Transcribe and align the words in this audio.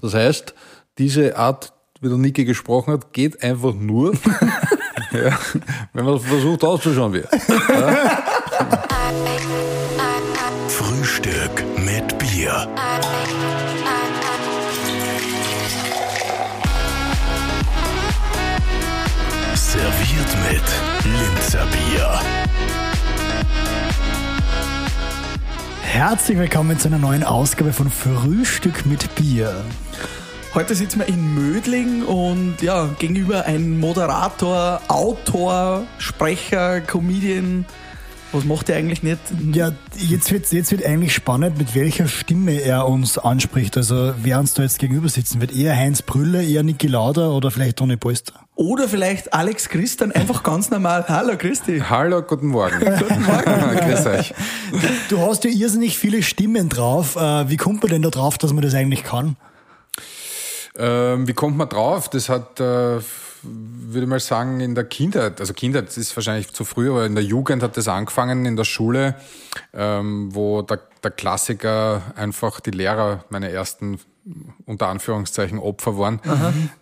Das 0.00 0.14
heißt, 0.14 0.54
diese 0.98 1.36
Art, 1.36 1.72
wie 2.00 2.08
der 2.08 2.16
Niki 2.16 2.44
gesprochen 2.44 2.94
hat, 2.94 3.12
geht 3.12 3.42
einfach 3.42 3.74
nur, 3.74 4.12
ja, 5.12 5.38
wenn 5.92 6.04
man 6.04 6.18
versucht 6.18 6.64
auszuschauen 6.64 7.12
wie. 7.12 7.18
Ja. 7.18 8.24
Frühstück 10.68 11.64
mit 11.76 12.18
Bier. 12.18 12.66
Serviert 19.54 20.36
mit 20.50 20.64
Linzer 21.04 21.66
Bier. 21.66 22.45
Herzlich 25.96 26.36
willkommen 26.36 26.78
zu 26.78 26.88
einer 26.88 26.98
neuen 26.98 27.24
Ausgabe 27.24 27.72
von 27.72 27.88
Frühstück 27.88 28.84
mit 28.84 29.14
Bier. 29.14 29.64
Heute 30.52 30.74
sitzen 30.74 30.98
wir 30.98 31.08
in 31.08 31.34
Mödling 31.34 32.02
und 32.02 32.60
ja, 32.60 32.90
gegenüber 32.98 33.46
ein 33.46 33.80
Moderator, 33.80 34.82
Autor, 34.88 35.84
Sprecher, 35.96 36.82
Comedian. 36.82 37.64
Was 38.36 38.44
macht 38.44 38.68
er 38.68 38.76
eigentlich 38.76 39.02
nicht? 39.02 39.18
Ja, 39.54 39.72
jetzt 39.96 40.30
wird, 40.30 40.52
jetzt 40.52 40.70
wird 40.70 40.84
eigentlich 40.84 41.14
spannend, 41.14 41.56
mit 41.56 41.74
welcher 41.74 42.06
Stimme 42.06 42.60
er 42.60 42.86
uns 42.86 43.16
anspricht. 43.16 43.78
Also 43.78 44.12
wer 44.18 44.38
uns 44.38 44.52
da 44.52 44.62
jetzt 44.62 44.78
gegenüber 44.78 45.08
sitzen 45.08 45.40
wird. 45.40 45.56
Eher 45.56 45.74
Heinz 45.74 46.02
Brüller, 46.02 46.42
eher 46.42 46.62
Niki 46.62 46.86
Lauder 46.86 47.30
oder 47.30 47.50
vielleicht 47.50 47.78
Toni 47.78 47.96
Polster. 47.96 48.34
Oder 48.54 48.90
vielleicht 48.90 49.32
Alex 49.32 49.70
Christian, 49.70 50.12
einfach 50.12 50.42
ganz 50.42 50.68
normal. 50.68 51.06
Hallo 51.08 51.38
Christi. 51.38 51.82
Hallo, 51.88 52.20
guten 52.20 52.48
Morgen. 52.48 52.78
Guten 52.78 53.22
Morgen. 53.22 53.76
Grüß 53.90 54.06
euch. 54.06 54.34
Du 55.08 55.18
hast 55.20 55.44
ja 55.44 55.50
irrsinnig 55.50 55.96
viele 55.96 56.22
Stimmen 56.22 56.68
drauf. 56.68 57.16
Äh, 57.16 57.48
Wie 57.48 57.56
kommt 57.56 57.82
man 57.82 57.90
denn 57.90 58.02
da 58.02 58.10
drauf, 58.10 58.36
dass 58.36 58.52
man 58.52 58.62
das 58.62 58.74
eigentlich 58.74 59.02
kann? 59.02 59.36
Ähm, 60.78 61.26
wie 61.26 61.32
kommt 61.32 61.56
man 61.56 61.70
drauf? 61.70 62.10
Das 62.10 62.28
hat, 62.28 62.60
äh, 62.60 62.98
würde 63.42 64.06
mal 64.06 64.20
sagen, 64.20 64.60
in 64.60 64.74
der 64.74 64.84
Kindheit, 64.84 65.40
also 65.40 65.52
Kindheit 65.54 65.88
das 65.88 65.96
ist 65.96 66.16
wahrscheinlich 66.16 66.52
zu 66.52 66.64
früh, 66.64 66.90
aber 66.90 67.06
in 67.06 67.14
der 67.14 67.24
Jugend 67.24 67.62
hat 67.62 67.76
das 67.76 67.88
angefangen, 67.88 68.44
in 68.46 68.56
der 68.56 68.64
Schule, 68.64 69.14
ähm, 69.72 70.34
wo 70.34 70.62
der, 70.62 70.80
der 71.02 71.10
Klassiker 71.10 72.02
einfach 72.16 72.60
die 72.60 72.70
Lehrer 72.72 73.24
meine 73.30 73.50
ersten 73.50 73.98
unter 74.64 74.88
Anführungszeichen 74.88 75.60
Opfer 75.60 75.96
waren, 75.98 76.20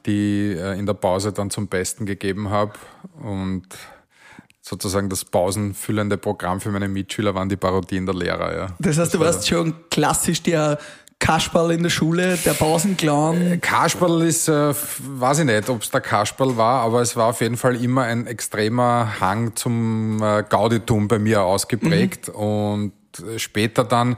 die 0.07 0.57
äh, 0.59 0.79
in 0.79 0.87
der 0.87 0.95
Pause 0.95 1.31
dann 1.33 1.51
zum 1.51 1.69
Besten 1.69 2.07
gegeben 2.07 2.49
habe 2.49 2.73
und 3.23 3.67
sozusagen 4.63 5.11
das 5.11 5.27
pausenfüllende 5.27 6.17
Programm 6.17 6.63
für 6.63 6.71
meine 6.71 6.89
Mitschüler 6.89 7.35
waren 7.35 7.51
die 7.51 7.57
Parodien 7.57 8.07
der 8.07 8.15
Lehrer. 8.15 8.57
Ja. 8.57 8.67
Das 8.79 8.97
heißt, 8.97 9.13
du 9.13 9.19
war- 9.21 9.27
warst 9.27 9.47
schon 9.47 9.75
klassisch 9.91 10.43
der 10.43 10.79
Kasperl 11.25 11.71
in 11.71 11.83
der 11.83 11.89
Schule, 11.89 12.37
der 12.45 12.53
Pausenclown. 12.53 13.59
Kasperl 13.63 14.21
ist, 14.23 14.47
äh, 14.47 14.75
weiß 14.75 15.39
ich 15.39 15.47
nicht, 15.47 15.71
ob 15.71 15.81
es 15.81 15.91
der 15.91 16.03
Kasperl 16.03 16.59
war, 16.59 16.83
aber 16.83 17.01
es 17.01 17.17
war 17.17 17.29
auf 17.29 17.41
jeden 17.41 17.57
Fall 17.57 17.83
immer 17.83 18.03
ein 18.03 18.27
extremer 18.27 19.21
Hang 19.21 19.57
zum 19.57 20.23
äh, 20.23 20.45
Gauditum 20.47 21.09
bei 21.09 21.19
mir 21.19 21.43
ausgeprägt. 21.43 22.29
Und 22.29 22.93
äh, 23.19 23.39
später 23.39 23.85
dann 23.85 24.17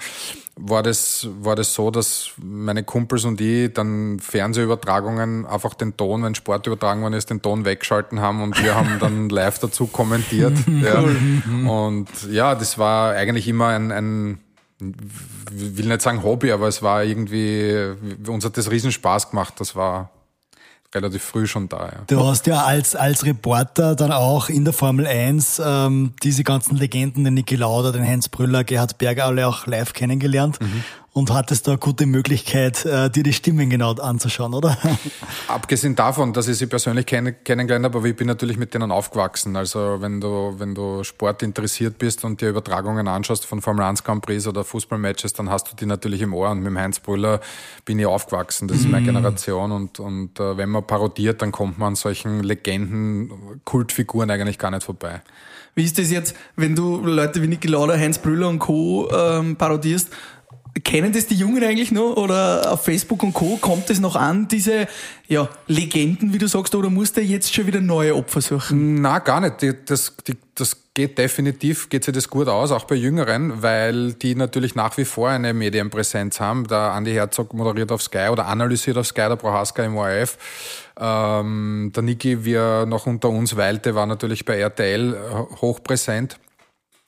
war 0.57 0.83
das, 0.83 1.29
war 1.39 1.55
das 1.55 1.75
so, 1.75 1.93
dass 1.93 2.31
meine 2.43 2.83
Kumpels 2.83 3.25
und 3.25 3.41
ich 3.41 3.73
dann 3.73 4.19
Fernsehübertragungen 4.19 5.47
einfach 5.47 5.75
den 5.75 5.97
Ton, 5.97 6.25
wenn 6.25 6.35
Sport 6.35 6.67
übertragen 6.67 7.03
worden 7.03 7.15
ist, 7.15 7.31
den 7.31 7.41
Ton 7.41 7.65
weggeschalten 7.65 8.19
haben 8.19 8.43
und 8.43 8.61
wir 8.61 8.75
haben 8.75 8.99
dann 8.99 9.29
live 9.29 9.61
dazu 9.61 9.87
kommentiert. 9.87 10.55
ja. 10.83 11.05
Und 11.71 12.09
ja, 12.29 12.57
das 12.57 12.79
war 12.79 13.13
eigentlich 13.13 13.47
immer 13.47 13.69
ein, 13.69 13.93
ein 13.93 14.39
will 14.79 15.87
nicht 15.87 16.03
sagen 16.03 16.23
Hobby, 16.23 16.53
aber 16.53 16.69
es 16.69 16.83
war 16.83 17.03
irgendwie, 17.03 17.95
uns 18.27 18.45
hat 18.45 18.57
das 18.57 18.71
riesen 18.71 18.93
Spaß 18.93 19.31
gemacht. 19.31 19.55
Das 19.59 19.75
war 19.75 20.11
relativ 20.95 21.23
früh 21.23 21.47
schon 21.47 21.69
da. 21.69 21.87
Ja. 21.87 22.05
Du 22.07 22.25
hast 22.25 22.47
ja 22.47 22.65
als, 22.65 22.95
als 22.95 23.25
Reporter 23.25 23.95
dann 23.97 24.13
auch 24.13 24.49
in 24.49 24.65
der 24.65 24.73
Formel 24.73 25.07
1 25.07 25.61
ähm, 25.65 26.13
diese 26.23 26.45
ganzen 26.45 26.77
Legenden, 26.77 27.25
den 27.25 27.35
Niki 27.35 27.57
Lauda, 27.57 27.93
den 27.93 28.07
Heinz 28.07 28.29
Brüller, 28.29 28.65
Gerhard 28.65 28.99
Berger, 28.99 29.27
alle 29.27 29.47
auch 29.47 29.67
live 29.67 29.93
kennengelernt 29.93 30.59
und 31.17 31.33
hattest 31.33 31.67
da 31.67 31.73
eine 31.73 31.79
gute 31.79 32.05
Möglichkeit, 32.05 32.85
äh, 32.85 33.09
dir 33.09 33.23
die 33.23 33.33
Stimmen 33.33 33.71
genau 33.71 33.95
anzuschauen, 33.95 34.53
oder? 34.53 34.77
Abgesehen 35.49 35.97
davon, 35.97 36.35
dass 36.35 36.47
ich 36.47 36.59
sie 36.59 36.67
persönlich 36.67 37.07
kenn 37.07 37.35
kennengelernt 37.43 37.87
habe, 37.87 37.99
aber 37.99 38.07
ich 38.07 38.15
bin 38.15 38.27
natürlich 38.27 38.59
mit 38.59 38.75
denen 38.75 38.91
aufgewachsen. 38.91 39.57
Also 39.57 39.97
wenn 40.01 40.21
du, 40.21 40.57
wenn 40.59 40.75
du 40.75 41.05
Sport 41.05 41.43
interessiert 41.43 41.97
bist 41.97 42.23
und 42.27 42.43
dir 42.43 42.51
Übertragungen 42.51 43.09
anschaust 43.09 43.47
von 43.47 43.63
Formel 43.63 43.87
1 43.87 44.05
Grand 44.05 44.27
Prix 44.27 44.47
oder 44.47 44.63
Fußballmatches, 44.63 45.33
dann 45.33 45.49
hast 45.49 45.73
du 45.73 45.77
die 45.77 45.87
natürlich 45.87 46.21
im 46.21 46.35
Ohr. 46.35 46.51
Und 46.51 46.59
mit 46.59 46.67
dem 46.67 46.79
Heinz 46.79 47.01
Brüller 47.01 47.41
bin 47.87 47.99
ich 47.99 48.05
aufgewachsen. 48.05 48.69
Das 48.69 48.77
ist 48.77 48.89
meine 48.91 49.07
Generation. 49.07 49.73
Und, 49.73 49.99
und 49.99 50.39
äh, 50.39 50.59
wenn 50.59 50.69
man 50.69 50.87
parodiert, 50.87 51.41
dann 51.41 51.51
kommt 51.51 51.79
man 51.79 51.89
an 51.89 51.97
solchen 51.97 52.43
Legenden, 52.43 53.63
Kultfiguren 53.65 54.31
eigentlich 54.31 54.59
gar 54.59 54.71
nicht 54.71 54.83
vorbei. 54.83 55.23
Wie 55.75 55.85
ist 55.85 55.99
das 55.99 56.11
jetzt, 56.11 56.35
wenn 56.57 56.75
du 56.75 57.01
Leute 57.05 57.43
wie 57.43 57.49
Niki 57.49 57.69
Lauda, 57.69 57.99
Heinz 57.99 58.19
Brüller 58.19 58.49
und 58.49 58.59
Co. 58.59 59.11
Ähm, 59.11 59.57
parodierst? 59.57 60.11
Kennen 60.85 61.13
das 61.13 61.27
die 61.27 61.35
Jungen 61.35 61.63
eigentlich 61.65 61.91
noch? 61.91 62.17
Oder 62.17 62.73
auf 62.73 62.85
Facebook 62.85 63.23
und 63.23 63.33
Co. 63.33 63.57
kommt 63.57 63.89
es 63.89 64.01
noch 64.01 64.17
an, 64.17 64.47
diese 64.49 64.87
ja, 65.27 65.49
Legenden, 65.67 66.33
wie 66.33 66.39
du 66.39 66.49
sagst, 66.49 66.75
oder 66.75 66.91
musst 66.91 67.17
du 67.17 67.23
jetzt 67.23 67.55
schon 67.55 67.67
wieder 67.67 67.81
neue 67.81 68.15
Opfer 68.15 68.41
suchen? 68.41 69.01
Na, 69.01 69.19
gar 69.21 69.41
nicht. 69.41 69.75
Das, 69.89 70.15
das 70.55 70.77
geht 70.93 71.19
definitiv, 71.19 71.89
geht 71.89 72.05
sich 72.05 72.15
das 72.15 72.29
gut 72.29 72.49
aus, 72.49 72.73
auch 72.73 72.85
bei 72.85 72.95
Jüngeren, 72.95 73.63
weil 73.63 74.15
die 74.15 74.35
natürlich 74.35 74.75
nach 74.75 74.97
wie 74.97 75.05
vor 75.05 75.29
eine 75.29 75.53
Medienpräsenz 75.55 76.41
haben. 76.41 76.67
Der 76.67 76.93
Andi 76.93 77.13
Herzog 77.13 77.53
moderiert 77.55 77.93
auf 77.93 78.03
Sky 78.03 78.29
oder 78.31 78.47
analysiert 78.47 78.97
auf 78.97 79.07
Sky, 79.07 79.29
der 79.29 79.37
Prohaska 79.37 79.83
im 79.85 79.97
ORF. 79.97 80.39
Ähm, 80.99 81.93
der 81.95 82.03
Niki, 82.03 82.45
wie 82.45 82.55
er 82.55 82.87
noch 82.87 83.07
unter 83.07 83.29
uns 83.29 83.57
weilte, 83.57 83.95
war 83.95 84.07
natürlich 84.07 84.45
bei 84.45 84.59
RTL 84.59 85.15
äh, 85.15 85.57
hochpräsent. 85.61 86.39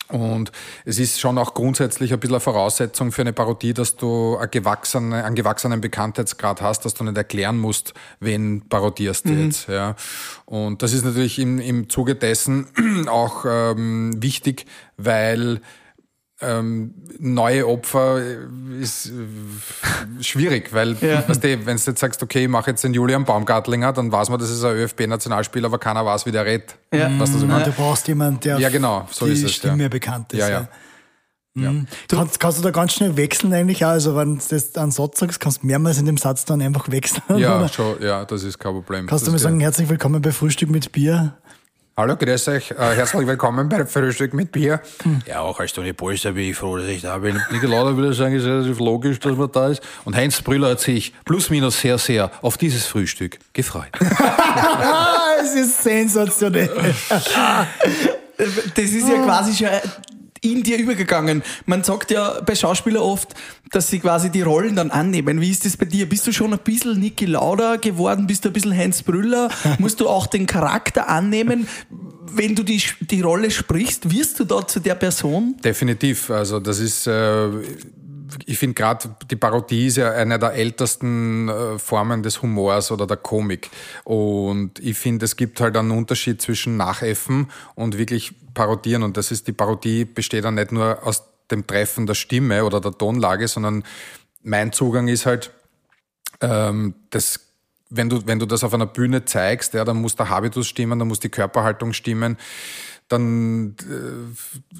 Und 0.09 0.53
es 0.85 0.99
ist 0.99 1.21
schon 1.21 1.37
auch 1.37 1.55
grundsätzlich 1.55 2.13
ein 2.13 2.21
bisschen 2.21 2.37
eine 2.37 2.41
Voraussetzung 2.41 3.13
für 3.13 3.23
eine 3.23 3.33
Parodie, 3.33 3.75
dass 3.75 3.97
du 3.97 4.37
eine 4.37 4.49
gewachsene, 4.49 5.25
einen 5.25 5.35
gewachsenen 5.35 5.81
Bekanntheitsgrad 5.81 6.63
hast, 6.63 6.85
dass 6.85 6.95
du 6.95 7.05
nicht 7.05 7.17
erklären 7.17 7.59
musst, 7.59 7.95
wen 8.21 8.63
parodierst 8.69 9.29
du 9.29 9.33
jetzt. 9.33 9.69
Ja. 9.69 9.97
Und 10.47 10.83
das 10.83 10.93
ist 10.93 11.05
natürlich 11.05 11.39
im, 11.39 11.59
im 11.59 11.91
Zuge 11.91 12.15
dessen 12.15 12.67
auch 13.09 13.45
ähm, 13.47 14.23
wichtig, 14.23 14.65
weil 14.97 15.61
ähm, 16.41 16.94
neue 17.19 17.66
Opfer 17.66 18.21
ist 18.81 19.06
äh, 19.06 20.22
schwierig, 20.22 20.72
weil 20.72 20.97
Ja. 21.00 21.28
weißt 21.28 21.43
du, 21.43 21.66
wenn 21.66 21.76
du 21.76 21.82
jetzt 21.82 21.99
sagst, 21.99 22.22
okay, 22.22 22.44
ich 22.44 22.49
mache 22.49 22.71
jetzt 22.71 22.84
den 22.84 22.94
Julian 22.94 23.25
Baumgartlinger, 23.25 23.93
dann 23.93 24.12
weiß 24.12 24.28
man, 24.31 24.38
das 24.38 24.50
ist 24.50 24.62
ein 24.65 24.76
ÖFB-Nationalspieler, 24.76 25.66
aber 25.66 25.78
keiner 25.78 26.04
weiß, 26.06 26.26
wie 26.26 26.31
der 26.32 26.44
redet. 26.44 26.76
Ja. 26.93 27.06
Weißt 27.19 27.32
du, 27.32 27.37
was 27.37 27.43
ich 27.43 27.49
meine? 27.49 27.65
Du 27.65 27.72
brauchst 27.72 28.06
jemanden, 28.09 28.41
der 28.41 28.59
Ja, 28.59 28.69
genau, 28.69 29.09
so 29.10 29.26
die 29.26 29.32
ist 29.32 29.43
es, 29.44 29.53
Stimme 29.53 29.84
ja. 29.84 29.88
bekannt 29.88 30.32
ist. 30.32 30.38
Ja, 30.41 30.49
ja. 30.49 30.69
Mhm. 31.54 31.88
Kannst, 32.09 32.38
kannst 32.38 32.59
du 32.59 32.62
da 32.62 32.70
ganz 32.70 32.93
schnell 32.93 33.16
wechseln 33.16 33.53
eigentlich 33.53 33.84
auch? 33.84 33.88
Also 33.88 34.15
wenn 34.15 34.38
du 34.38 34.44
das 34.49 34.76
einen 34.76 34.93
Satz 34.93 35.19
sagst, 35.19 35.41
kannst 35.41 35.62
du 35.62 35.66
mehrmals 35.66 35.99
in 35.99 36.06
dem 36.06 36.16
Satz 36.16 36.44
dann 36.44 36.62
einfach 36.62 36.88
wechseln? 36.88 37.22
Ja, 37.37 37.59
oder? 37.59 37.69
schon, 37.69 38.00
ja, 38.00 38.25
das 38.25 38.44
ist 38.44 38.59
kein 38.60 38.75
Problem. 38.75 39.06
Kannst 39.09 39.26
du 39.26 39.32
das 39.32 39.32
mir 39.32 39.38
sagen, 39.41 39.59
herzlich 39.59 39.88
willkommen 39.88 40.22
bei 40.22 40.31
Frühstück 40.31 40.70
mit 40.70 40.93
Bier? 40.93 41.37
Hallo, 41.99 42.15
grüß 42.15 42.47
euch. 42.47 42.71
Äh, 42.71 42.95
herzlich 42.95 43.27
willkommen 43.27 43.69
bei 43.69 43.85
Frühstück 43.85 44.33
mit 44.33 44.53
Bier. 44.53 44.81
Hm. 45.03 45.19
Ja, 45.27 45.41
auch 45.41 45.59
als 45.59 45.73
Toni 45.73 45.93
Polster 45.93 46.31
bin 46.31 46.51
ich 46.51 46.57
froh, 46.57 46.77
dass 46.77 46.87
ich 46.87 47.03
da 47.03 47.19
bin. 47.19 47.43
Nicolauda 47.51 47.97
würde 47.97 48.15
sagen, 48.15 48.37
ist 48.37 48.45
relativ 48.45 48.79
logisch, 48.79 49.19
dass 49.19 49.37
man 49.37 49.51
da 49.51 49.67
ist. 49.67 49.83
Und 50.05 50.15
Heinz 50.15 50.41
Brüller 50.41 50.71
hat 50.71 50.79
sich 50.79 51.13
plus 51.25 51.51
minus 51.51 51.81
sehr, 51.81 51.99
sehr 51.99 52.31
auf 52.41 52.57
dieses 52.57 52.87
Frühstück 52.87 53.41
gefreut. 53.53 53.91
Es 55.43 55.55
ist 55.57 55.83
sensationell. 55.83 56.71
Das 58.77 58.85
ist 58.85 59.09
ja 59.09 59.25
quasi 59.25 59.53
schon 59.53 59.69
in 60.43 60.62
dir 60.62 60.78
übergegangen. 60.78 61.43
Man 61.66 61.84
sagt 61.84 62.10
ja 62.10 62.41
bei 62.41 62.54
Schauspielern 62.54 63.03
oft, 63.03 63.34
dass 63.71 63.88
sie 63.88 63.99
quasi 63.99 64.31
die 64.31 64.43
Rollen 64.43 64.76
dann 64.76 64.91
annehmen. 64.91 65.41
Wie 65.41 65.50
ist 65.50 65.65
das 65.65 65.76
bei 65.76 65.87
dir? 65.87 66.09
Bist 66.09 66.26
du 66.26 66.32
schon 66.32 66.53
ein 66.53 66.59
bisschen 66.60 66.99
Niki 66.99 67.26
Lauda 67.26 67.76
geworden? 67.76 68.26
Bist 68.26 68.44
du 68.44 68.50
ein 68.50 68.52
bisschen 68.52 68.76
Heinz 68.76 69.02
Brüller? 69.02 69.50
Musst 69.79 70.00
du 70.00 70.08
auch 70.08 70.26
den 70.26 70.46
Charakter 70.46 71.08
annehmen? 71.08 71.69
Wenn 72.31 72.55
du 72.55 72.62
die, 72.62 72.82
die 73.00 73.20
Rolle 73.20 73.50
sprichst, 73.50 74.11
wirst 74.11 74.38
du 74.40 74.44
da 74.44 74.67
zu 74.67 74.81
der 74.81 74.94
Person? 74.94 75.56
Definitiv. 75.62 76.31
Also 76.31 76.61
das 76.61 76.79
ist, 76.79 77.06
äh, 77.06 77.49
ich 78.46 78.58
finde 78.58 78.75
gerade, 78.75 79.14
die 79.31 79.37
Parodie 79.37 79.87
ist 79.87 79.96
ja 79.96 80.12
eine 80.12 80.38
der 80.38 80.52
ältesten 80.52 81.49
äh, 81.49 81.79
Formen 81.79 82.23
des 82.23 82.43
Humors 82.43 82.91
oder 82.91 83.06
der 83.06 83.17
Komik. 83.17 83.70
Und 84.05 84.79
ich 84.81 84.99
finde, 84.99 85.25
es 85.25 85.37
gibt 85.37 85.61
halt 85.61 85.76
einen 85.76 85.91
Unterschied 85.91 86.41
zwischen 86.43 86.76
Nachäffen 86.76 87.49
und 87.75 87.99
wirklich 87.99 88.34
parodieren. 88.58 89.05
Und 89.05 89.16
das 89.16 89.31
ist, 89.31 89.46
die 89.46 89.52
Parodie 89.52 90.05
besteht 90.05 90.44
dann 90.44 90.56
nicht 90.56 90.72
nur 90.72 91.06
aus 91.06 91.22
dem 91.49 91.64
Treffen 91.64 92.06
der 92.06 92.14
Stimme 92.14 92.64
oder 92.64 92.81
der 92.81 92.90
Tonlage, 92.90 93.46
sondern 93.46 93.84
mein 94.43 94.72
Zugang 94.72 95.06
ist 95.06 95.26
halt, 95.26 95.52
ähm, 96.40 96.94
das 97.10 97.44
wenn 97.90 98.10
du, 98.10 98.26
wenn 98.26 98.38
du 98.38 98.44
das 98.44 98.64
auf 98.64 98.75
einer 98.75 98.87
Bühne 98.87 99.25
zeigst, 99.25 99.72
ja, 99.72 99.82
dann 99.82 99.96
muss 100.02 100.14
der 100.14 100.28
Habitus 100.28 100.66
stimmen, 100.66 100.99
dann 100.99 101.08
muss 101.08 101.20
die 101.20 101.31
Körperhaltung 101.31 101.94
stimmen, 101.94 102.37
dann 103.08 103.76
äh, 103.81 104.75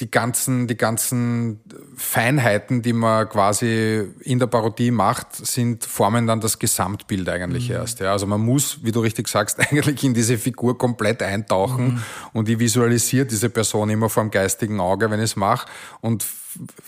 die 0.00 0.10
ganzen, 0.10 0.68
die 0.68 0.76
ganzen 0.76 1.60
Feinheiten, 1.96 2.82
die 2.82 2.92
man 2.92 3.28
quasi 3.28 4.04
in 4.20 4.38
der 4.38 4.46
Parodie 4.46 4.92
macht, 4.92 5.34
sind, 5.34 5.84
formen 5.84 6.28
dann 6.28 6.40
das 6.40 6.60
Gesamtbild 6.60 7.28
eigentlich 7.28 7.68
mhm. 7.68 7.76
erst. 7.76 7.98
Ja. 7.98 8.12
Also 8.12 8.26
man 8.26 8.40
muss, 8.40 8.84
wie 8.84 8.92
du 8.92 9.00
richtig 9.00 9.26
sagst, 9.26 9.58
eigentlich 9.70 10.04
in 10.04 10.14
diese 10.14 10.38
Figur 10.38 10.78
komplett 10.78 11.22
eintauchen 11.22 11.86
mhm. 11.86 12.02
und 12.32 12.48
ich 12.48 12.58
visualisiere 12.60 13.26
diese 13.26 13.50
Person 13.50 13.90
immer 13.90 14.08
vor 14.08 14.22
dem 14.22 14.30
geistigen 14.30 14.78
Auge, 14.80 15.10
wenn 15.10 15.18
ich 15.18 15.30
es 15.30 15.36
mache. 15.36 15.66
Und 16.00 16.24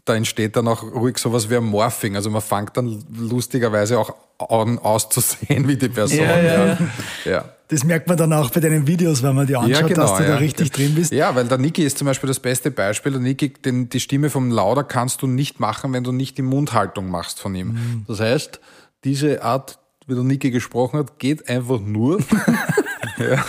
da 0.05 0.15
entsteht 0.15 0.57
dann 0.57 0.69
auch 0.69 0.83
ruhig 0.83 1.19
sowas 1.19 1.51
wie 1.51 1.57
ein 1.57 1.65
Morphing. 1.65 2.15
Also 2.15 2.31
man 2.31 2.43
fängt 2.43 2.77
dann 2.77 3.05
lustigerweise 3.13 3.99
auch 3.99 4.15
an 4.39 4.79
auszusehen 4.79 5.67
wie 5.67 5.77
die 5.77 5.89
Person. 5.89 6.21
Ja, 6.21 6.41
ja, 6.41 6.67
ja. 6.67 6.79
ja. 7.25 7.45
Das 7.71 7.85
merkt 7.85 8.09
man 8.09 8.17
dann 8.17 8.33
auch 8.33 8.51
bei 8.51 8.59
deinen 8.59 8.89
Videos, 8.89 9.23
wenn 9.23 9.37
man 9.37 9.47
die 9.47 9.55
anschaut, 9.55 9.71
ja, 9.71 9.87
genau, 9.87 10.03
dass 10.03 10.17
du 10.17 10.25
ja. 10.25 10.31
da 10.31 10.37
richtig 10.37 10.73
drin 10.73 10.93
bist. 10.97 11.13
Ja, 11.13 11.37
weil 11.37 11.47
der 11.47 11.57
Niki 11.59 11.85
ist 11.85 11.99
zum 11.99 12.07
Beispiel 12.07 12.27
das 12.27 12.41
beste 12.41 12.73
Beispiel. 12.73 13.13
Der 13.13 13.21
Niki, 13.21 13.51
den, 13.51 13.89
die 13.89 14.01
Stimme 14.01 14.29
vom 14.29 14.51
Lauder 14.51 14.83
kannst 14.83 15.23
du 15.23 15.29
nicht 15.29 15.61
machen, 15.61 15.93
wenn 15.93 16.03
du 16.03 16.11
nicht 16.11 16.37
die 16.37 16.43
Mundhaltung 16.43 17.09
machst 17.09 17.39
von 17.39 17.55
ihm. 17.55 17.69
Mhm. 17.69 18.05
Das 18.09 18.19
heißt, 18.19 18.61
diese 19.05 19.45
Art, 19.45 19.79
wie 20.09 20.15
der 20.15 20.25
Niki 20.25 20.51
gesprochen 20.51 20.99
hat, 20.99 21.21
geht 21.21 21.49
einfach 21.49 21.79
nur, 21.79 22.19
ja, 23.19 23.45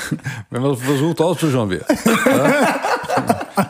wenn 0.52 0.62
man 0.62 0.78
versucht 0.78 1.20
auszuschauen 1.20 1.72
wie. 1.72 1.80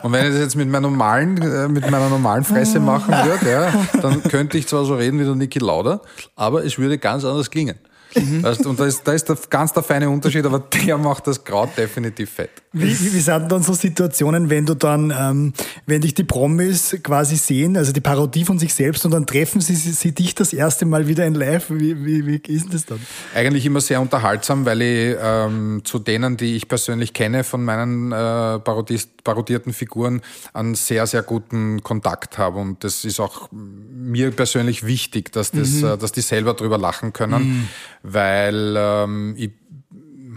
Und 0.02 0.12
wenn 0.12 0.26
ich 0.26 0.32
das 0.32 0.40
jetzt 0.40 0.56
mit 0.56 0.68
meiner 0.68 0.88
normalen, 0.88 1.40
äh, 1.40 1.68
mit 1.68 1.90
meiner 1.90 2.10
normalen 2.10 2.44
Fresse 2.44 2.78
machen 2.78 3.14
würde, 3.14 3.72
dann 4.02 4.22
könnte 4.24 4.58
ich 4.58 4.68
zwar 4.68 4.84
so 4.84 4.96
reden 4.96 5.18
wie 5.18 5.24
der 5.24 5.34
Niki 5.34 5.60
Lauder, 5.60 6.02
aber 6.36 6.62
es 6.62 6.78
würde 6.78 6.98
ganz 6.98 7.24
anders 7.24 7.50
klingen. 7.50 7.78
Mhm. 8.14 8.42
Weißt, 8.42 8.66
und 8.66 8.78
da 8.78 8.86
ist, 8.86 9.06
da 9.06 9.12
ist 9.12 9.28
der, 9.28 9.36
ganz 9.48 9.72
der 9.72 9.82
feine 9.82 10.08
Unterschied, 10.08 10.44
aber 10.44 10.58
der 10.60 10.98
macht 10.98 11.26
das 11.26 11.42
Kraut 11.42 11.70
definitiv 11.76 12.30
fett. 12.30 12.50
Wie, 12.72 12.88
wie, 12.88 13.12
wie 13.12 13.20
sind 13.20 13.52
dann 13.52 13.62
so 13.62 13.74
Situationen, 13.74 14.48
wenn 14.48 14.64
du 14.64 14.74
dann, 14.74 15.12
ähm, 15.16 15.52
wenn 15.86 16.00
dich 16.00 16.14
die 16.14 16.24
Promis 16.24 16.96
quasi 17.02 17.36
sehen, 17.36 17.76
also 17.76 17.92
die 17.92 18.00
Parodie 18.00 18.44
von 18.44 18.58
sich 18.58 18.72
selbst 18.72 19.04
und 19.04 19.10
dann 19.10 19.26
treffen 19.26 19.60
sie, 19.60 19.74
sie, 19.74 19.92
sie 19.92 20.12
dich 20.12 20.34
das 20.34 20.52
erste 20.52 20.86
Mal 20.86 21.06
wieder 21.06 21.26
in 21.26 21.34
live? 21.34 21.66
Wie, 21.68 22.04
wie, 22.04 22.26
wie 22.26 22.52
ist 22.52 22.72
das 22.72 22.86
dann? 22.86 22.98
Eigentlich 23.34 23.66
immer 23.66 23.80
sehr 23.80 24.00
unterhaltsam, 24.00 24.64
weil 24.64 24.82
ich 24.82 25.16
ähm, 25.20 25.82
zu 25.84 25.98
denen, 25.98 26.36
die 26.36 26.56
ich 26.56 26.68
persönlich 26.68 27.12
kenne, 27.12 27.44
von 27.44 27.64
meinen 27.64 28.12
äh, 28.12 28.58
parodierten 28.58 29.72
Figuren 29.72 30.22
einen 30.54 30.74
sehr, 30.74 31.06
sehr 31.06 31.22
guten 31.22 31.82
Kontakt 31.82 32.38
habe. 32.38 32.58
Und 32.58 32.84
das 32.84 33.04
ist 33.04 33.20
auch 33.20 33.48
mir 33.52 34.30
persönlich 34.30 34.86
wichtig, 34.86 35.30
dass, 35.32 35.50
das, 35.50 35.70
mhm. 35.72 35.84
äh, 35.84 35.98
dass 35.98 36.12
die 36.12 36.22
selber 36.22 36.54
drüber 36.54 36.78
lachen 36.78 37.12
können. 37.12 37.42
Mhm 37.42 37.68
weil 38.02 38.74
ähm, 38.76 39.34
ich 39.36 39.52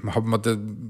habe 0.07 0.27
mir 0.27 0.41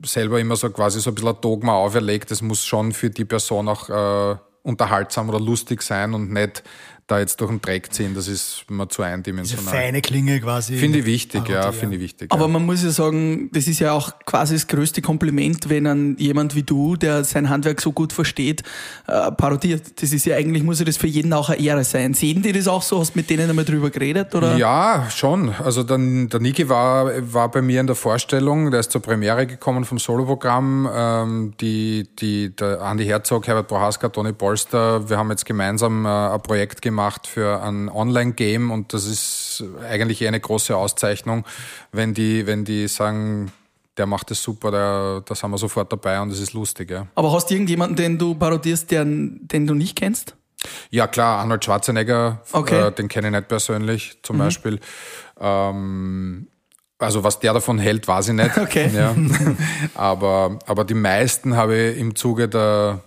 selber 0.06 0.40
immer 0.40 0.56
so 0.56 0.70
quasi 0.70 1.00
so 1.00 1.12
ein 1.12 1.16
bisschen 1.16 1.30
ein 1.30 1.42
Dogma 1.42 1.74
auferlegt, 1.74 2.32
es 2.32 2.42
muss 2.42 2.66
schon 2.66 2.92
für 2.92 3.10
die 3.10 3.26
Person 3.26 3.70
auch 3.70 3.90
äh, 3.90 4.38
unterhaltsam 4.64 5.30
oder 5.30 5.40
lustig 5.40 5.82
sein 5.82 6.14
und 6.14 6.32
nicht 6.32 6.64
da 7.08 7.20
jetzt 7.20 7.40
durch 7.40 7.52
den 7.52 7.62
Dreck 7.62 7.94
ziehen, 7.94 8.16
das 8.16 8.28
ist 8.28 8.66
mir 8.68 8.88
zu 8.88 9.04
eindimensional. 9.04 9.64
Diese 9.64 9.76
feine 9.76 10.02
Klinge 10.02 10.40
quasi. 10.40 10.76
Finde 10.76 11.00
ich 11.00 11.06
wichtig, 11.06 11.44
Parodie, 11.44 11.54
ja, 11.54 11.72
finde 11.72 11.98
ich 11.98 12.02
wichtig. 12.02 12.32
Aber 12.32 12.44
ja. 12.44 12.48
man 12.48 12.66
muss 12.66 12.84
ja 12.84 12.90
sagen, 12.90 13.50
das 13.54 13.68
ist 13.68 13.80
ja 13.80 13.92
auch 13.92 14.12
quasi 14.26 14.56
das 14.56 14.66
größte 14.66 15.04
Kompliment, 15.04 15.70
wenn 15.70 15.86
ein 15.86 16.16
jemand 16.18 16.56
wie 16.56 16.64
du, 16.64 16.96
der 16.96 17.24
sein 17.24 17.50
Handwerk 17.50 17.80
so 17.80 17.92
gut 17.92 18.12
versteht, 18.12 18.64
äh, 19.08 19.32
parodiert. 19.32 20.02
Das 20.02 20.12
ist 20.14 20.26
ja 20.26 20.36
eigentlich, 20.36 20.64
muss 20.64 20.80
ja 20.80 20.86
das 20.86 20.98
für 20.98 21.06
jeden 21.06 21.32
auch 21.34 21.50
eine 21.50 21.62
Ehre 21.62 21.84
sein. 21.84 22.16
Sehen 22.16 22.42
die 22.42 22.52
das 22.52 22.68
auch 22.68 22.82
so? 22.82 23.00
Hast 23.00 23.14
du 23.14 23.20
mit 23.20 23.30
denen 23.30 23.52
einmal 23.52 23.66
drüber 23.66 23.92
geredet, 23.92 24.34
oder? 24.34 24.58
Ja, 24.58 25.08
schon. 25.12 25.54
Also 25.64 25.84
der, 25.84 26.00
der 26.00 26.40
Niki 26.40 26.68
war, 26.70 27.12
war 27.32 27.52
bei 27.52 27.62
mir 27.62 27.82
in 27.82 27.88
der 27.88 27.96
Vorstellung, 27.96 28.72
der 28.72 28.80
ist 28.80 28.92
zur 28.92 29.02
Premiere 29.02 29.46
gekommen 29.46 29.86
vom 29.86 30.00
Soloprogramm, 30.00 30.90
ähm, 30.92 31.54
die, 31.62 32.08
die, 32.18 32.56
der 32.56 32.82
Andi 32.82 33.06
Herzog, 33.06 33.46
Herbert 33.46 33.68
Prohaska, 33.68 34.10
Toni 34.10 34.34
Polster, 34.34 35.08
wir 35.08 35.20
haben 35.20 35.30
jetzt 35.30 35.46
gemeinsam 35.46 36.06
äh, 36.06 36.10
ein 36.10 36.42
Projekt 36.42 36.82
gemacht, 36.82 36.95
gemacht 36.96 37.28
für 37.28 37.62
ein 37.62 37.90
Online-Game 37.90 38.72
und 38.72 38.94
das 38.94 39.06
ist 39.06 39.64
eigentlich 39.90 40.26
eine 40.26 40.40
große 40.40 40.76
Auszeichnung, 40.76 41.46
wenn 41.92 42.14
die, 42.14 42.48
wenn 42.48 42.64
die 42.64 42.88
sagen, 42.88 43.52
der 43.98 44.06
macht 44.06 44.32
es 44.32 44.42
super, 44.42 44.72
da, 44.72 45.22
da 45.26 45.36
sind 45.36 45.52
wir 45.52 45.58
sofort 45.58 45.92
dabei 45.92 46.22
und 46.22 46.32
es 46.32 46.40
ist 46.40 46.54
lustig. 46.54 46.92
Ja. 46.92 47.08
Aber 47.16 47.34
hast 47.34 47.50
du 47.50 47.54
irgendjemanden, 47.54 47.98
den 47.98 48.18
du 48.18 48.34
parodierst, 48.36 48.92
den, 48.92 49.42
den 49.42 49.68
du 49.68 49.74
nicht 49.74 49.98
kennst? 49.98 50.36
Ja, 50.90 51.08
klar, 51.08 51.40
Arnold 51.40 51.66
Schwarzenegger, 51.66 52.42
okay. 52.54 52.88
äh, 52.88 52.92
den 52.92 53.10
kenne 53.10 53.28
ich 53.28 53.34
nicht 53.34 53.48
persönlich 53.50 54.18
zum 54.24 54.38
mhm. 54.38 54.40
Beispiel. 54.40 54.80
Ähm, 55.40 56.48
also 56.98 57.26
was 57.26 57.40
der 57.40 57.54
davon 57.54 57.78
hält, 57.78 58.08
weiß 58.08 58.30
ich 58.30 58.36
nicht. 58.36 58.58
Okay. 58.66 58.90
Ja. 58.94 59.14
aber, 59.96 60.60
aber 60.66 60.86
die 60.86 60.94
meisten 60.94 61.58
habe 61.58 61.76
ich 61.76 61.98
im 62.00 62.16
Zuge 62.16 62.48
der, 62.48 63.02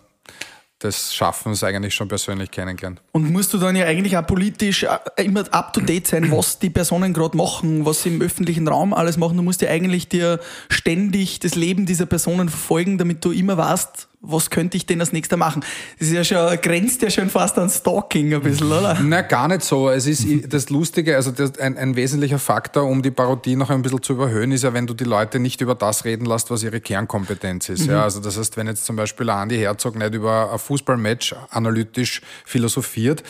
des 0.83 1.15
Schaffens 1.15 1.65
eigentlich 1.65 1.95
schon 1.95 2.09
persönlich 2.09 2.51
kennengelernt. 2.51 3.03
Und 3.13 3.31
musst 3.31 3.53
du 3.53 3.59
dann 3.59 3.75
ja 3.75 3.87
eigentlich 3.87 4.17
auch 4.17 4.27
politisch 4.27 4.85
äh, 4.85 5.25
immer 5.25 5.45
up 5.53 5.73
to 5.73 5.81
date 5.81 6.07
sein, 6.07 6.31
was 6.31 6.59
die 6.59 6.71
Personen 6.71 7.13
gerade 7.13 7.37
machen, 7.37 7.85
was 7.85 8.03
sie 8.03 8.11
im 8.11 8.23
öffentlichen 8.23 8.69
Raum 8.69 8.95
alles 8.95 9.17
machen. 9.17 9.37
Du 9.37 9.43
musst 9.43 9.61
ja 9.61 9.71
eigentlich 9.71 10.09
dir 10.09 10.41
ständig 10.69 11.41
das 11.41 11.55
Leben 11.55 11.87
dieser 11.87 12.07
Personen 12.07 12.49
verfolgen, 12.49 12.99
damit 12.99 13.25
du 13.25 13.33
immer 13.33 13.57
weißt, 13.57 14.08
was 14.21 14.51
könnte 14.51 14.77
ich 14.77 14.85
denn 14.85 15.01
als 15.01 15.13
nächster 15.13 15.37
machen? 15.37 15.65
Das 15.99 16.09
ist 16.09 16.15
ja 16.15 16.25
schon, 16.25 16.61
grenzt 16.61 17.03
ja 17.03 17.11
schon 17.11 17.31
fast 17.31 17.57
an 17.59 17.71
Stalking 17.71 18.35
ein 18.35 18.43
bisschen, 18.43 18.67
oder? 18.67 18.99
Na, 19.03 19.23
gar 19.23 19.47
nicht 19.47 19.63
so. 19.63 19.89
Es 19.91 20.07
ist 20.07 20.53
das 20.53 20.71
Lustige, 20.71 21.15
also 21.15 21.31
das, 21.31 21.59
ein, 21.59 21.77
ein 21.77 21.95
wesentlicher 21.95 22.41
Faktor, 22.41 22.85
um 22.85 23.03
die 23.03 23.13
Parodie 23.13 23.55
noch 23.55 23.71
ein 23.71 23.83
bisschen 23.83 24.03
zu 24.03 24.15
überhöhen, 24.15 24.51
ist 24.51 24.65
ja, 24.65 24.73
wenn 24.73 24.87
du 24.87 24.95
die 24.95 25.05
Leute 25.05 25.39
nicht 25.39 25.61
über 25.61 25.75
das 25.75 26.05
reden 26.05 26.27
lässt, 26.27 26.51
was 26.51 26.63
ihre 26.65 26.81
Kernkompetenz 26.81 27.69
ist. 27.69 27.87
Mhm. 27.87 27.93
Ja, 27.93 28.03
also 28.03 28.21
das 28.21 28.37
heißt, 28.37 28.57
wenn 28.57 28.67
jetzt 28.67 28.85
zum 28.85 28.97
Beispiel 28.97 29.31
Andi 29.31 29.57
Herzog 29.57 29.97
nicht 29.97 30.15
über 30.15 30.53
ein 30.53 30.59
Fußballmatch 30.59 31.37
analytisch 31.51 32.21
philosophiert, 32.45 33.23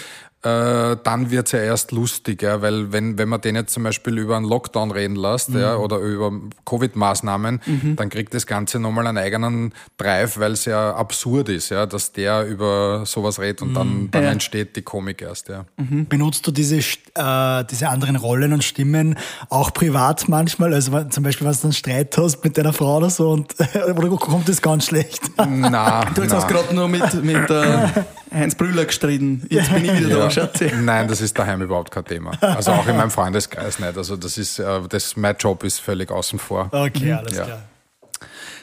äh, 0.43 0.97
dann 1.03 1.33
wird's 1.33 1.51
ja 1.51 1.59
erst 1.59 1.91
lustig, 1.91 2.43
ja, 2.43 2.63
weil 2.63 2.93
wenn, 2.93 3.19
wenn 3.19 3.29
man 3.29 3.41
den 3.41 3.57
jetzt 3.57 3.73
zum 3.73 3.83
Beispiel 3.83 4.19
über 4.19 4.37
einen 4.37 4.47
Lockdown 4.47 4.93
reden 4.93 5.17
lässt 5.17 5.51
mhm. 5.51 5.61
ja, 5.61 5.77
oder 5.77 5.99
über 5.99 6.33
Covid-Maßnahmen, 6.65 7.61
mhm. 7.67 7.97
dann 7.97 8.09
kriegt 8.09 8.35
das 8.35 8.47
Ganze 8.47 8.79
nochmal 8.79 9.09
einen 9.09 9.19
eigenen 9.19 9.75
Drive, 9.97 10.39
weil 10.39 10.53
es 10.53 10.65
ja 10.65 10.95
absurd 10.95 11.49
ist, 11.49 11.71
ja, 11.71 11.87
dass 11.87 12.13
der 12.13 12.47
über 12.47 13.05
sowas 13.05 13.41
redet 13.41 13.63
und 13.63 13.71
mhm. 13.71 13.75
dann, 13.75 14.11
dann 14.13 14.23
ja. 14.23 14.31
entsteht 14.31 14.77
die 14.77 14.83
Komik 14.83 15.23
erst. 15.23 15.49
Ja. 15.49 15.65
Mhm. 15.77 16.07
Benutzt 16.07 16.47
du 16.47 16.53
diese, 16.53 16.77
äh, 16.77 17.65
diese 17.69 17.89
anderen 17.89 18.15
Rollen 18.15 18.53
und 18.53 18.63
Stimmen 18.63 19.19
auch 19.49 19.73
privat 19.73 20.29
manchmal? 20.29 20.73
Also 20.73 21.03
zum 21.05 21.25
Beispiel, 21.25 21.49
wenn 21.49 21.55
du 21.55 21.63
einen 21.65 21.73
Streit 21.73 22.17
hast 22.17 22.45
mit 22.45 22.57
deiner 22.57 22.73
Frau 22.73 22.99
oder 22.99 23.11
so 23.11 23.31
und 23.31 23.57
oder 23.97 24.09
kommt 24.17 24.49
das 24.49 24.63
ganz 24.63 24.87
schlecht? 24.87 25.21
Na, 25.37 26.05
du 26.15 26.23
hast 26.31 26.47
gerade 26.47 26.73
nur 26.73 26.87
mit, 26.87 27.25
mit 27.25 27.51
äh, 27.51 27.89
Heinz 28.33 28.55
Brüller 28.55 28.85
gestritten. 28.85 29.47
Jetzt 29.49 29.73
bin 29.73 29.85
ich 29.85 29.99
wieder 29.99 30.09
ja. 30.09 30.17
da, 30.17 30.31
Schatzi. 30.31 30.71
Nein, 30.81 31.09
das 31.09 31.21
ist 31.21 31.39
daheim 31.39 31.63
überhaupt 31.63 31.91
kein 31.91 32.05
Thema. 32.05 32.33
Also 32.41 32.73
auch 32.73 32.87
in 32.87 32.97
meinem 32.97 33.11
Freundeskreis 33.11 33.79
nicht. 33.79 33.97
Also 33.97 34.17
das 34.17 34.39
ist, 34.39 34.59
äh, 34.59 34.81
das, 34.89 35.17
mein 35.17 35.37
Job 35.39 35.65
ist 35.65 35.81
völlig 35.81 36.11
außen 36.11 36.39
vor. 36.39 36.69
Okay, 36.73 37.13
alles 37.13 37.37
ja. 37.37 37.45
klar. 37.45 37.63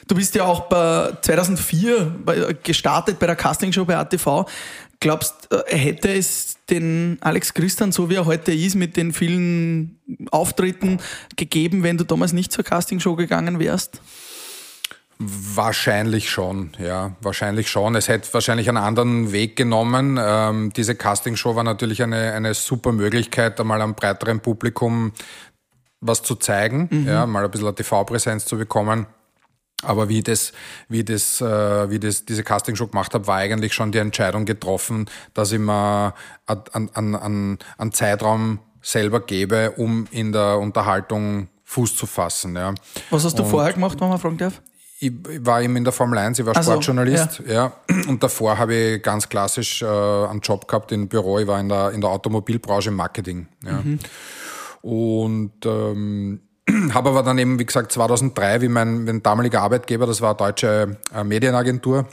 Du 0.08 0.14
bist 0.14 0.34
ja 0.36 0.44
auch 0.44 0.68
bei 0.68 1.12
2004 1.20 2.56
gestartet 2.62 3.18
bei 3.18 3.26
der 3.26 3.34
Castingshow 3.34 3.84
bei 3.84 3.96
ATV. 3.96 4.46
Glaubst, 5.00 5.48
äh, 5.50 5.76
hätte 5.76 6.12
es 6.12 6.56
den 6.70 7.18
Alex 7.20 7.52
Christian, 7.52 7.92
so 7.92 8.08
wie 8.08 8.14
er 8.14 8.24
heute 8.24 8.52
ist, 8.52 8.76
mit 8.76 8.96
den 8.96 9.12
vielen 9.12 9.98
Auftritten 10.30 10.98
gegeben, 11.36 11.82
wenn 11.82 11.98
du 11.98 12.04
damals 12.04 12.32
nicht 12.32 12.52
zur 12.52 12.64
Castingshow 12.64 13.16
gegangen 13.16 13.58
wärst? 13.58 14.00
Wahrscheinlich 15.18 16.28
schon, 16.30 16.72
ja, 16.78 17.16
wahrscheinlich 17.22 17.70
schon. 17.70 17.94
Es 17.94 18.08
hätte 18.08 18.32
wahrscheinlich 18.34 18.68
einen 18.68 18.76
anderen 18.76 19.32
Weg 19.32 19.56
genommen. 19.56 20.18
Ähm, 20.20 20.72
diese 20.74 20.94
Castingshow 20.94 21.56
war 21.56 21.64
natürlich 21.64 22.02
eine, 22.02 22.32
eine 22.32 22.52
super 22.52 22.92
Möglichkeit, 22.92 23.58
einmal 23.58 23.80
einem 23.80 23.94
breiteren 23.94 24.40
Publikum 24.40 25.12
was 26.00 26.22
zu 26.22 26.34
zeigen, 26.34 26.88
mhm. 26.90 27.06
ja, 27.06 27.24
mal 27.26 27.44
ein 27.44 27.50
bisschen 27.50 27.74
TV-Präsenz 27.74 28.44
zu 28.44 28.58
bekommen. 28.58 29.06
Aber 29.82 30.08
wie 30.08 30.22
das, 30.22 30.52
wie 30.88 31.04
das, 31.04 31.40
äh, 31.40 31.90
wie 31.90 31.98
das 31.98 32.24
diese 32.24 32.42
Castingshow 32.42 32.86
gemacht 32.86 33.14
habe, 33.14 33.26
war 33.26 33.36
eigentlich 33.36 33.74
schon 33.74 33.92
die 33.92 33.98
Entscheidung 33.98 34.44
getroffen, 34.44 35.06
dass 35.34 35.52
ich 35.52 35.58
mir 35.58 36.14
einen, 36.46 36.94
einen, 36.94 37.58
einen 37.78 37.92
Zeitraum 37.92 38.60
selber 38.80 39.20
gebe, 39.20 39.72
um 39.72 40.06
in 40.10 40.32
der 40.32 40.58
Unterhaltung 40.58 41.48
Fuß 41.64 41.96
zu 41.96 42.06
fassen. 42.06 42.56
Ja. 42.56 42.74
Was 43.10 43.24
hast 43.24 43.38
du 43.38 43.42
Und 43.42 43.50
vorher 43.50 43.72
gemacht, 43.72 44.00
wenn 44.00 44.08
man 44.08 44.18
fragen 44.18 44.38
darf? 44.38 44.62
Ich 44.98 45.12
war 45.40 45.60
eben 45.60 45.76
in 45.76 45.84
der 45.84 45.92
Formel 45.92 46.18
1, 46.18 46.38
ich 46.38 46.46
war 46.46 46.56
also, 46.56 46.72
Sportjournalist, 46.72 47.42
ja. 47.46 47.52
ja. 47.54 47.72
Und 48.08 48.22
davor 48.22 48.56
habe 48.56 48.74
ich 48.74 49.02
ganz 49.02 49.28
klassisch 49.28 49.82
äh, 49.82 49.86
einen 49.86 50.40
Job 50.40 50.66
gehabt 50.66 50.90
im 50.92 51.08
Büro. 51.08 51.38
Ich 51.38 51.46
war 51.46 51.60
in 51.60 51.68
der, 51.68 51.90
in 51.90 52.00
der 52.00 52.10
Automobilbranche 52.10 52.88
im 52.88 52.96
Marketing. 52.96 53.46
Ja. 53.64 53.82
Mhm. 53.82 53.98
Und 54.80 55.66
ähm, 55.66 56.40
habe 56.94 57.10
aber 57.10 57.22
dann 57.22 57.36
eben, 57.38 57.58
wie 57.58 57.66
gesagt, 57.66 57.92
2003, 57.92 58.62
wie 58.62 58.68
mein, 58.68 59.04
mein 59.04 59.22
damaliger 59.22 59.60
Arbeitgeber, 59.60 60.06
das 60.06 60.22
war 60.22 60.30
eine 60.30 60.38
deutsche 60.38 60.96
äh, 61.14 61.24
Medienagentur, 61.24 62.06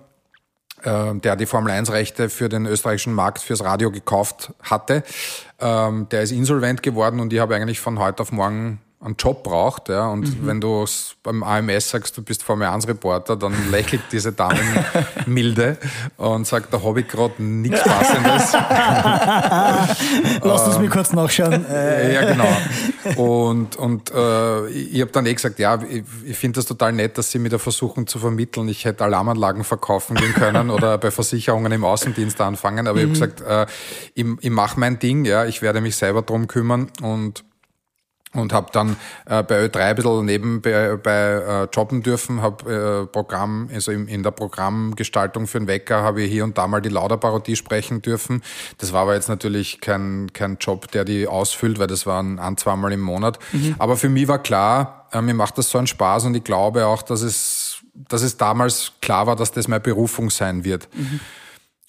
äh, 0.83 1.15
der 1.15 1.37
die 1.37 1.45
Formel 1.45 1.71
1-Rechte 1.71 2.29
für 2.29 2.49
den 2.49 2.65
österreichischen 2.65 3.13
Markt 3.13 3.39
fürs 3.39 3.63
Radio 3.63 3.91
gekauft 3.91 4.53
hatte. 4.61 5.03
Ähm, 5.59 6.09
der 6.09 6.23
ist 6.23 6.31
insolvent 6.31 6.83
geworden 6.83 7.21
und 7.21 7.31
ich 7.31 7.39
habe 7.39 7.55
eigentlich 7.55 7.79
von 7.79 7.97
heute 7.99 8.23
auf 8.23 8.33
morgen 8.33 8.81
einen 9.03 9.15
Job 9.17 9.43
braucht, 9.43 9.89
ja, 9.89 10.07
und 10.07 10.22
Mhm. 10.41 10.48
wenn 10.48 10.62
du 10.62 10.86
beim 11.24 11.43
AMS 11.43 11.89
sagst, 11.89 12.17
du 12.17 12.22
bist 12.24 12.41
Formel 12.43 12.67
1 12.67 12.88
Reporter, 12.88 13.36
dann 13.36 13.53
lächelt 13.72 14.01
diese 14.12 14.31
Dame 14.31 14.57
milde 15.25 15.77
und 16.17 16.48
sagt, 16.48 16.74
da 16.74 16.81
habe 16.81 17.01
ich 17.01 17.07
gerade 17.07 17.41
nichts 17.43 17.83
Passendes. 17.83 18.53
Lass 20.43 20.67
uns 20.67 20.79
mir 20.79 20.89
kurz 20.89 21.13
nachschauen. 21.13 21.65
Äh, 21.69 22.13
Ja, 22.13 22.25
genau. 22.31 22.48
Und, 23.17 23.75
und 23.75 24.12
äh, 24.12 24.67
ich 24.69 25.01
habe 25.01 25.12
dann 25.12 25.25
eh 25.25 25.33
gesagt, 25.33 25.60
ja, 25.60 25.77
ich, 25.89 26.03
ich 26.25 26.38
finde 26.38 26.60
das 26.60 26.65
total 26.67 26.93
nett, 26.93 27.17
dass 27.17 27.31
sie 27.31 27.38
mir 27.39 27.50
da 27.50 27.57
versuchen 27.57 28.07
zu 28.07 28.17
vermitteln. 28.17 28.69
Ich 28.69 28.86
hätte 28.86 29.03
Alarmanlagen 29.03 29.65
verkaufen 29.65 30.15
gehen 30.15 30.33
können 30.33 30.69
oder 30.69 30.98
bei 30.98 31.12
Versicherungen 31.12 31.69
im 31.74 31.83
Außendienst 31.83 32.39
anfangen. 32.39 32.88
Aber 32.88 33.00
ich 33.00 33.03
habe 33.03 33.12
gesagt, 33.13 33.41
äh, 33.41 33.65
ich, 34.13 34.25
ich 34.39 34.50
mache 34.50 34.79
mein 34.79 35.00
Ding, 35.00 35.25
ja, 35.25 35.43
ich 35.45 35.62
werde 35.62 35.81
mich 35.81 35.98
selber 35.98 36.22
drum 36.22 36.48
kümmern 36.48 36.91
und 37.01 37.43
und 38.33 38.53
habe 38.53 38.67
dann 38.71 38.95
äh, 39.25 39.43
bei 39.43 39.65
Ö3 39.65 39.79
ein 39.79 39.95
bisschen 39.95 40.25
nebenbei 40.25 40.97
bei, 40.97 41.11
äh, 41.11 41.67
jobben 41.73 42.03
dürfen, 42.03 42.41
habe 42.41 43.03
äh, 43.03 43.05
Programm, 43.07 43.69
also 43.73 43.91
in, 43.91 44.07
in 44.07 44.23
der 44.23 44.31
Programmgestaltung 44.31 45.47
für 45.47 45.59
den 45.59 45.67
Wecker 45.67 46.01
habe 46.03 46.23
ich 46.23 46.31
hier 46.31 46.43
und 46.43 46.57
da 46.57 46.67
mal 46.67 46.81
die 46.81 46.89
Lauder-Parodie 46.89 47.55
sprechen 47.55 48.01
dürfen. 48.01 48.43
Das 48.79 48.93
war 48.93 49.03
aber 49.03 49.13
jetzt 49.15 49.29
natürlich 49.29 49.81
kein, 49.81 50.31
kein 50.33 50.57
Job, 50.59 50.91
der 50.91 51.05
die 51.05 51.27
ausfüllt, 51.27 51.79
weil 51.79 51.87
das 51.87 52.05
waren 52.05 52.39
ein, 52.39 52.57
zweimal 52.57 52.91
im 52.91 53.01
Monat. 53.01 53.39
Aber 53.79 53.97
für 53.97 54.09
mich 54.09 54.27
war 54.27 54.39
klar, 54.39 55.07
äh, 55.11 55.21
mir 55.21 55.33
macht 55.33 55.57
das 55.57 55.69
so 55.69 55.77
einen 55.77 55.87
Spaß 55.87 56.25
und 56.25 56.35
ich 56.35 56.43
glaube 56.43 56.85
auch, 56.85 57.03
dass 57.03 57.21
es, 57.21 57.77
dass 57.93 58.21
es 58.23 58.37
damals 58.37 58.93
klar 59.01 59.27
war, 59.27 59.35
dass 59.35 59.51
das 59.51 59.67
meine 59.67 59.81
Berufung 59.81 60.29
sein 60.29 60.63
wird. 60.63 60.87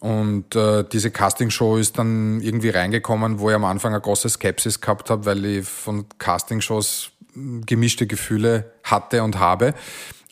Und 0.04 0.54
äh, 0.54 0.84
diese 0.84 1.10
Castingshow 1.10 1.78
ist 1.78 1.96
dann 1.96 2.42
irgendwie 2.42 2.68
reingekommen, 2.68 3.38
wo 3.38 3.48
ich 3.48 3.56
am 3.56 3.64
Anfang 3.64 3.94
eine 3.94 4.02
große 4.02 4.28
Skepsis 4.28 4.82
gehabt 4.82 5.08
habe, 5.08 5.24
weil 5.24 5.42
ich 5.46 5.66
von 5.66 6.04
Castingshows 6.18 7.10
mh, 7.32 7.62
gemischte 7.64 8.06
Gefühle 8.06 8.70
hatte 8.82 9.22
und 9.22 9.38
habe. 9.38 9.72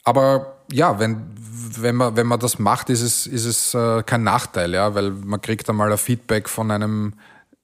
Aber 0.05 0.59
ja, 0.71 0.99
wenn, 0.99 1.23
wenn, 1.81 1.97
man, 1.97 2.17
wenn 2.17 2.26
man 2.26 2.38
das 2.38 2.59
macht, 2.59 2.91
ist 2.91 3.00
es, 3.00 3.26
ist 3.26 3.47
es 3.47 3.73
äh, 3.73 4.02
kein 4.02 4.23
Nachteil, 4.25 4.75
ja, 4.75 4.95
weil 4.95 5.11
man 5.11 5.41
kriegt 5.41 5.71
einmal 5.71 5.91
ein 5.91 5.97
Feedback 5.97 6.50
von 6.50 6.71
einem 6.71 7.14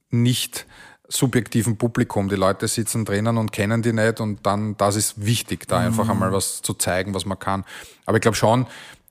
nicht 0.08 0.64
subjektiven 1.08 1.76
Publikum. 1.76 2.30
Die 2.30 2.36
Leute 2.36 2.68
sitzen 2.68 3.04
drinnen 3.04 3.36
und 3.36 3.52
kennen 3.52 3.82
die 3.82 3.92
nicht 3.92 4.18
und 4.22 4.46
dann, 4.46 4.78
das 4.78 4.96
ist 4.96 5.26
wichtig, 5.26 5.68
da 5.68 5.80
einfach 5.80 6.08
einmal 6.08 6.32
was 6.32 6.62
zu 6.62 6.72
zeigen, 6.72 7.12
was 7.12 7.26
man 7.26 7.38
kann. 7.38 7.66
Aber 8.06 8.16
ich 8.16 8.22
glaube 8.22 8.36
schon, 8.38 8.66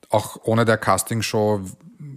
auch 0.10 0.39
ohne 0.46 0.66
der 0.66 0.77
Castingshow 0.77 1.62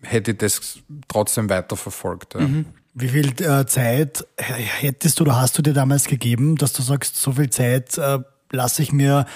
hätte 0.03 0.33
ich 0.33 0.39
das 0.39 0.79
trotzdem 1.09 1.49
weiterverfolgt. 1.49 2.35
Ja. 2.35 2.49
Wie 2.95 3.09
viel 3.09 3.33
äh, 3.43 3.67
Zeit 3.67 4.27
hättest 4.37 5.21
du 5.21 5.25
oder 5.25 5.41
hast 5.41 5.57
du 5.57 5.63
dir 5.63 5.73
damals 5.73 6.05
gegeben, 6.05 6.57
dass 6.57 6.73
du 6.73 6.83
sagst, 6.83 7.17
so 7.17 7.33
viel 7.33 7.49
Zeit 7.51 7.97
äh, 7.99 8.19
lasse 8.51 8.83
ich 8.83 8.93
mir 8.93 9.27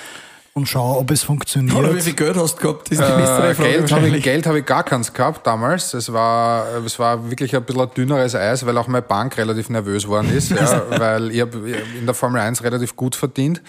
und 0.54 0.68
schaue, 0.68 0.99
ob 0.99 1.11
es 1.11 1.23
funktioniert? 1.23 1.76
Oder 1.76 1.94
wie 1.94 2.00
viel 2.00 2.14
Geld 2.14 2.37
hast 2.37 2.56
du 2.56 2.62
gehabt? 2.62 2.90
Das 2.90 2.99
ist 2.99 3.04
die 3.06 3.12
Äh, 3.12 3.54
Frage 3.54 3.71
Geld 3.71 3.92
habe 3.92 4.09
ich. 4.09 4.23
Geld 4.23 4.47
hab 4.47 4.54
ich 4.54 4.66
gar 4.66 4.83
keins 4.85 5.12
gehabt 5.12 5.47
damals. 5.47 5.94
Es 5.94 6.12
war, 6.12 6.66
es 6.85 6.99
war 6.99 7.28
wirklich 7.30 7.54
ein 7.56 7.64
bisschen 7.64 7.83
ein 7.83 7.90
dünneres 7.97 8.35
Eis, 8.35 8.64
weil 8.66 8.76
auch 8.78 8.87
meine 8.88 9.02
Bank 9.02 9.37
relativ 9.37 9.68
nervös 9.71 10.06
worden 10.09 10.35
ist, 10.37 10.50
ja, 10.50 10.83
weil 10.99 11.30
ich 11.30 11.40
habe 11.40 11.71
in 11.99 12.06
der 12.06 12.14
Formel 12.14 12.40
1 12.40 12.62
relativ 12.62 12.97
gut 12.97 13.14
verdient 13.16 13.62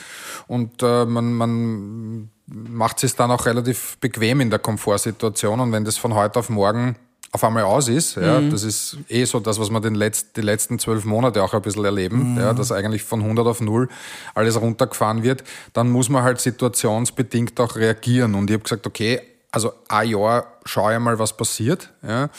und 0.47 0.81
äh, 0.83 1.05
man, 1.05 1.33
man 1.33 2.29
macht 2.47 3.03
es 3.03 3.15
dann 3.15 3.31
auch 3.31 3.45
relativ 3.45 3.97
bequem 3.99 4.41
in 4.41 4.49
der 4.49 4.59
Komfortsituation 4.59 5.59
und 5.59 5.71
wenn 5.71 5.85
das 5.85 5.97
von 5.97 6.13
heute 6.13 6.39
auf 6.39 6.49
morgen 6.49 6.95
auf 7.31 7.43
einmal 7.43 7.63
aus 7.63 7.89
ist, 7.89 8.15
ja, 8.15 8.39
das 8.39 8.63
ist 8.63 8.97
eh 9.09 9.25
so 9.25 9.41
das, 9.41 9.59
was 9.59 9.69
wir 9.69 9.81
den 9.81 9.93
letzt, 9.93 10.37
die 10.37 10.41
letzten 10.41 10.79
zwölf 10.79 11.03
Monate 11.03 11.43
auch 11.43 11.53
ein 11.53 11.61
bisschen 11.61 11.83
erleben, 11.83 12.37
ja, 12.39 12.53
dass 12.53 12.71
eigentlich 12.71 13.03
von 13.03 13.21
100 13.21 13.45
auf 13.45 13.59
0 13.59 13.89
alles 14.33 14.59
runtergefahren 14.59 15.21
wird, 15.21 15.43
dann 15.73 15.91
muss 15.91 16.07
man 16.07 16.23
halt 16.23 16.39
situationsbedingt 16.39 17.59
auch 17.59 17.75
reagieren. 17.75 18.35
Und 18.35 18.49
ich 18.49 18.53
habe 18.53 18.63
gesagt, 18.63 18.87
okay, 18.87 19.21
also 19.51 19.73
ein 19.89 20.09
Jahr 20.09 20.47
schaue 20.63 20.93
ich 20.93 20.99
mal, 20.99 21.19
was 21.19 21.35
passiert. 21.35 21.91
Ja. 22.07 22.29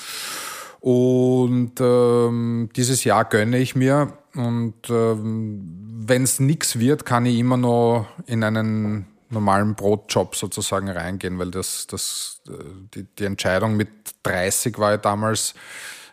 Und 0.81 1.73
ähm, 1.81 2.71
dieses 2.75 3.05
Jahr 3.05 3.27
gönne 3.27 3.59
ich 3.59 3.77
mir. 3.77 4.13
Und 4.35 4.89
ähm, 4.89 6.05
wenn 6.07 6.23
es 6.23 6.41
nichts 6.41 6.79
wird, 6.79 7.05
kann 7.05 7.27
ich 7.27 7.39
immer 7.39 7.57
noch 7.59 8.07
in 8.27 8.45
einen 8.45 9.07
normalen 9.31 9.75
Brotjob 9.75 10.37
sozusagen 10.37 10.89
reingehen, 10.89 11.39
weil 11.39 11.51
das, 11.51 11.87
das, 11.87 12.41
äh, 12.49 12.53
die, 12.95 13.05
die 13.19 13.25
Entscheidung 13.25 13.77
mit 13.77 13.89
30 14.23 14.79
war 14.79 14.93
ja 14.93 14.97
damals, 14.97 15.55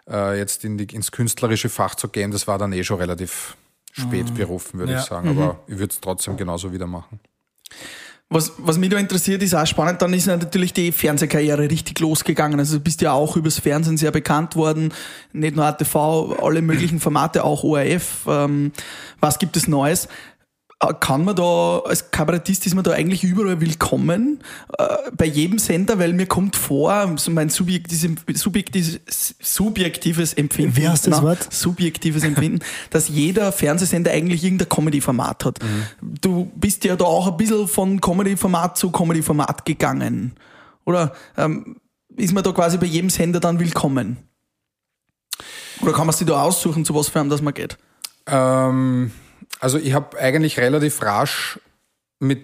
äh, 0.10 0.38
jetzt 0.38 0.66
in 0.66 0.78
die, 0.78 0.86
ins 0.94 1.12
künstlerische 1.12 1.70
Fach 1.70 1.96
zu 1.96 2.08
gehen, 2.08 2.32
das 2.32 2.48
war 2.48 2.58
dann 2.58 2.74
eh 2.74 2.84
schon 2.84 2.98
relativ 3.00 3.56
spät 3.92 4.34
berufen, 4.34 4.80
würde 4.80 4.94
Ja. 4.94 5.00
ich 5.00 5.06
sagen. 5.06 5.30
Aber 5.30 5.60
ich 5.68 5.78
würde 5.78 5.92
es 5.94 6.02
trotzdem 6.02 6.36
genauso 6.36 6.74
wieder 6.74 6.88
machen. 6.88 7.20
Was, 8.30 8.54
was 8.58 8.80
mich 8.80 8.90
da 8.90 8.98
interessiert, 8.98 9.44
ist 9.44 9.54
auch 9.54 9.68
spannend, 9.68 10.02
dann 10.02 10.12
ist 10.12 10.26
natürlich 10.26 10.74
die 10.74 10.92
Fernsehkarriere 10.92 11.70
richtig 11.70 12.00
losgegangen. 12.00 12.58
Also 12.58 12.78
du 12.78 12.84
bist 12.84 13.02
ja 13.02 13.12
auch 13.12 13.36
übers 13.38 13.60
Fernsehen 13.60 13.96
sehr 13.98 14.10
bekannt 14.10 14.56
worden, 14.56 14.92
nicht 15.34 15.56
nur 15.56 15.66
ATV, 15.66 16.40
alle 16.42 16.64
möglichen 16.64 17.00
Formate, 17.00 17.44
auch 17.44 17.64
ORF. 17.64 18.26
Ähm, 18.28 18.72
was 19.20 19.38
gibt 19.38 19.56
es 19.56 19.68
Neues? 19.68 20.08
Äh, 20.84 20.94
Kann 21.00 21.26
man 21.26 21.36
da, 21.36 21.80
als 21.80 22.12
Kabarettist 22.12 22.66
ist 22.66 22.76
man 22.76 22.84
da 22.84 22.92
eigentlich 22.92 23.24
überall 23.24 23.62
willkommen, 23.62 24.40
äh, 24.78 24.86
bei 25.16 25.26
jedem 25.26 25.60
Sender, 25.60 26.00
weil 26.00 26.14
mir 26.14 26.26
kommt 26.26 26.56
vor, 26.56 27.14
so 27.18 27.32
mein 27.32 27.50
subjektives, 27.50 28.10
subjektives, 28.34 29.36
subjektives 29.42 30.34
Empfinden. 30.34 30.76
Wie 30.76 30.88
heißt 30.88 31.08
das 31.08 31.18
Na, 31.18 31.24
Wort? 31.24 31.48
subjektives 31.52 32.24
Empfinden, 32.24 32.60
dass 32.90 33.10
jeder 33.10 33.52
Fernsehsender 33.52 34.12
eigentlich 34.12 34.44
irgendein 34.44 34.70
Comedy-Format 34.70 35.46
hat. 35.46 35.60
Du 36.02 36.52
bist 36.56 36.84
ja 36.84 36.96
da 36.96 37.06
auch 37.06 37.28
ein 37.28 37.38
bisschen 37.38 37.68
von 37.68 38.02
Comedy-Format 38.02 38.78
zu 38.78 38.92
Comedy-Format 38.92 39.66
gegangen. 39.66 40.34
Oder 40.86 41.14
ähm, 41.38 41.78
ist 42.16 42.34
man 42.34 42.44
da 42.44 42.52
quasi 42.52 42.78
bei 42.78 42.86
jedem 42.86 43.10
Sender 43.10 43.40
dann 43.40 43.60
willkommen? 43.60 44.18
Oder 45.82 45.94
kann 45.94 46.06
man 46.06 46.16
sich 46.16 46.28
da 46.28 46.42
aussuchen, 46.42 46.86
zu 46.86 46.94
was 46.94 47.10
für 47.10 47.20
einem 47.20 47.30
das 47.30 47.42
man 47.42 47.54
geht? 47.54 47.78
Ähm, 48.28 49.12
also 49.64 49.78
ich 49.78 49.94
habe 49.94 50.20
eigentlich 50.20 50.60
relativ 50.60 51.02
rasch 51.02 51.58
mit 52.20 52.42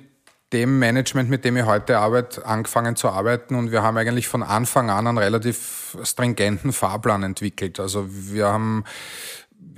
dem 0.53 0.79
Management, 0.79 1.29
mit 1.29 1.43
dem 1.43 1.57
ich 1.57 1.65
heute 1.65 1.97
arbeite, 1.99 2.45
angefangen 2.45 2.95
zu 2.95 3.09
arbeiten 3.09 3.55
und 3.55 3.71
wir 3.73 3.83
haben 3.83 3.97
eigentlich 3.97 4.29
von 4.29 4.41
Anfang 4.41 4.89
an 4.89 5.05
einen 5.05 5.17
relativ 5.17 5.97
stringenten 6.01 6.71
Fahrplan 6.71 7.23
entwickelt. 7.23 7.77
Also 7.81 8.05
wir 8.09 8.47
haben 8.47 8.85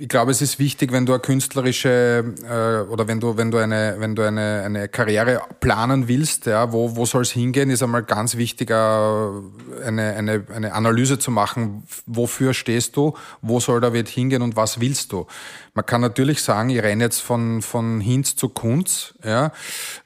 ich 0.02 0.08
glaube, 0.08 0.32
es 0.32 0.42
ist 0.42 0.58
wichtig, 0.58 0.90
wenn 0.90 1.06
du 1.06 1.12
eine 1.12 1.20
künstlerische 1.20 2.34
äh, 2.42 2.90
oder 2.90 3.06
wenn 3.06 3.20
du, 3.20 3.36
wenn 3.36 3.52
du 3.52 3.58
eine, 3.58 3.94
wenn 3.98 4.16
du 4.16 4.26
eine, 4.26 4.62
eine 4.64 4.88
Karriere 4.88 5.42
planen 5.60 6.08
willst, 6.08 6.46
ja, 6.46 6.72
wo, 6.72 6.96
wo 6.96 7.06
soll 7.06 7.22
es 7.22 7.30
hingehen, 7.30 7.70
ist 7.70 7.84
einmal 7.84 8.02
ganz 8.02 8.36
wichtig, 8.36 8.70
äh, 8.70 8.74
eine, 8.74 10.14
eine, 10.16 10.44
eine 10.52 10.72
Analyse 10.72 11.20
zu 11.20 11.30
machen, 11.30 11.84
wofür 12.06 12.52
stehst 12.52 12.96
du, 12.96 13.14
wo 13.42 13.60
soll 13.60 13.80
der 13.80 13.92
Weg 13.92 14.08
hingehen 14.08 14.42
und 14.42 14.56
was 14.56 14.80
willst 14.80 15.12
du. 15.12 15.28
Man 15.74 15.86
kann 15.86 16.00
natürlich 16.00 16.42
sagen, 16.42 16.70
ich 16.70 16.82
renne 16.82 17.04
jetzt 17.04 17.20
von, 17.20 17.62
von 17.62 18.00
Hinz 18.00 18.34
zu 18.34 18.48
Kunz. 18.48 19.14
Ja. 19.24 19.52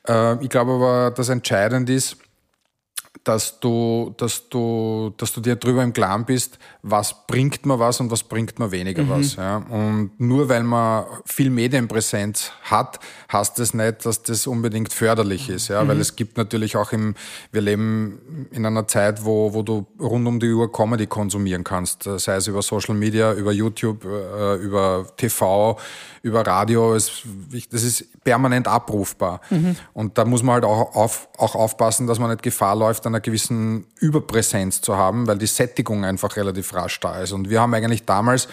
Äh, 0.07 0.43
ich 0.45 0.51
glaube 0.51 0.73
aber, 0.73 1.11
das 1.11 1.31
Entscheidende 1.31 1.95
ist, 1.95 2.19
dass 3.25 3.61
du, 3.61 4.15
dass 4.17 4.49
du, 4.49 5.13
dass 5.17 5.33
du 5.33 5.41
dir 5.41 5.57
drüber 5.57 5.83
im 5.83 5.93
Klaren 5.93 6.25
bist, 6.25 6.59
was 6.83 7.27
bringt 7.27 7.67
mir 7.67 7.79
was 7.79 8.01
und 8.01 8.11
was 8.11 8.23
bringt 8.23 8.59
mir 8.59 8.71
weniger 8.71 9.09
was. 9.09 9.37
Ja. 9.37 9.57
Und 9.57 10.13
nur 10.19 10.49
weil 10.49 10.63
man 10.63 11.05
viel 11.25 11.51
Medienpräsenz 11.51 12.53
hat, 12.63 13.01
heißt 13.33 13.59
das 13.59 13.75
nicht, 13.75 14.05
dass 14.05 14.23
das 14.23 14.47
unbedingt 14.47 14.93
förderlich 14.93 15.49
ist. 15.49 15.69
Ja. 15.69 15.87
Weil 15.89 16.01
es 16.01 16.17
gibt 16.17 16.37
natürlich 16.37 16.77
auch 16.77 16.93
im, 16.93 17.15
wir 17.53 17.63
leben 17.63 18.49
in 18.53 18.67
einer 18.67 18.87
Zeit, 18.87 19.25
wo, 19.25 19.53
wo 19.55 19.63
du 19.63 19.87
rund 20.01 20.27
um 20.27 20.39
die 20.39 20.53
Uhr 20.53 20.71
Comedy 20.71 21.07
konsumieren 21.07 21.65
kannst. 21.65 22.05
Sei 22.05 22.37
es 22.37 22.47
über 22.47 22.63
Social 22.63 22.95
Media, 22.95 23.33
über 23.33 23.53
YouTube, 23.53 24.05
äh, 24.05 24.57
über 24.57 25.07
TV, 25.17 25.79
über 26.23 26.47
Radio. 26.47 26.95
Es, 26.95 27.23
das 27.71 27.83
ist 27.83 28.23
permanent 28.23 28.69
abrufbar. 28.69 29.41
Und 29.93 30.19
da 30.19 30.25
muss 30.25 30.43
man 30.43 30.55
halt 30.55 30.65
auch, 30.65 30.95
auf, 30.95 31.29
auch 31.39 31.55
aufpassen, 31.55 32.07
dass 32.07 32.19
man 32.19 32.31
nicht 32.31 32.43
Gefahr 32.43 32.77
läuft, 32.77 33.06
einer 33.07 33.21
gewissen 33.21 33.87
Überpräsenz 34.01 34.81
zu 34.81 34.97
haben, 34.97 35.27
weil 35.27 35.39
die 35.39 35.47
Sättigung 35.47 36.05
einfach 36.05 36.37
relativ 36.37 36.75
rasch 36.75 37.01
da 37.01 37.21
ist. 37.21 37.33
Und 37.33 37.49
wir 37.51 37.61
haben 37.61 37.73
eigentlich 37.75 38.05
damals, 38.05 38.49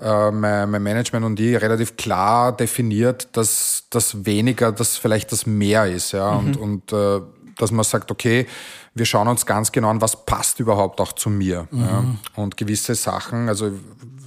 äh, 0.00 0.30
mein, 0.30 0.70
mein 0.70 0.82
Management 0.82 1.24
und 1.26 1.40
ich, 1.40 1.60
relativ 1.60 1.96
klar 1.96 2.56
definiert, 2.56 3.28
dass 3.36 3.84
das 3.90 4.24
weniger, 4.24 4.70
dass 4.72 4.96
vielleicht 4.96 5.32
das 5.32 5.46
mehr 5.46 5.86
ist. 5.86 6.12
Ja? 6.12 6.30
Und, 6.30 6.56
und 6.56 6.92
äh, 6.92 7.20
dass 7.56 7.70
man 7.72 7.84
sagt, 7.84 8.10
okay, 8.10 8.46
wir 8.94 9.04
schauen 9.06 9.28
uns 9.28 9.46
ganz 9.46 9.70
genau 9.72 9.88
an, 9.90 10.00
was 10.00 10.24
passt 10.24 10.60
überhaupt 10.60 11.00
auch 11.00 11.12
zu 11.12 11.30
mir. 11.30 11.66
Ja? 11.72 12.04
Und 12.36 12.56
gewisse 12.56 12.94
Sachen, 12.94 13.48
also 13.48 13.70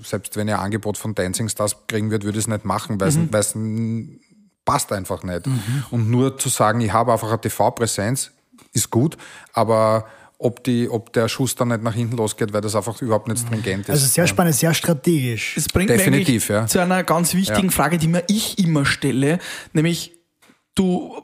selbst 0.04 0.36
wenn 0.36 0.48
ihr 0.48 0.60
Angebot 0.60 0.98
von 0.98 1.14
Dancing 1.16 1.48
Stars 1.50 1.76
kriegen 1.88 2.10
wird, 2.12 2.24
würde 2.24 2.38
ich 2.40 2.46
es 2.46 2.48
nicht 2.50 2.66
machen, 2.66 3.00
weil 3.00 3.10
es 3.10 3.56
n- 3.56 4.20
passt 4.66 4.92
einfach 4.92 5.24
nicht. 5.24 5.46
Und 5.92 6.10
nur 6.10 6.38
zu 6.38 6.50
sagen, 6.50 6.82
ich 6.82 6.92
habe 6.92 7.12
einfach 7.12 7.30
eine 7.30 7.40
TV-Präsenz, 7.42 8.32
ist 8.74 8.90
gut, 8.90 9.18
aber 9.54 10.06
ob, 10.38 10.64
die, 10.64 10.90
ob 10.90 11.14
der 11.14 11.28
Schuss 11.28 11.56
dann 11.56 11.68
nicht 11.68 11.84
nach 11.84 11.94
hinten 11.94 12.18
losgeht, 12.18 12.52
weil 12.52 12.62
das 12.62 12.76
einfach 12.76 13.02
überhaupt 13.02 13.28
nicht 13.28 13.40
stringent 13.40 13.84
ist. 13.84 13.90
Also 13.92 14.08
sehr 14.08 14.28
spannend, 14.28 14.56
sehr 14.56 14.74
strategisch. 14.74 15.54
Das 15.56 15.70
bringt 15.70 15.90
Definitiv, 15.90 16.50
ja. 16.50 16.66
zu 16.66 16.80
einer 16.80 17.04
ganz 17.04 17.36
wichtigen 17.36 17.68
Ja. 17.68 17.72
Frage, 17.72 17.98
die 17.98 18.08
mir 18.08 18.24
ich 18.28 18.58
immer 18.58 18.86
stelle, 18.86 19.40
nämlich 19.74 20.14
du 20.74 21.22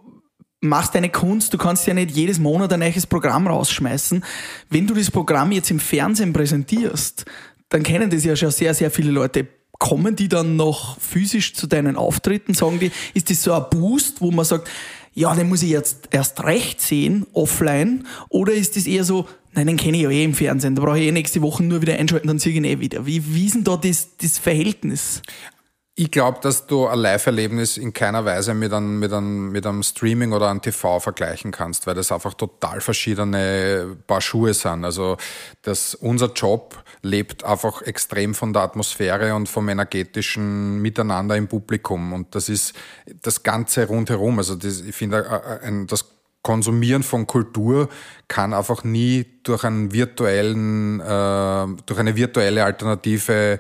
machst 0.61 0.95
deine 0.95 1.09
Kunst, 1.09 1.53
du 1.53 1.57
kannst 1.57 1.87
ja 1.87 1.93
nicht 1.93 2.11
jedes 2.11 2.39
Monat 2.39 2.73
ein 2.73 2.79
neues 2.79 3.07
Programm 3.07 3.47
rausschmeißen. 3.47 4.23
Wenn 4.69 4.87
du 4.87 4.93
das 4.93 5.11
Programm 5.11 5.51
jetzt 5.51 5.71
im 5.71 5.79
Fernsehen 5.79 6.33
präsentierst, 6.33 7.25
dann 7.69 7.83
kennen 7.83 8.09
das 8.09 8.23
ja 8.23 8.35
schon 8.35 8.51
sehr, 8.51 8.73
sehr 8.73 8.91
viele 8.91 9.11
Leute. 9.11 9.47
Kommen 9.79 10.15
die 10.15 10.27
dann 10.27 10.55
noch 10.55 10.99
physisch 10.99 11.53
zu 11.53 11.67
deinen 11.67 11.97
Auftritten? 11.97 12.55
Sagen 12.55 12.79
die, 12.79 12.91
ist 13.13 13.29
das 13.29 13.43
so 13.43 13.53
ein 13.53 13.65
Boost, 13.69 14.21
wo 14.21 14.31
man 14.31 14.43
sagt, 14.43 14.67
ja, 15.17 15.33
den 15.33 15.49
muss 15.49 15.63
ich 15.63 15.71
jetzt 15.71 16.09
erst 16.11 16.43
recht 16.43 16.79
sehen, 16.79 17.25
offline? 17.33 18.05
Oder 18.29 18.53
ist 18.53 18.75
das 18.75 18.85
eher 18.85 19.03
so, 19.03 19.25
nein, 19.53 19.65
den 19.65 19.75
kenne 19.75 19.97
ich 19.97 20.03
ja 20.03 20.11
eh 20.11 20.23
im 20.23 20.35
Fernsehen, 20.35 20.75
da 20.75 20.83
brauche 20.83 20.99
ich 20.99 21.07
eh 21.07 21.11
nächste 21.11 21.41
Woche 21.41 21.63
nur 21.63 21.81
wieder 21.81 21.95
einschalten, 21.95 22.27
dann 22.27 22.37
sehe 22.37 22.51
ich 22.51 22.57
ihn 22.57 22.63
eh 22.65 22.79
wieder. 22.79 23.07
Wie, 23.07 23.33
wie 23.33 23.47
ist 23.47 23.55
denn 23.55 23.63
da 23.63 23.77
das, 23.77 24.09
das 24.21 24.37
Verhältnis? 24.37 25.23
Ich 25.99 26.11
glaube, 26.11 26.37
dass 26.43 26.67
du 26.67 26.85
ein 26.85 26.99
Live-Erlebnis 26.99 27.75
in 27.75 27.91
keiner 27.91 28.23
Weise 28.23 28.53
mit 28.53 28.71
einem, 28.71 28.99
mit, 28.99 29.11
einem, 29.11 29.51
mit 29.51 29.65
einem 29.65 29.81
Streaming 29.81 30.31
oder 30.31 30.47
einem 30.47 30.61
TV 30.61 30.99
vergleichen 30.99 31.49
kannst, 31.49 31.87
weil 31.87 31.95
das 31.95 32.11
einfach 32.11 32.35
total 32.35 32.81
verschiedene 32.81 33.97
Paar 34.05 34.21
Schuhe 34.21 34.53
sind. 34.53 34.85
Also 34.85 35.17
das, 35.63 35.95
unser 35.95 36.31
Job 36.33 36.83
lebt 37.01 37.43
einfach 37.43 37.81
extrem 37.81 38.35
von 38.35 38.53
der 38.53 38.61
Atmosphäre 38.61 39.33
und 39.33 39.49
vom 39.49 39.69
energetischen 39.69 40.83
Miteinander 40.83 41.35
im 41.35 41.47
Publikum. 41.47 42.13
Und 42.13 42.35
das 42.35 42.47
ist 42.47 42.75
das 43.23 43.41
Ganze 43.41 43.87
rundherum. 43.87 44.37
Also 44.37 44.53
das, 44.53 44.81
ich 44.81 44.95
finde, 44.95 45.25
äh, 45.25 45.67
äh, 45.67 45.85
das 45.87 46.05
Konsumieren 46.43 47.01
von 47.01 47.25
Kultur 47.25 47.89
kann 48.27 48.53
einfach 48.53 48.83
nie 48.83 49.25
durch 49.41 49.63
einen 49.63 49.91
virtuellen, 49.91 50.99
äh, 50.99 51.67
durch 51.87 51.99
eine 51.99 52.15
virtuelle 52.15 52.63
Alternative 52.63 53.59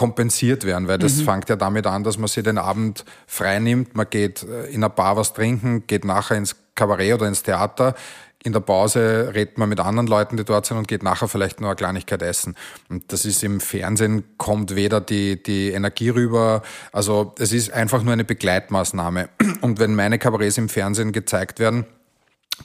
kompensiert 0.00 0.64
werden, 0.64 0.88
weil 0.88 0.96
das 0.96 1.16
mhm. 1.16 1.24
fängt 1.24 1.50
ja 1.50 1.56
damit 1.56 1.86
an, 1.86 2.04
dass 2.04 2.16
man 2.16 2.26
sich 2.26 2.42
den 2.42 2.56
Abend 2.56 3.04
frei 3.26 3.58
nimmt, 3.58 3.94
man 3.94 4.08
geht 4.08 4.42
äh, 4.44 4.68
in 4.68 4.76
einer 4.76 4.88
Bar 4.88 5.18
was 5.18 5.34
trinken, 5.34 5.86
geht 5.86 6.06
nachher 6.06 6.38
ins 6.38 6.56
Kabarett 6.74 7.16
oder 7.16 7.28
ins 7.28 7.42
Theater, 7.42 7.94
in 8.42 8.54
der 8.54 8.60
Pause 8.60 9.32
redet 9.34 9.58
man 9.58 9.68
mit 9.68 9.78
anderen 9.78 10.06
Leuten, 10.06 10.38
die 10.38 10.44
dort 10.46 10.64
sind 10.64 10.78
und 10.78 10.88
geht 10.88 11.02
nachher 11.02 11.28
vielleicht 11.28 11.60
nur 11.60 11.68
eine 11.68 11.76
Kleinigkeit 11.76 12.22
essen. 12.22 12.56
Und 12.88 13.12
das 13.12 13.26
ist 13.26 13.44
im 13.44 13.60
Fernsehen, 13.60 14.24
kommt 14.38 14.74
weder 14.74 15.02
die, 15.02 15.42
die 15.42 15.72
Energie 15.72 16.08
rüber, 16.08 16.62
also 16.92 17.34
es 17.38 17.52
ist 17.52 17.70
einfach 17.70 18.02
nur 18.02 18.14
eine 18.14 18.24
Begleitmaßnahme. 18.24 19.28
Und 19.60 19.80
wenn 19.80 19.94
meine 19.94 20.18
Kabarets 20.18 20.56
im 20.56 20.70
Fernsehen 20.70 21.12
gezeigt 21.12 21.58
werden, 21.58 21.84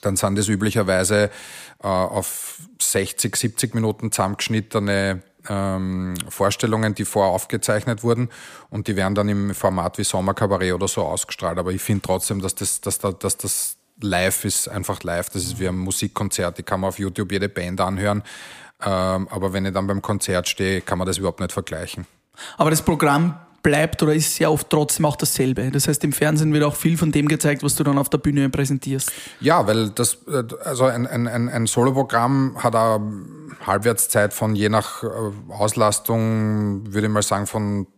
dann 0.00 0.16
sind 0.16 0.38
das 0.38 0.48
üblicherweise 0.48 1.28
äh, 1.82 1.86
auf 1.86 2.60
60, 2.80 3.36
70 3.36 3.74
Minuten 3.74 4.10
zusammengeschnittene 4.10 5.20
ähm, 5.48 6.14
Vorstellungen, 6.28 6.94
die 6.94 7.04
vorher 7.04 7.32
aufgezeichnet 7.32 8.02
wurden 8.02 8.28
und 8.70 8.88
die 8.88 8.96
werden 8.96 9.14
dann 9.14 9.28
im 9.28 9.54
Format 9.54 9.98
wie 9.98 10.04
Sommerkabarett 10.04 10.72
oder 10.72 10.88
so 10.88 11.02
ausgestrahlt. 11.02 11.58
Aber 11.58 11.72
ich 11.72 11.82
finde 11.82 12.02
trotzdem, 12.02 12.40
dass 12.40 12.54
das, 12.54 12.80
dass, 12.80 12.98
da, 12.98 13.12
dass 13.12 13.36
das 13.36 13.76
live 14.00 14.44
ist, 14.44 14.68
einfach 14.68 15.02
live. 15.02 15.30
Das 15.30 15.42
ist 15.42 15.58
wie 15.58 15.68
ein 15.68 15.76
Musikkonzert, 15.76 16.58
die 16.58 16.62
kann 16.62 16.80
man 16.80 16.88
auf 16.88 16.98
YouTube 16.98 17.32
jede 17.32 17.48
Band 17.48 17.80
anhören. 17.80 18.22
Ähm, 18.84 19.28
aber 19.30 19.52
wenn 19.52 19.64
ich 19.64 19.72
dann 19.72 19.86
beim 19.86 20.02
Konzert 20.02 20.48
stehe, 20.48 20.82
kann 20.82 20.98
man 20.98 21.06
das 21.06 21.18
überhaupt 21.18 21.40
nicht 21.40 21.52
vergleichen. 21.52 22.06
Aber 22.58 22.70
das 22.70 22.82
Programm 22.82 23.38
bleibt 23.66 24.00
oder 24.00 24.14
ist 24.14 24.36
sehr 24.36 24.52
oft 24.52 24.70
trotzdem 24.70 25.06
auch 25.06 25.16
dasselbe. 25.16 25.72
Das 25.72 25.88
heißt, 25.88 26.04
im 26.04 26.12
Fernsehen 26.12 26.52
wird 26.52 26.62
auch 26.62 26.76
viel 26.76 26.96
von 26.96 27.10
dem 27.10 27.26
gezeigt, 27.26 27.64
was 27.64 27.74
du 27.74 27.82
dann 27.82 27.98
auf 27.98 28.08
der 28.08 28.18
Bühne 28.18 28.48
präsentierst. 28.48 29.10
Ja, 29.40 29.66
weil 29.66 29.90
das, 29.90 30.18
äh, 30.28 30.44
also 30.64 30.84
ein, 30.84 31.04
ein, 31.08 31.26
ein, 31.26 31.66
Soloprogramm 31.66 32.62
hat 32.62 32.76
eine 32.76 33.24
Halbwertszeit 33.66 34.32
von 34.32 34.54
je 34.54 34.68
nach 34.68 35.02
äh, 35.02 35.08
Auslastung, 35.48 36.94
würde 36.94 37.08
ich 37.08 37.12
mal 37.12 37.22
sagen, 37.22 37.48
von 37.48 37.88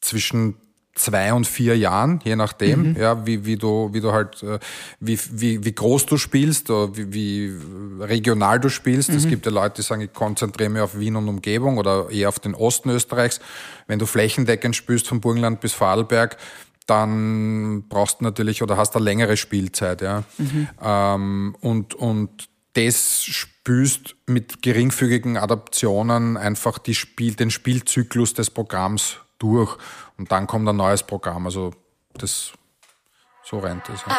zwischen 0.00 0.54
zwei 1.00 1.32
und 1.32 1.46
vier 1.46 1.76
Jahren, 1.76 2.20
je 2.24 2.36
nachdem, 2.36 2.90
mhm. 2.90 2.96
ja, 2.96 3.26
wie, 3.26 3.44
wie 3.44 3.56
du, 3.56 3.90
wie 3.92 4.00
du 4.00 4.12
halt, 4.12 4.42
äh, 4.42 4.58
wie, 5.00 5.18
wie, 5.32 5.64
wie 5.64 5.74
groß 5.74 6.06
du 6.06 6.16
spielst 6.16 6.70
oder 6.70 6.96
wie, 6.96 7.12
wie 7.12 8.02
regional 8.02 8.60
du 8.60 8.68
spielst. 8.68 9.10
Mhm. 9.10 9.16
Es 9.16 9.28
gibt 9.28 9.46
ja 9.46 9.52
Leute, 9.52 9.76
die 9.76 9.82
sagen, 9.82 10.02
ich 10.02 10.12
konzentriere 10.12 10.70
mich 10.70 10.82
auf 10.82 10.98
Wien 10.98 11.16
und 11.16 11.28
Umgebung 11.28 11.78
oder 11.78 12.10
eher 12.10 12.28
auf 12.28 12.38
den 12.38 12.54
Osten 12.54 12.90
Österreichs. 12.90 13.40
Wenn 13.86 13.98
du 13.98 14.06
flächendeckend 14.06 14.76
spielst 14.76 15.08
von 15.08 15.20
Burgenland 15.20 15.60
bis 15.60 15.72
Vorarlberg, 15.72 16.36
dann 16.86 17.84
brauchst 17.88 18.20
du 18.20 18.24
natürlich 18.24 18.62
oder 18.62 18.76
hast 18.76 18.96
eine 18.96 19.04
längere 19.04 19.36
Spielzeit, 19.36 20.02
ja. 20.02 20.24
Mhm. 20.38 20.68
Ähm, 20.82 21.56
und, 21.60 21.94
und 21.94 22.48
das 22.74 23.22
spürst 23.22 24.16
mit 24.26 24.62
geringfügigen 24.62 25.36
Adaptionen 25.36 26.36
einfach 26.36 26.78
die 26.78 26.94
Spiel, 26.94 27.34
den 27.34 27.50
Spielzyklus 27.50 28.34
des 28.34 28.50
Programms 28.50 29.16
durch 29.38 29.76
und 30.20 30.30
dann 30.30 30.46
kommt 30.46 30.68
ein 30.68 30.76
neues 30.76 31.02
Programm. 31.02 31.46
Also 31.46 31.72
das 32.12 32.52
so 33.42 33.58
rennt 33.58 33.88
es. 33.88 34.02
Ja. 34.06 34.14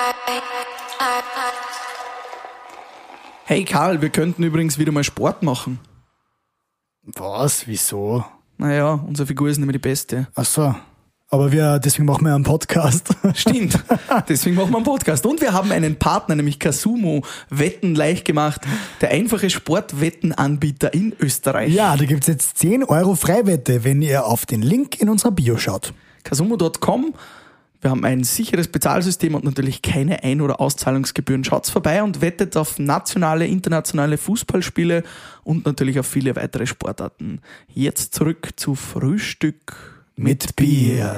Hey 3.46 3.64
Karl, 3.66 4.02
wir 4.02 4.10
könnten 4.10 4.44
übrigens 4.44 4.80
wieder 4.80 4.92
mal 4.92 5.04
Sport 5.04 5.44
machen. 5.44 5.80
Was? 7.04 7.68
Wieso? 7.68 8.26
Naja, 8.58 8.94
unsere 8.94 9.28
Figur 9.28 9.50
ist 9.50 9.60
nämlich 9.60 9.76
die 9.76 9.88
beste. 9.90 10.28
Ach 10.34 10.46
so. 10.46 10.74
Aber 11.34 11.54
wir, 11.54 11.80
deswegen 11.80 12.04
machen 12.06 12.26
wir 12.26 12.36
einen 12.36 12.44
Podcast. 12.44 13.16
Stimmt. 13.36 13.80
Deswegen 14.28 14.58
machen 14.58 14.72
wir 14.72 14.76
einen 14.76 14.86
Podcast. 14.86 15.26
Und 15.26 15.40
wir 15.40 15.54
haben 15.54 15.72
einen 15.72 15.96
Partner, 15.96 16.36
nämlich 16.36 16.60
Kasumo, 16.60 17.24
Wetten 17.50 17.96
leicht 17.96 18.26
gemacht. 18.26 18.60
Der 19.00 19.12
einfache 19.12 19.50
Sportwettenanbieter 19.50 20.94
in 20.94 21.16
Österreich. 21.18 21.74
Ja, 21.74 21.96
da 21.96 22.04
gibt's 22.04 22.28
jetzt 22.28 22.58
10 22.58 22.84
Euro 22.84 23.16
Freiwette, 23.16 23.86
wenn 23.86 24.02
ihr 24.02 24.26
auf 24.26 24.46
den 24.46 24.62
Link 24.62 25.00
in 25.00 25.08
unserer 25.08 25.32
Bio 25.32 25.56
schaut. 25.58 25.94
Kasumo.com. 26.26 27.14
Wir 27.80 27.92
haben 27.92 28.04
ein 28.04 28.26
sicheres 28.26 28.68
Bezahlsystem 28.68 29.34
und 29.34 29.46
natürlich 29.46 29.82
keine 29.82 30.24
Ein- 30.24 30.42
oder 30.42 30.60
Auszahlungsgebühren. 30.60 31.46
Schaut's 31.46 31.70
vorbei 31.70 32.04
und 32.04 32.20
wettet 32.20 32.58
auf 32.58 32.78
nationale, 32.78 33.48
internationale 33.48 34.18
Fußballspiele 34.18 35.04
und 35.46 35.66
natürlich 35.66 35.98
auf 35.98 36.08
viele 36.08 36.36
weitere 36.36 36.68
Sportarten. 36.68 37.40
Jetzt 37.74 38.14
zurück 38.14 38.50
zu 38.58 38.76
Frühstück 38.76 40.01
mit 40.22 40.56
Bier. 40.56 41.16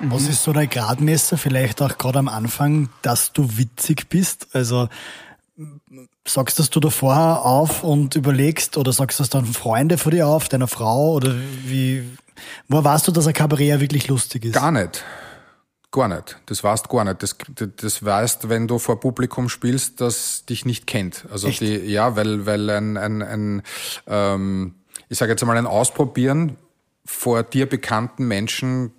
Was 0.00 0.28
ist 0.28 0.44
so 0.44 0.52
der 0.52 0.66
Gradmesser, 0.66 1.36
vielleicht 1.36 1.82
auch 1.82 1.98
gerade 1.98 2.20
am 2.20 2.28
Anfang, 2.28 2.88
dass 3.02 3.32
du 3.32 3.56
witzig 3.56 4.08
bist? 4.08 4.48
Also 4.52 4.88
sagst 6.26 6.58
das 6.58 6.70
du 6.70 6.80
da 6.80 6.90
vorher 6.90 7.42
auf 7.42 7.82
und 7.82 8.14
überlegst 8.16 8.76
oder 8.76 8.92
sagst 8.92 9.20
das 9.20 9.28
dann 9.28 9.44
Freunde 9.46 9.98
vor 9.98 10.12
dir 10.12 10.28
auf, 10.28 10.48
deiner 10.48 10.68
Frau 10.68 11.14
oder 11.14 11.34
wie, 11.64 12.04
wo 12.68 12.82
weißt 12.82 13.08
du, 13.08 13.12
dass 13.12 13.26
ein 13.26 13.34
Kabarett 13.34 13.80
wirklich 13.80 14.08
lustig 14.08 14.46
ist? 14.46 14.54
Gar 14.54 14.72
nicht. 14.72 15.04
Gar 15.90 16.08
nicht. 16.08 16.36
Das 16.46 16.62
weißt 16.62 16.88
gar 16.88 17.04
nicht. 17.04 17.22
Das, 17.22 17.36
das 17.76 18.04
weißt, 18.04 18.48
wenn 18.48 18.66
du 18.66 18.78
vor 18.78 18.98
Publikum 19.00 19.48
spielst, 19.48 20.00
das 20.00 20.44
dich 20.44 20.64
nicht 20.64 20.86
kennt. 20.86 21.24
Also 21.30 21.48
Echt? 21.48 21.60
die, 21.60 21.76
ja, 21.76 22.16
weil, 22.16 22.46
weil 22.46 22.68
ein, 22.70 22.96
ein, 22.96 23.22
ein 23.22 23.62
ähm, 24.06 24.74
ich 25.14 25.18
sage 25.18 25.30
jetzt 25.30 25.42
einmal, 25.44 25.56
ein 25.56 25.68
Ausprobieren 25.68 26.56
vor 27.04 27.44
dir 27.44 27.66
bekannten 27.66 28.26
Menschen 28.26 28.90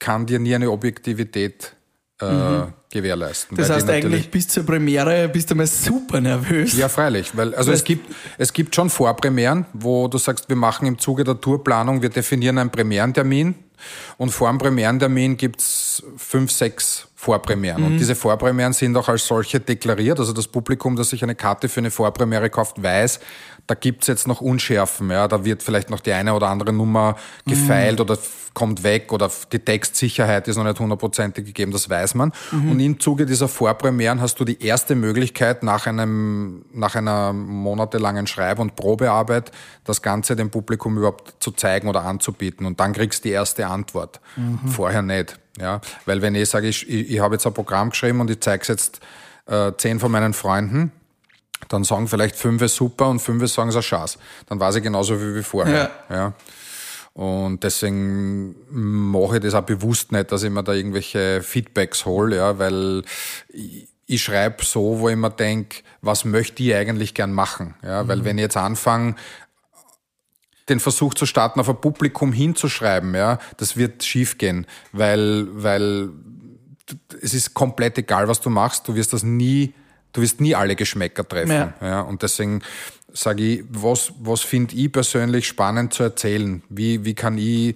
kann 0.00 0.26
dir 0.26 0.40
nie 0.40 0.52
eine 0.52 0.68
Objektivität 0.68 1.76
äh, 2.20 2.32
mhm. 2.32 2.72
gewährleisten. 2.90 3.56
Das 3.56 3.70
heißt 3.70 3.88
eigentlich 3.88 4.32
bis 4.32 4.48
zur 4.48 4.66
Premiere 4.66 5.28
bist 5.28 5.48
du 5.48 5.54
mal 5.54 5.68
super 5.68 6.20
nervös. 6.20 6.76
Ja, 6.76 6.88
freilich, 6.88 7.36
weil 7.36 7.54
also 7.54 7.70
es 7.70 7.84
gibt 7.84 8.12
es 8.36 8.52
gibt 8.52 8.74
schon 8.74 8.90
Vorpremieren, 8.90 9.64
wo 9.72 10.08
du 10.08 10.18
sagst, 10.18 10.48
wir 10.48 10.56
machen 10.56 10.88
im 10.88 10.98
Zuge 10.98 11.22
der 11.22 11.40
Tourplanung, 11.40 12.02
wir 12.02 12.08
definieren 12.08 12.58
einen 12.58 12.70
Premierentermin 12.70 13.54
und 14.16 14.30
vor 14.30 14.48
dem 14.48 14.58
Premierentermin 14.58 15.36
gibt's 15.36 16.02
fünf, 16.16 16.50
sechs 16.50 17.06
Vorpremieren. 17.14 17.82
Mhm. 17.82 17.86
Und 17.86 17.98
diese 17.98 18.16
Vorpremieren 18.16 18.72
sind 18.72 18.96
auch 18.96 19.08
als 19.08 19.26
solche 19.26 19.60
deklariert. 19.60 20.18
Also 20.18 20.32
das 20.32 20.48
Publikum, 20.48 20.96
das 20.96 21.10
sich 21.10 21.22
eine 21.22 21.34
Karte 21.34 21.68
für 21.68 21.80
eine 21.80 21.90
Vorpremiere 21.90 22.50
kauft, 22.50 22.82
weiß, 22.82 23.20
da 23.70 23.74
gibt's 23.74 24.08
jetzt 24.08 24.26
noch 24.26 24.40
Unschärfen. 24.40 25.10
Ja, 25.10 25.28
da 25.28 25.44
wird 25.44 25.62
vielleicht 25.62 25.90
noch 25.90 26.00
die 26.00 26.12
eine 26.12 26.34
oder 26.34 26.48
andere 26.48 26.72
Nummer 26.72 27.14
gefeilt 27.46 28.00
mhm. 28.00 28.04
oder 28.04 28.18
kommt 28.52 28.82
weg 28.82 29.12
oder 29.12 29.30
die 29.52 29.60
Textsicherheit 29.60 30.48
ist 30.48 30.56
noch 30.56 30.64
nicht 30.64 30.80
hundertprozentig 30.80 31.46
gegeben, 31.46 31.70
das 31.70 31.88
weiß 31.88 32.16
man. 32.16 32.32
Mhm. 32.50 32.72
Und 32.72 32.80
im 32.80 32.98
Zuge 32.98 33.26
dieser 33.26 33.46
Vorpremieren 33.46 34.20
hast 34.20 34.40
du 34.40 34.44
die 34.44 34.60
erste 34.60 34.96
Möglichkeit, 34.96 35.62
nach 35.62 35.86
einem, 35.86 36.64
nach 36.72 36.96
einer 36.96 37.32
monatelangen 37.32 38.26
Schreib- 38.26 38.58
und 38.58 38.74
Probearbeit 38.74 39.52
das 39.84 40.02
Ganze 40.02 40.34
dem 40.34 40.50
Publikum 40.50 40.98
überhaupt 40.98 41.34
zu 41.38 41.52
zeigen 41.52 41.86
oder 41.86 42.02
anzubieten. 42.04 42.66
Und 42.66 42.80
dann 42.80 42.92
kriegst 42.92 43.24
du 43.24 43.28
die 43.28 43.34
erste 43.34 43.68
Antwort. 43.68 44.20
Mhm. 44.34 44.68
Vorher 44.68 45.02
nicht. 45.02 45.38
Ja, 45.60 45.80
weil 46.06 46.22
wenn 46.22 46.34
ich 46.34 46.48
sage, 46.48 46.66
ich, 46.66 46.88
ich, 46.88 47.08
ich 47.08 47.20
habe 47.20 47.36
jetzt 47.36 47.46
ein 47.46 47.54
Programm 47.54 47.90
geschrieben 47.90 48.20
und 48.20 48.30
ich 48.30 48.40
zeige 48.40 48.62
es 48.62 48.68
jetzt 48.68 49.00
äh, 49.46 49.70
zehn 49.76 50.00
von 50.00 50.10
meinen 50.10 50.32
Freunden, 50.32 50.90
dann 51.68 51.84
sagen 51.84 52.08
vielleicht 52.08 52.36
fünf 52.36 52.66
super 52.68 53.08
und 53.08 53.20
fünf 53.20 53.46
sagen 53.50 53.70
es 53.70 53.76
ein 53.76 53.82
Schatz. 53.82 54.18
Dann 54.46 54.60
weiß 54.60 54.76
ich 54.76 54.82
genauso 54.82 55.20
wie, 55.20 55.34
wie 55.34 55.42
vorher. 55.42 55.90
Ja. 56.08 56.16
ja. 56.16 56.32
Und 57.12 57.64
deswegen 57.64 58.54
mache 58.70 59.36
ich 59.36 59.42
das 59.42 59.54
auch 59.54 59.62
bewusst 59.62 60.12
nicht, 60.12 60.30
dass 60.32 60.42
ich 60.42 60.50
mir 60.50 60.62
da 60.62 60.72
irgendwelche 60.72 61.42
Feedbacks 61.42 62.06
hole, 62.06 62.36
ja, 62.36 62.58
weil 62.58 63.02
ich, 63.48 63.88
ich 64.06 64.22
schreibe 64.22 64.64
so, 64.64 65.00
wo 65.00 65.08
ich 65.08 65.16
mir 65.16 65.30
denke, 65.30 65.82
was 66.02 66.24
möchte 66.24 66.62
ich 66.62 66.74
eigentlich 66.74 67.14
gern 67.14 67.32
machen? 67.32 67.74
Ja, 67.82 68.08
weil 68.08 68.18
mhm. 68.18 68.24
wenn 68.24 68.38
ich 68.38 68.42
jetzt 68.42 68.56
anfange, 68.56 69.16
den 70.68 70.80
Versuch 70.80 71.14
zu 71.14 71.26
starten, 71.26 71.60
auf 71.60 71.68
ein 71.68 71.80
Publikum 71.80 72.32
hinzuschreiben, 72.32 73.14
ja, 73.14 73.38
das 73.56 73.76
wird 73.76 74.04
schiefgehen, 74.04 74.66
weil, 74.92 75.48
weil 75.50 76.10
es 77.20 77.34
ist 77.34 77.54
komplett 77.54 77.98
egal, 77.98 78.28
was 78.28 78.40
du 78.40 78.50
machst, 78.50 78.86
du 78.88 78.94
wirst 78.94 79.12
das 79.12 79.22
nie, 79.22 79.74
du 80.12 80.22
wirst 80.22 80.40
nie 80.40 80.54
alle 80.54 80.76
Geschmäcker 80.76 81.26
treffen. 81.26 81.52
Ja. 81.52 81.74
Ja. 81.80 82.00
und 82.02 82.22
deswegen 82.22 82.62
sage 83.12 83.42
ich, 83.42 83.64
was, 83.68 84.12
was 84.20 84.40
finde 84.40 84.74
ich 84.76 84.92
persönlich 84.92 85.46
spannend 85.46 85.92
zu 85.92 86.02
erzählen? 86.02 86.62
Wie, 86.68 87.04
wie 87.04 87.14
kann 87.14 87.38
ich 87.38 87.74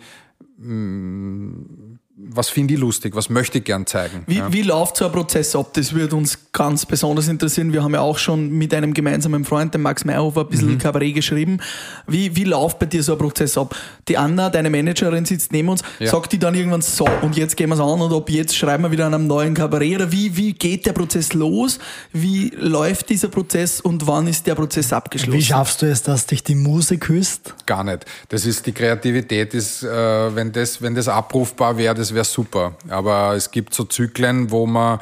was 2.16 2.48
finde 2.48 2.74
ich 2.74 2.80
lustig, 2.80 3.16
was 3.16 3.28
möchte 3.28 3.58
ich 3.58 3.64
gern 3.64 3.86
zeigen. 3.86 4.22
Wie, 4.28 4.36
ja. 4.36 4.52
wie 4.52 4.62
läuft 4.62 4.96
so 4.98 5.06
ein 5.06 5.10
Prozess 5.10 5.56
ab? 5.56 5.70
Das 5.72 5.92
würde 5.94 6.14
uns 6.14 6.38
ganz 6.52 6.86
besonders 6.86 7.26
interessieren. 7.26 7.72
Wir 7.72 7.82
haben 7.82 7.92
ja 7.92 8.02
auch 8.02 8.18
schon 8.18 8.50
mit 8.50 8.72
einem 8.72 8.94
gemeinsamen 8.94 9.44
Freund, 9.44 9.74
dem 9.74 9.82
Max 9.82 10.04
Meyerhofer, 10.04 10.42
ein 10.42 10.48
bisschen 10.48 10.74
Mhm. 10.74 10.78
Kabarett 10.78 11.12
geschrieben. 11.16 11.58
Wie, 12.06 12.36
wie 12.36 12.44
läuft 12.44 12.78
bei 12.78 12.86
dir 12.86 13.02
so 13.02 13.12
ein 13.14 13.18
Prozess 13.18 13.58
ab? 13.58 13.74
Die 14.06 14.16
Anna, 14.16 14.48
deine 14.48 14.70
Managerin, 14.70 15.24
sitzt 15.24 15.50
neben 15.50 15.68
uns, 15.68 15.82
Ja. 15.98 16.08
sagt 16.12 16.30
die 16.32 16.38
dann 16.38 16.54
irgendwann 16.54 16.82
so 16.82 17.04
und 17.22 17.36
jetzt 17.36 17.56
gehen 17.56 17.68
wir 17.70 17.74
es 17.74 17.80
an 17.80 18.00
und 18.00 18.12
ob 18.12 18.30
jetzt 18.30 18.56
schreiben 18.56 18.84
wir 18.84 18.92
wieder 18.92 19.06
an 19.06 19.14
einem 19.14 19.26
neuen 19.26 19.54
Kabarett 19.54 19.96
oder 19.96 20.12
wie, 20.12 20.36
wie 20.36 20.52
geht 20.52 20.86
der 20.86 20.92
Prozess 20.92 21.32
los? 21.32 21.80
Wie 22.12 22.50
läuft 22.56 23.08
dieser 23.08 23.26
Prozess 23.26 23.80
und 23.80 24.06
wann 24.06 24.28
ist 24.28 24.46
der 24.46 24.54
Prozess 24.54 24.92
abgeschlossen? 24.92 25.36
Wie 25.36 25.42
schaffst 25.42 25.82
du 25.82 25.86
es, 25.90 26.04
dass 26.04 26.26
dich 26.26 26.44
die 26.44 26.54
Muse 26.54 26.96
küsst? 26.96 27.54
Gar 27.66 27.82
nicht. 27.82 28.04
Das 28.28 28.46
ist 28.46 28.66
die 28.66 28.72
Kreativität, 28.72 29.52
ist, 29.52 29.82
äh, 29.82 29.88
wenn, 30.36 30.52
das, 30.52 30.80
wenn 30.80 30.94
das 30.94 31.08
abrufbar 31.08 31.76
wäre, 31.76 32.03
das 32.04 32.14
wäre 32.14 32.24
super. 32.24 32.76
Aber 32.88 33.34
es 33.34 33.50
gibt 33.50 33.72
so 33.72 33.84
Zyklen, 33.84 34.50
wo 34.50 34.66
man, 34.66 35.00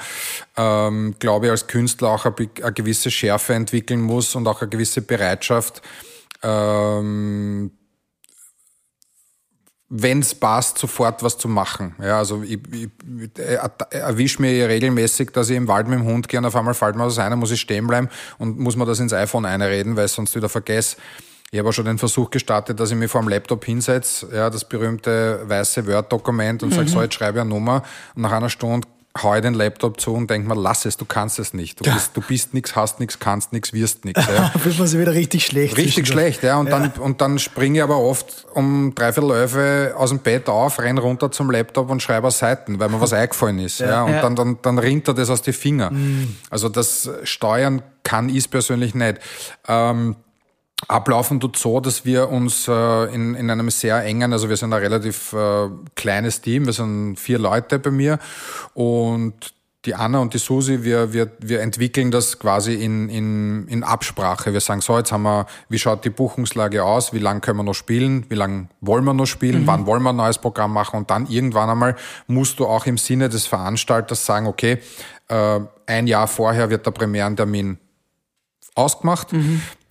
ähm, 0.57 1.17
glaube 1.19 1.47
ich, 1.47 1.51
als 1.51 1.67
Künstler 1.67 2.11
auch 2.11 2.25
eine, 2.25 2.35
eine 2.63 2.73
gewisse 2.73 3.11
Schärfe 3.11 3.55
entwickeln 3.55 4.01
muss 4.01 4.35
und 4.37 4.47
auch 4.47 4.63
eine 4.63 4.71
gewisse 4.71 5.03
Bereitschaft, 5.03 5.83
ähm, 6.43 7.73
wenn 9.89 10.21
es 10.21 10.35
passt, 10.35 10.79
sofort 10.79 11.23
was 11.23 11.37
zu 11.37 11.49
machen. 11.49 11.97
Ja, 12.01 12.19
also 12.19 12.43
ich, 12.43 12.61
ich, 12.73 12.89
ich 13.19 13.31
erwische 13.91 14.41
mir 14.41 14.69
regelmäßig, 14.69 15.31
dass 15.33 15.51
ich 15.51 15.57
im 15.57 15.69
Wald 15.69 15.89
mit 15.89 15.99
dem 15.99 16.07
Hund 16.07 16.29
gehe 16.29 16.39
und 16.39 16.47
auf 16.47 16.57
einmal 16.57 16.73
fällt 16.73 16.97
mir 16.97 17.05
was 17.05 17.19
ein, 17.19 17.31
dann 17.31 17.39
muss 17.39 17.51
ich 17.51 17.61
stehen 17.61 17.87
bleiben 17.89 18.09
und 18.39 18.59
muss 18.59 18.77
mir 18.77 18.87
das 18.87 19.01
ins 19.01 19.13
iPhone 19.13 19.45
einreden, 19.45 19.97
weil 19.97 20.07
ich 20.07 20.13
sonst 20.13 20.35
wieder 20.35 20.49
vergesse. 20.49 20.97
Ich 21.55 21.59
habe 21.59 21.69
auch 21.69 21.73
schon 21.73 21.85
den 21.85 21.99
Versuch 21.99 22.31
gestartet, 22.31 22.81
dass 22.81 22.91
ich 22.93 22.97
mich 22.97 23.11
vor 23.11 23.21
dem 23.21 23.29
Laptop 23.29 23.63
hinsetze, 23.67 24.27
ja, 24.35 24.49
das 24.49 24.65
berühmte 24.65 25.41
weiße 25.45 25.87
Word-Dokument 25.87 26.63
und 26.63 26.73
sage, 26.73 26.89
so, 26.89 27.03
jetzt 27.03 27.13
schreibe 27.13 27.39
ich 27.39 27.43
eine 27.43 27.51
Nummer 27.51 27.83
und 28.15 28.23
nach 28.23 28.33
einer 28.33 28.49
Stunde 28.49 28.89
hau 29.23 29.35
ich 29.35 29.43
den 29.43 29.53
Laptop 29.53 30.01
zu 30.01 30.15
und 30.15 30.31
denk 30.31 30.49
mir, 30.49 30.55
lass 30.55 30.87
es, 30.87 30.97
du 30.97 31.05
kannst 31.05 31.39
es 31.39 31.53
nicht. 31.53 31.79
Du 31.79 31.93
bist, 31.93 32.17
du 32.17 32.23
bist 32.23 32.55
nix, 32.55 32.75
hast 32.75 33.01
nix, 33.01 33.19
kannst 33.19 33.53
nix, 33.53 33.75
wirst 33.75 34.07
nix. 34.07 34.19
Ja. 34.27 34.49
Fühlt 34.59 34.79
man 34.79 34.89
sich 34.89 34.99
wieder 34.99 35.13
richtig 35.13 35.45
schlecht. 35.45 35.77
Richtig 35.77 36.09
schlecht, 36.09 36.43
ja. 36.43 36.57
Und, 36.57 36.71
Dann, 36.71 36.91
und 36.93 37.21
dann 37.21 37.39
springe 37.39 37.81
ich 37.81 37.83
aber 37.83 37.99
oft 37.99 38.47
um 38.55 38.95
dreiviertel 38.95 39.33
elf 39.33 39.95
aus 39.95 40.09
dem 40.09 40.21
Bett 40.21 40.49
auf, 40.49 40.79
renn 40.79 40.97
runter 40.97 41.31
zum 41.31 41.51
Laptop 41.51 41.91
und 41.91 42.03
schreibe 42.03 42.31
Seiten, 42.31 42.81
weil 42.81 42.89
mir 42.89 42.99
was 42.99 43.13
eingefallen 43.13 43.59
ist. 43.59 43.81
Ja. 43.81 44.05
Und 44.05 44.13
Ja. 44.15 44.23
Dann, 44.23 44.37
dann, 44.37 44.59
dann 44.63 44.79
rinnt 44.79 45.07
er 45.07 45.13
das 45.13 45.29
aus 45.29 45.43
die 45.43 45.53
Finger. 45.53 45.93
Also 46.49 46.71
das 46.71 47.11
Steuern 47.25 47.83
kann 48.05 48.31
ich 48.31 48.51
persönlich 48.51 48.95
nicht. 48.95 49.19
Ähm, 49.69 50.17
Ablaufen 50.89 51.41
tut 51.41 51.57
so, 51.57 51.81
dass 51.81 52.05
wir 52.05 52.29
uns 52.29 52.69
äh, 52.69 53.15
in, 53.15 53.35
in 53.35 53.51
einem 53.51 53.71
sehr 53.71 54.05
engen, 54.05 54.33
also 54.33 54.49
wir 54.49 54.57
sind 54.57 54.73
ein 54.73 54.81
relativ 54.81 55.33
äh, 55.33 55.69
kleines 55.95 56.41
Team, 56.41 56.67
wir 56.67 56.73
sind 56.73 57.17
vier 57.17 57.39
Leute 57.39 57.79
bei 57.79 57.91
mir 57.91 58.19
und 58.75 59.55
die 59.85 59.95
Anna 59.97 60.21
und 60.21 60.33
die 60.33 60.39
Susi, 60.39 60.85
wir, 60.85 61.13
wir, 61.13 61.33
wir 61.41 61.61
entwickeln 61.61 62.13
das 62.13 62.39
quasi 62.39 62.75
in, 62.75 63.09
in, 63.09 63.67
in 63.67 63.83
Absprache. 63.83 64.53
Wir 64.53 64.61
sagen 64.61 64.81
so, 64.81 64.97
jetzt 64.97 65.11
haben 65.11 65.25
wir, 65.25 65.47
wie 65.69 65.79
schaut 65.79 66.05
die 66.05 66.11
Buchungslage 66.11 66.85
aus, 66.85 67.13
wie 67.13 67.19
lange 67.19 67.41
können 67.41 67.59
wir 67.59 67.65
noch 67.65 67.75
spielen, 67.75 68.25
wie 68.29 68.37
lange 68.37 68.69
wollen 68.81 69.05
wir 69.05 69.15
noch 69.15 69.27
spielen, 69.27 69.67
wann 69.67 69.87
wollen 69.87 70.03
wir 70.03 70.11
ein 70.11 70.17
neues 70.17 70.39
Programm 70.39 70.73
machen? 70.73 70.99
Und 70.99 71.11
dann 71.11 71.27
irgendwann 71.27 71.69
einmal 71.69 71.97
musst 72.29 72.61
du 72.61 72.67
auch 72.67 72.87
im 72.87 72.97
Sinne 72.97 73.29
des 73.29 73.47
Veranstalters 73.47 74.25
sagen, 74.25 74.47
okay, 74.47 74.79
äh, 75.27 75.61
ein 75.87 76.07
Jahr 76.07 76.29
vorher 76.29 76.71
wird 76.71 76.87
der 76.87 76.93
Premierentermin 76.93 77.79
ausgemacht. 78.77 79.33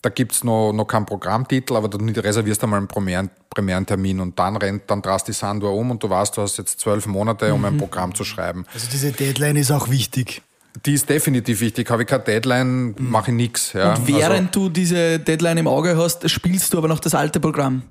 Da 0.02 0.10
gibt's 0.10 0.44
noch, 0.44 0.74
noch 0.74 0.86
keinen 0.86 1.06
Programmtitel, 1.06 1.76
aber 1.76 1.88
du 1.88 1.98
reservierst 1.98 2.64
einmal 2.64 2.80
einen 2.80 2.88
Premieren, 2.88 3.30
Premierentermin 3.52 4.20
und 4.20 4.38
dann 4.40 4.58
rennt, 4.58 4.84
dann 4.90 5.02
drast 5.02 5.28
die 5.28 5.34
Sanduhr 5.34 5.74
um 5.74 5.92
und 5.92 6.02
du 6.02 6.10
weißt, 6.10 6.36
du 6.38 6.42
hast 6.42 6.58
jetzt 6.58 6.80
zwölf 6.80 7.06
Monate, 7.06 7.54
um 7.54 7.64
ein 7.66 7.78
Programm 7.78 8.16
zu 8.16 8.24
schreiben. 8.24 8.66
Also 8.74 8.88
diese 8.92 9.12
Deadline 9.12 9.58
ist 9.58 9.70
auch 9.72 9.90
wichtig. 9.90 10.42
Die 10.86 10.94
ist 10.94 11.08
definitiv 11.10 11.60
wichtig. 11.60 11.90
Habe 11.90 12.04
ich 12.04 12.08
keine 12.08 12.24
Deadline, 12.24 12.96
mache 12.98 13.30
ich 13.32 13.38
nix. 13.38 13.74
Ja. 13.74 13.94
und 13.94 14.08
während 14.08 14.56
du 14.56 14.70
diese 14.70 15.20
Deadline 15.20 15.58
im 15.60 15.68
Auge 15.68 15.98
hast, 15.98 16.28
spielst 16.30 16.74
du 16.74 16.78
aber 16.78 16.88
noch 16.88 17.00
das 17.00 17.14
alte 17.14 17.40
Programm. 17.40 17.84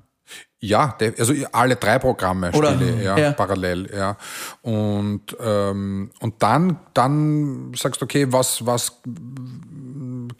Ja, 0.59 0.95
also 1.17 1.33
alle 1.51 1.75
drei 1.75 1.97
Programme 1.97 2.51
Oder? 2.51 2.73
spiele 2.75 2.95
ich, 2.99 3.03
ja, 3.03 3.17
Ja. 3.17 3.31
parallel, 3.31 3.89
ja. 3.93 4.15
Und, 4.61 5.35
ähm, 5.43 6.11
und 6.19 6.35
dann, 6.43 6.79
dann 6.93 7.73
sagst 7.75 7.99
du, 8.01 8.05
okay, 8.05 8.27
was, 8.29 8.63
was 8.65 9.01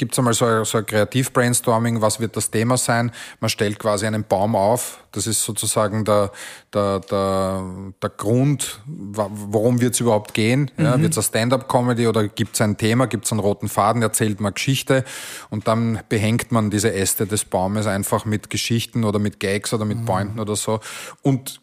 gibt's 0.02 0.18
einmal 0.18 0.34
so 0.34 0.46
ein, 0.46 0.66
so 0.66 0.80
ein 0.80 0.86
Kreativ-Brainstorming, 0.88 2.02
was 2.02 2.20
wird 2.20 2.36
das 2.36 2.50
Thema 2.50 2.76
sein? 2.76 3.12
Man 3.40 3.50
stellt 3.50 3.78
quasi 3.78 4.08
einen 4.08 4.24
Baum 4.24 4.56
auf. 4.56 5.04
Das 5.12 5.28
ist 5.28 5.44
sozusagen 5.44 6.06
der, 6.06 6.32
der, 6.74 7.02
der, 7.02 7.64
der 8.02 8.10
Grund, 8.10 8.82
worum 8.88 9.80
wird's 9.80 10.00
überhaupt 10.00 10.34
gehen? 10.34 10.72
Ja, 10.80 11.00
Wird's 11.00 11.20
eine 11.20 11.24
Stand-up-Comedy 11.24 12.08
oder 12.08 12.28
gibt's 12.28 12.62
ein 12.62 12.78
Thema, 12.78 13.06
gibt's 13.06 13.32
einen 13.32 13.42
roten 13.42 13.70
Faden, 13.70 14.02
erzählt 14.02 14.42
man 14.42 14.56
Geschichte 14.56 15.06
und 15.52 15.68
dann 15.68 16.00
behängt 16.10 16.52
man 16.52 16.72
diese 16.72 16.92
Äste 16.92 17.28
des 17.28 17.46
Baumes 17.46 17.86
einfach 17.86 18.26
mit 18.26 18.50
Geschichten 18.50 19.04
oder 19.04 19.20
mit 19.20 19.40
Gags 19.40 19.72
oder 19.72 19.86
mit 19.86 20.04
Pointen 20.04 20.40
oder 20.40 20.56
so. 20.56 20.80
Und 21.22 21.62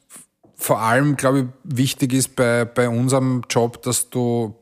vor 0.54 0.78
allem, 0.78 1.16
glaube 1.16 1.40
ich, 1.40 1.46
wichtig 1.64 2.12
ist 2.12 2.36
bei, 2.36 2.64
bei 2.64 2.88
unserem 2.88 3.42
Job, 3.50 3.82
dass 3.82 4.10
du 4.10 4.54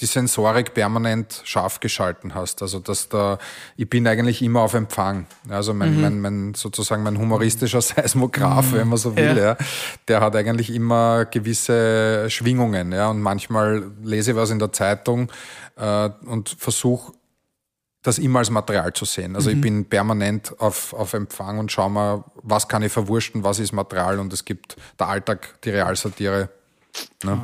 die 0.00 0.06
Sensorik 0.06 0.74
permanent 0.74 1.42
scharf 1.44 1.80
geschalten 1.80 2.34
hast. 2.34 2.62
Also 2.62 2.78
dass 2.78 3.08
da, 3.08 3.38
ich 3.76 3.88
bin 3.88 4.06
eigentlich 4.06 4.42
immer 4.42 4.62
auf 4.62 4.74
Empfang. 4.74 5.26
Also 5.48 5.74
mein, 5.74 6.00
mein, 6.00 6.20
mein 6.20 6.54
sozusagen 6.54 7.02
mein 7.02 7.18
humoristischer 7.18 7.80
Seismograph, 7.82 8.72
wenn 8.72 8.88
man 8.88 8.98
so 8.98 9.16
will, 9.16 9.36
Ja. 9.36 9.44
ja. 9.44 9.56
der 10.08 10.20
hat 10.20 10.34
eigentlich 10.36 10.74
immer 10.74 11.26
gewisse 11.26 12.28
Schwingungen. 12.30 12.92
Ja. 12.92 13.08
Und 13.08 13.20
manchmal 13.20 13.90
lese 14.02 14.32
ich 14.32 14.36
was 14.36 14.50
in 14.50 14.58
der 14.58 14.72
Zeitung 14.72 15.30
äh, 15.76 16.10
und 16.26 16.48
versuche 16.58 17.12
das 18.02 18.18
immer 18.18 18.38
als 18.38 18.48
Material 18.48 18.94
zu 18.94 19.04
sehen. 19.04 19.36
Also 19.36 19.50
ich 19.50 19.60
bin 19.60 19.84
permanent 19.84 20.58
auf, 20.58 20.94
auf 20.94 21.12
Empfang 21.12 21.58
und 21.58 21.70
schaue 21.70 21.90
mal, 21.90 22.24
was 22.36 22.66
kann 22.66 22.82
ich 22.82 22.90
verwursten, 22.90 23.44
was 23.44 23.58
ist 23.58 23.72
Material 23.72 24.18
und 24.20 24.32
es 24.32 24.46
gibt 24.46 24.76
der 24.98 25.08
Alltag, 25.08 25.60
die 25.64 25.70
Realsatire, 25.70 26.48
ne, 27.24 27.40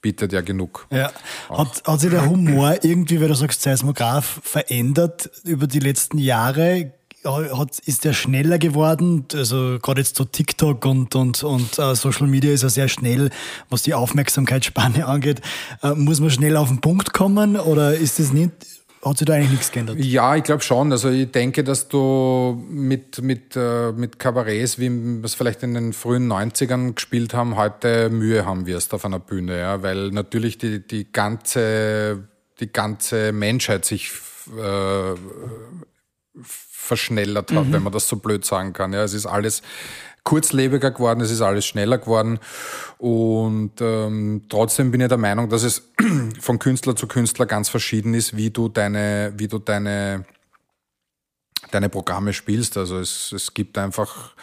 bietet 0.00 0.32
ja 0.32 0.40
genug. 0.40 0.86
Ja. 0.90 1.10
Hat, 1.48 1.82
hat 1.86 2.00
sich 2.00 2.10
der 2.10 2.28
Humor 2.28 2.76
irgendwie, 2.82 3.20
weil 3.20 3.28
du 3.28 3.34
sagst, 3.34 3.62
Seismograph, 3.62 4.40
verändert 4.42 5.30
über 5.44 5.66
die 5.66 5.80
letzten 5.80 6.18
Jahre? 6.18 6.92
Hat, 7.22 7.78
ist 7.80 8.04
der 8.04 8.14
schneller 8.14 8.58
geworden? 8.58 9.26
Also 9.34 9.78
gerade 9.82 10.00
jetzt 10.00 10.16
so 10.16 10.24
TikTok 10.24 10.86
und, 10.86 11.14
und, 11.14 11.42
und 11.42 11.78
äh, 11.78 11.94
Social 11.94 12.26
Media 12.26 12.50
ist 12.50 12.62
ja 12.62 12.70
sehr 12.70 12.88
schnell, 12.88 13.28
was 13.68 13.82
die 13.82 13.92
Aufmerksamkeitsspanne 13.92 15.06
angeht. 15.06 15.42
Äh, 15.82 15.90
muss 15.90 16.20
man 16.20 16.30
schnell 16.30 16.56
auf 16.56 16.68
den 16.68 16.80
Punkt 16.80 17.12
kommen 17.12 17.56
oder 17.56 17.94
ist 17.94 18.18
das 18.18 18.32
nicht, 18.32 18.52
hat 19.02 19.16
sich 19.16 19.26
da 19.26 19.34
eigentlich 19.34 19.50
nichts 19.50 19.72
geändert? 19.72 19.98
Ja, 19.98 20.36
ich 20.36 20.44
glaube 20.44 20.62
schon. 20.62 20.92
Also 20.92 21.08
ich 21.08 21.30
denke, 21.30 21.64
dass 21.64 21.88
du 21.88 22.62
mit, 22.68 23.22
mit, 23.22 23.56
äh, 23.56 23.92
mit 23.92 24.18
Kabarets, 24.18 24.78
wie 24.78 24.90
wir 24.90 25.24
es 25.24 25.34
vielleicht 25.34 25.62
in 25.62 25.72
den 25.72 25.92
frühen 25.94 26.30
90ern 26.30 26.94
gespielt 26.94 27.32
haben, 27.32 27.56
heute 27.56 28.10
Mühe 28.10 28.44
haben 28.44 28.66
wirst 28.66 28.92
auf 28.92 29.04
einer 29.06 29.18
Bühne. 29.18 29.58
Ja? 29.58 29.82
Weil 29.82 30.10
natürlich 30.10 30.58
die, 30.58 30.86
die, 30.86 31.10
ganze, 31.10 32.28
die 32.60 32.70
ganze 32.70 33.32
Menschheit 33.32 33.86
sich 33.86 34.12
äh, 34.58 35.14
verschnellert 36.42 37.52
hat, 37.52 37.72
wenn 37.72 37.82
man 37.82 37.92
das 37.92 38.08
so 38.08 38.16
blöd 38.16 38.44
sagen 38.44 38.72
kann. 38.72 38.92
Ja, 38.92 39.04
es 39.04 39.14
ist 39.14 39.26
alles 39.26 39.62
kurzlebiger 40.24 40.90
geworden, 40.90 41.20
es 41.20 41.30
ist 41.30 41.40
alles 41.40 41.66
schneller 41.66 41.98
geworden 41.98 42.38
und 42.98 43.72
ähm, 43.80 44.42
trotzdem 44.48 44.90
bin 44.90 45.00
ich 45.00 45.08
der 45.08 45.18
Meinung, 45.18 45.48
dass 45.48 45.62
es 45.62 45.90
von 46.40 46.58
Künstler 46.58 46.96
zu 46.96 47.06
Künstler 47.06 47.46
ganz 47.46 47.68
verschieden 47.68 48.14
ist, 48.14 48.36
wie 48.36 48.50
du 48.50 48.68
deine, 48.68 49.32
wie 49.36 49.48
du 49.48 49.58
deine, 49.58 50.24
deine 51.70 51.88
Programme 51.88 52.32
spielst. 52.32 52.76
Also 52.76 52.98
es, 52.98 53.32
es 53.32 53.54
gibt 53.54 53.78
einfach 53.78 54.34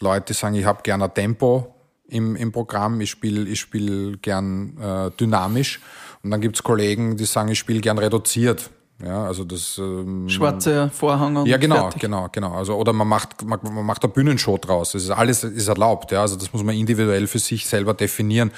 Leute, 0.00 0.26
die 0.28 0.32
sagen, 0.34 0.54
ich 0.54 0.64
habe 0.64 0.82
gerne 0.82 1.12
Tempo 1.12 1.74
im, 2.08 2.36
im 2.36 2.52
Programm, 2.52 3.00
ich 3.00 3.10
spiele 3.10 3.48
ich 3.48 3.60
spiel 3.60 4.18
gern 4.18 4.76
äh, 4.78 5.10
dynamisch 5.18 5.80
und 6.22 6.30
dann 6.30 6.40
gibt's 6.40 6.62
Kollegen, 6.62 7.16
die 7.16 7.24
sagen, 7.24 7.48
ich 7.48 7.58
spiele 7.58 7.80
gern 7.80 7.98
reduziert. 7.98 8.70
Ja, 9.04 9.24
also 9.24 9.44
das 9.44 9.78
ähm, 9.78 10.28
Schwarze 10.28 10.90
Vorhang 10.94 11.36
und 11.36 11.46
ja, 11.46 11.56
genau, 11.56 11.82
fertig. 11.82 12.02
genau, 12.02 12.28
genau. 12.30 12.52
Also, 12.52 12.76
oder 12.76 12.92
man 12.92 13.08
macht, 13.08 13.44
man, 13.44 13.58
man 13.62 13.84
macht 13.84 14.04
eine 14.04 14.12
Bühnenshow 14.12 14.58
draus. 14.58 14.92
Das 14.92 15.02
ist 15.02 15.10
alles 15.10 15.42
ist 15.42 15.68
erlaubt, 15.68 16.12
ja. 16.12 16.20
Also 16.20 16.36
das 16.36 16.52
muss 16.52 16.62
man 16.62 16.76
individuell 16.76 17.26
für 17.26 17.40
sich 17.40 17.66
selber 17.66 17.94
definieren. 17.94 18.52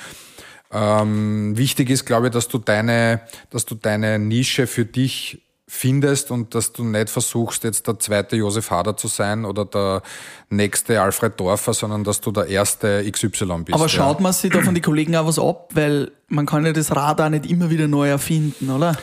Ähm, 0.70 1.57
wichtig 1.57 1.88
ist, 1.88 2.04
glaube 2.04 2.26
ich, 2.26 2.33
dass 2.33 2.48
du 2.48 2.59
deine, 2.59 3.22
dass 3.50 3.64
du 3.64 3.74
deine 3.74 4.18
Nische 4.18 4.66
für 4.66 4.85
dich 4.85 5.40
findest 5.66 6.30
und 6.30 6.54
dass 6.54 6.72
du 6.72 6.85
nicht 6.85 7.09
versuchst, 7.09 7.64
jetzt 7.64 7.87
der 7.87 7.98
zweite 7.98 8.37
Josef 8.37 8.70
Hader 8.70 8.96
zu 8.96 9.09
sein 9.09 9.44
oder 9.44 9.64
der 9.64 10.02
nächste 10.50 11.00
Alfred 11.00 11.40
Dorfer, 11.40 11.72
sondern 11.72 12.04
dass 12.04 12.20
du 12.20 12.30
der 12.33 12.46
erste 12.46 13.11
XY 13.11 13.62
bist. 13.64 13.74
Aber 13.74 13.88
schaut 13.88 14.18
ja. 14.18 14.22
man 14.22 14.33
sich 14.33 14.52
da 14.52 14.61
von 14.61 14.74
den 14.74 14.83
Kollegen 14.83 15.16
auch 15.16 15.26
was 15.26 15.38
ab, 15.38 15.70
weil 15.74 16.11
man 16.28 16.44
kann 16.44 16.66
ja 16.66 16.72
das 16.72 16.94
Rad 16.94 17.20
auch 17.20 17.28
nicht 17.28 17.46
immer 17.46 17.70
wieder 17.70 17.88
neu 17.88 18.09
erfinden, 18.09 18.70
oder? 18.70 18.96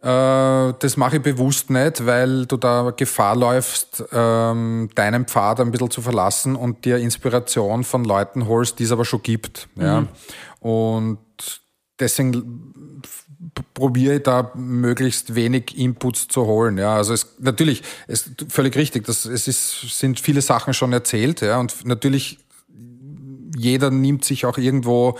Äh, 0.00 0.74
das 0.78 0.96
mache 0.96 1.16
ich 1.16 1.22
bewusst 1.22 1.70
nicht, 1.70 2.06
weil 2.06 2.46
du 2.46 2.56
da 2.56 2.92
Gefahr 2.96 3.34
läufst, 3.34 4.04
ähm, 4.12 4.88
deinen 4.94 5.24
Pfad 5.26 5.60
ein 5.60 5.72
bisschen 5.72 5.90
zu 5.90 6.02
verlassen 6.02 6.54
und 6.54 6.84
dir 6.84 6.98
Inspiration 6.98 7.82
von 7.82 8.04
Leuten 8.04 8.46
holst, 8.46 8.78
die 8.78 8.84
es 8.84 8.92
aber 8.92 9.04
schon 9.04 9.22
gibt. 9.22 9.68
Ja. 9.76 10.06
Und 10.60 11.18
deswegen 11.98 13.02
probiere 13.74 14.16
ich 14.16 14.22
da 14.22 14.52
möglichst 14.54 15.34
wenig 15.34 15.76
Inputs 15.76 16.28
zu 16.28 16.46
holen. 16.46 16.78
Ja, 16.78 16.94
also 16.94 17.12
es 17.12 17.34
natürlich, 17.38 17.82
es 18.06 18.30
völlig 18.48 18.76
richtig, 18.76 19.04
das, 19.04 19.24
es 19.24 19.48
ist, 19.48 19.98
sind 19.98 20.20
viele 20.20 20.42
Sachen 20.42 20.74
schon 20.74 20.92
erzählt, 20.92 21.40
ja, 21.40 21.58
und 21.58 21.84
natürlich 21.84 22.38
jeder 23.56 23.90
nimmt 23.90 24.24
sich 24.24 24.46
auch 24.46 24.58
irgendwo 24.58 25.18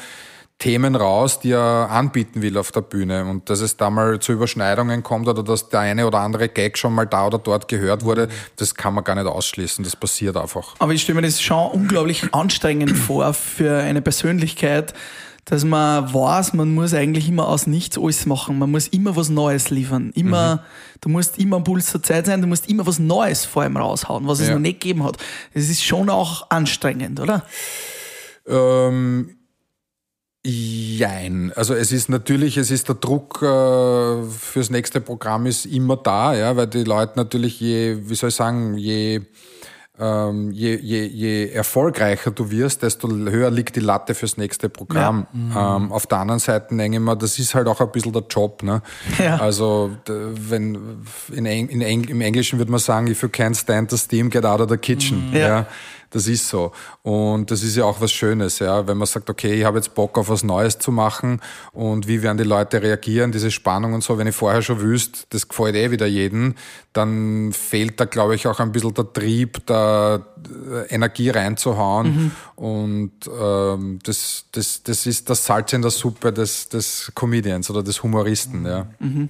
Themen 0.59 0.97
raus, 0.97 1.38
die 1.38 1.53
er 1.53 1.88
anbieten 1.90 2.42
will 2.42 2.59
auf 2.59 2.73
der 2.73 2.81
Bühne. 2.81 3.25
Und 3.27 3.49
dass 3.49 3.61
es 3.61 3.77
da 3.77 3.90
mal 3.90 4.18
zu 4.18 4.33
Überschneidungen 4.33 5.05
kommt 5.05 5.29
oder 5.29 5.44
dass 5.44 5.68
der 5.68 5.81
eine 5.81 6.05
oder 6.07 6.18
andere 6.18 6.49
Gag 6.49 6.77
schon 6.77 6.94
mal 6.94 7.07
da 7.07 7.27
oder 7.29 7.38
dort 7.38 7.68
gehört 7.68 8.05
wurde, 8.05 8.29
das 8.57 8.75
kann 8.75 8.92
man 8.94 9.05
gar 9.05 9.14
nicht 9.14 9.27
ausschließen. 9.27 9.85
Das 9.85 9.94
passiert 9.94 10.37
einfach. 10.37 10.75
Aber 10.81 10.92
ich 10.92 11.03
stelle 11.03 11.21
mir 11.21 11.27
das 11.27 11.40
schon 11.40 11.71
unglaublich 11.71 12.35
anstrengend 12.35 12.90
vor 12.97 13.33
für 13.35 13.79
eine 13.79 14.03
Persönlichkeit, 14.03 14.94
dass 15.44 15.64
man 15.64 16.12
weiß, 16.12 16.55
man 16.55 16.75
muss 16.75 16.92
eigentlich 16.92 17.29
immer 17.29 17.47
aus 17.49 17.68
nichts 17.68 17.97
alles 17.97 18.27
machen. 18.27 18.59
Man 18.59 18.71
muss 18.73 18.88
immer 18.88 19.14
was 19.16 19.29
Neues 19.29 19.71
liefern. 19.71 20.11
Immer, 20.16 20.57
Mhm. 20.57 20.61
du 21.03 21.09
musst 21.11 21.38
immer 21.38 21.57
am 21.57 21.64
Puls 21.64 21.92
der 21.92 22.03
Zeit 22.03 22.27
sein, 22.27 22.42
du 22.42 22.49
musst 22.49 22.68
immer 22.68 22.85
was 22.85 22.99
Neues 22.99 23.44
vor 23.44 23.62
allem 23.62 23.77
raushauen, 23.77 24.27
was 24.27 24.40
es 24.40 24.49
Ja. 24.49 24.55
noch 24.55 24.61
nicht 24.61 24.81
gegeben 24.81 25.05
hat. 25.05 25.18
Das 25.55 25.68
ist 25.68 25.85
schon 25.85 26.11
auch 26.11 26.51
anstrengend, 26.51 27.21
oder? 27.21 27.44
Ähm, 28.47 29.37
jein. 30.49 31.53
Also 31.55 31.75
es 31.75 31.93
ist 31.93 32.09
natürlich, 32.09 32.57
es 32.57 32.71
ist 32.71 32.89
der 32.89 32.95
Druck 32.97 33.43
äh, 33.43 34.23
fürs 34.29 34.71
nächste 34.71 35.01
Programm 35.01 35.47
ist 35.47 35.67
immer 35.67 35.97
da, 35.97 36.35
ja, 36.35 36.57
weil 36.57 36.67
die 36.67 36.85
Leute 36.85 37.13
natürlich 37.17 37.61
je, 37.61 37.99
wie 38.05 38.15
soll 38.15 38.31
ich 38.31 38.35
sagen, 38.35 38.77
je 38.77 39.23
ähm, 40.01 40.53
je, 40.53 40.79
je, 40.81 41.07
je 41.07 41.49
erfolgreicher 41.51 42.31
du 42.31 42.51
wirst, 42.51 42.83
desto 42.83 43.09
höher 43.09 43.51
liegt 43.51 43.75
die 43.75 43.81
Latte 43.81 44.15
fürs 44.15 44.37
nächste 44.37 44.69
Programm. 44.69 45.27
Ähm, 45.35 45.91
auf 45.91 46.07
der 46.07 46.19
anderen 46.19 46.39
Seite 46.39 46.77
denke 46.77 46.99
ich 46.99 47.03
mir, 47.03 47.17
das 47.17 47.39
ist 47.39 47.55
halt 47.55 47.67
auch 47.67 47.81
ein 47.81 47.91
bisschen 47.91 48.13
der 48.13 48.23
Job. 48.31 48.63
Ne? 48.63 48.81
Ja. 49.19 49.39
Also 49.39 49.91
wenn 50.07 51.03
in, 51.33 51.47
Eng, 51.47 51.69
in 51.69 51.83
Eng, 51.83 52.05
im 52.05 52.21
Englischen 52.21 52.59
würde 52.59 52.71
man 52.71 52.81
sagen, 52.81 53.09
if 53.09 53.23
you 53.23 53.29
can't 53.29 53.57
stand 53.57 53.91
the 53.91 53.99
steam, 53.99 54.31
get 54.31 54.45
out 54.45 54.61
of 54.61 54.71
the 54.71 54.77
kitchen. 54.77 55.31
Ja. 55.33 55.39
Ja. 55.39 55.67
Das 56.11 56.27
ist 56.27 56.49
so. 56.49 56.73
Und 57.03 57.51
das 57.51 57.62
ist 57.62 57.77
ja 57.77 57.85
auch 57.85 58.01
was 58.01 58.12
Schönes, 58.12 58.59
ja. 58.59 58.87
Wenn 58.87 58.97
man 58.97 59.07
sagt, 59.07 59.29
okay, 59.29 59.55
ich 59.55 59.64
habe 59.64 59.79
jetzt 59.79 59.94
Bock 59.94 60.16
auf 60.18 60.29
was 60.29 60.42
Neues 60.42 60.79
zu 60.79 60.90
machen 60.92 61.40
und 61.73 62.09
wie 62.09 62.23
werden 62.23 62.38
die 62.38 62.44
Leute 62.44 62.83
reagieren, 62.83 63.33
diese 63.33 63.51
Spannung 63.51 63.92
und 63.94 64.03
so. 64.03 64.18
Wenn 64.18 64.27
ich 64.27 64.35
vorher 64.35 64.62
schon 64.62 64.81
wüsste, 64.81 65.21
das 65.31 65.49
gefällt 65.49 65.77
eh 65.77 65.90
wieder 65.90 66.07
jedem, 66.07 66.55
dann 66.92 67.53
fehlt 67.53 68.01
da, 68.01 68.07
glaube 68.07 68.35
ich, 68.35 68.47
auch 68.47 68.59
ein 68.61 68.73
bisschen 68.73 68.94
der 68.94 69.12
Trieb, 69.12 69.66
da 69.66 70.16
äh, 70.16 70.94
Energie 70.94 71.31
reinzuhauen. 71.31 72.33
Und 72.57 73.12
ähm, 73.40 73.99
das, 74.03 74.47
das, 74.53 74.83
das 74.83 75.07
ist 75.07 75.31
das 75.31 75.44
Salz 75.44 75.73
in 75.73 75.83
der 75.83 75.90
Suppe 75.90 76.33
des, 76.33 76.68
des 76.68 77.12
Comedians 77.14 77.71
oder 77.71 77.83
des 77.83 78.03
Humoristen, 78.03 78.66
ja. 78.66 78.87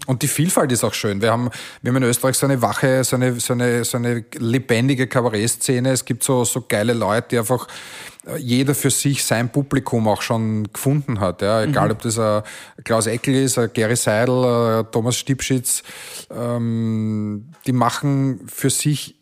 Und 0.06 0.22
die 0.22 0.28
Vielfalt 0.28 0.72
ist 0.72 0.84
auch 0.84 0.94
schön. 0.94 1.20
Wir 1.20 1.32
haben, 1.32 1.50
wir 1.82 1.90
haben 1.90 2.02
in 2.02 2.08
Österreich 2.08 2.36
so 2.36 2.46
eine 2.46 2.62
wache, 2.62 3.04
so 3.04 3.16
eine, 3.16 3.38
so 3.38 3.52
eine, 3.52 3.84
so 3.84 3.98
eine 3.98 4.24
lebendige 4.38 5.06
Kabarettszene. 5.06 5.90
Es 5.90 6.04
gibt 6.04 6.22
so, 6.22 6.44
so 6.44 6.62
geile 6.68 6.92
Leute, 6.92 7.28
die 7.30 7.38
einfach 7.38 7.66
äh, 8.26 8.36
jeder 8.36 8.74
für 8.74 8.90
sich 8.90 9.24
sein 9.24 9.50
Publikum 9.50 10.08
auch 10.08 10.22
schon 10.22 10.72
gefunden 10.72 11.20
hat. 11.20 11.42
Ja. 11.42 11.62
Egal, 11.62 11.90
ob 11.90 12.02
das 12.02 12.18
ein 12.18 12.42
Klaus 12.84 13.06
Eckel 13.06 13.34
ist, 13.34 13.58
ein 13.58 13.70
Gary 13.72 13.96
Seidel, 13.96 14.44
ein 14.44 14.90
Thomas 14.90 15.16
Stipschitz. 15.16 15.82
Ähm, 16.30 17.52
die 17.66 17.72
machen 17.72 18.40
für 18.46 18.70
sich 18.70 19.16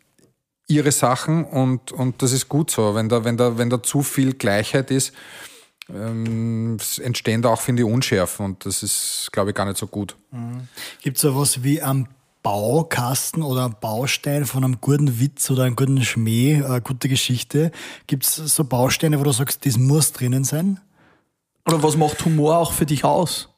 ihre 0.69 0.93
Sachen 0.93 1.45
und, 1.45 1.93
und 1.93 2.23
das 2.23 2.33
ist 2.33 2.49
gut 2.49 2.71
so. 2.71 2.95
Wenn 2.95 3.09
da, 3.09 3.25
wenn 3.25 3.37
da, 3.37 3.57
wenn 3.59 3.71
da 3.71 3.83
zu 3.83 4.03
viel 4.03 4.35
Gleichheit 4.35 4.91
ist, 4.91 5.13
ähm, 5.89 6.79
entstehen 7.01 7.43
da 7.43 7.51
auch, 7.51 7.61
finde 7.61 7.83
ich, 7.83 7.89
Unschärfen 7.89 8.45
und 8.45 8.67
das 8.67 8.83
ist, 8.83 9.29
glaube 9.33 9.51
ich, 9.51 9.57
gar 9.57 9.67
nicht 9.67 9.79
so 9.79 9.87
gut. 9.87 10.17
Gibt 11.01 11.17
es 11.17 11.23
so 11.23 11.37
was 11.37 11.63
wie 11.63 11.81
am 11.81 12.09
Baukasten 12.47 13.43
oder 13.43 13.69
Baustein 13.69 14.45
von 14.45 14.63
einem 14.63 14.81
guten 14.81 15.19
Witz 15.19 15.51
oder 15.51 15.65
einem 15.65 15.75
guten 15.75 16.01
Schmäh, 16.05 16.63
eine 16.63 16.81
gute 16.81 17.09
Geschichte? 17.09 17.73
Gibt 18.07 18.25
es 18.25 18.37
so 18.37 18.63
Bausteine, 18.63 19.19
wo 19.19 19.25
du 19.25 19.33
sagst, 19.33 19.67
das 19.67 19.77
muss 19.77 20.13
drinnen 20.13 20.45
sein? 20.45 20.79
Oder 21.67 21.83
was 21.83 21.97
macht 21.97 22.25
Humor 22.25 22.59
auch 22.59 22.71
für 22.71 22.87
dich 22.87 23.03
aus? 23.03 23.49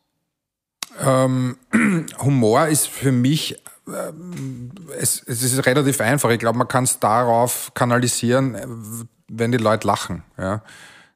Ähm, 1.05 1.59
Humor 2.19 2.69
ist 2.69 2.89
für 2.89 3.13
mich, 3.13 3.63
ähm, 3.89 4.71
es, 4.99 5.23
es 5.27 5.43
ist 5.43 5.67
relativ 5.67 6.01
einfach. 6.01 6.31
Ich 6.31 6.39
glaube, 6.39 6.57
man 6.57 6.69
kann 6.69 6.85
es 6.85 6.99
darauf 6.99 7.73
kanalisieren, 7.75 8.55
äh, 8.55 8.67
wenn 9.29 9.53
die 9.53 9.59
Leute 9.59 9.87
lachen. 9.87 10.23
Ja? 10.39 10.63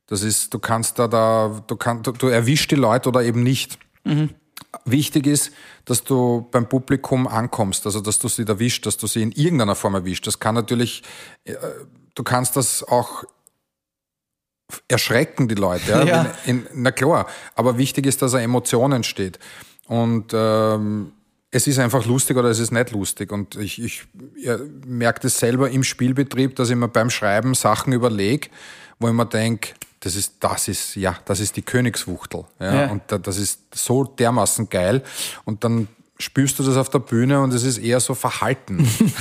Das 0.09 0.23
ist, 0.23 0.53
du 0.53 0.59
kannst 0.59 0.99
da, 0.99 1.09
da 1.09 1.63
du, 1.67 1.77
kannst, 1.77 2.07
du, 2.07 2.13
du 2.13 2.27
erwischst 2.27 2.71
die 2.71 2.75
Leute 2.75 3.09
oder 3.09 3.23
eben 3.23 3.43
nicht. 3.43 3.79
Wichtig 4.85 5.27
ist, 5.27 5.53
dass 5.85 6.03
du 6.03 6.49
beim 6.51 6.69
Publikum 6.69 7.29
ankommst, 7.29 7.85
also 7.87 8.01
dass 8.01 8.19
du 8.19 8.29
sie 8.29 8.45
erwischt, 8.47 8.87
dass 8.87 8.97
du 8.97 9.07
sie 9.07 9.23
in 9.23 9.33
irgendeiner 9.33 9.75
Form 9.75 9.95
erwischt. 9.95 10.27
Das 10.27 10.39
kann 10.39 10.55
natürlich, 10.55 11.03
äh, 11.45 11.55
du 12.15 12.23
kannst 12.23 12.57
das 12.57 12.83
auch 12.83 13.25
erschrecken, 14.89 15.49
die 15.49 15.55
Leute. 15.55 15.91
Ja? 15.91 16.05
Ja. 16.07 16.35
Wenn- 16.45 16.61
In, 16.61 16.67
na 16.75 16.91
klar, 16.91 17.27
aber 17.55 17.77
wichtig 17.79 18.07
ist, 18.07 18.23
dass 18.23 18.35
eine 18.35 18.45
Emotion 18.45 18.93
entsteht. 18.93 19.39
Und 19.87 20.33
ähm, 20.33 21.13
es 21.51 21.67
ist 21.67 21.79
einfach 21.79 22.07
lustig 22.07 22.37
oder 22.39 22.49
es 22.49 22.59
ist 22.59 22.71
nicht 22.73 22.93
lustig. 22.93 23.31
Und 23.31 23.57
ich, 23.57 23.79
ich 23.83 24.05
ja, 24.37 24.57
merke 24.87 25.21
das 25.21 25.39
selber 25.39 25.71
im 25.71 25.85
Spielbetrieb, 25.85 26.57
dass 26.57 26.71
ich 26.71 26.77
mir 26.77 26.89
beim 26.89 27.11
Schreiben 27.11 27.53
Sachen 27.55 27.93
überlege, 27.93 28.49
wo 28.99 29.09
ich 29.09 29.15
mir 29.15 29.27
denke, 29.27 29.75
das 30.05 30.17
ist, 30.17 30.35
das 30.41 30.69
ist, 30.69 30.97
ja, 30.97 31.17
das 31.25 31.41
ist 31.41 31.57
die 31.57 31.62
Königswuchtel. 31.62 32.45
Ja? 32.61 32.75
Ja. 32.75 32.91
Und 32.91 33.03
da- 33.07 33.19
das 33.19 33.38
ist 33.38 33.61
so 33.75 34.05
dermaßen 34.05 34.69
geil. 34.69 35.03
Und 35.45 35.65
dann 35.65 35.88
spürst 36.19 36.59
du 36.59 36.62
das 36.62 36.77
auf 36.77 36.88
der 36.88 37.01
Bühne 37.01 37.41
und 37.41 37.53
es 37.53 37.65
ist 37.65 37.79
eher 37.79 37.99
so 38.01 38.15
verhalten. 38.15 38.79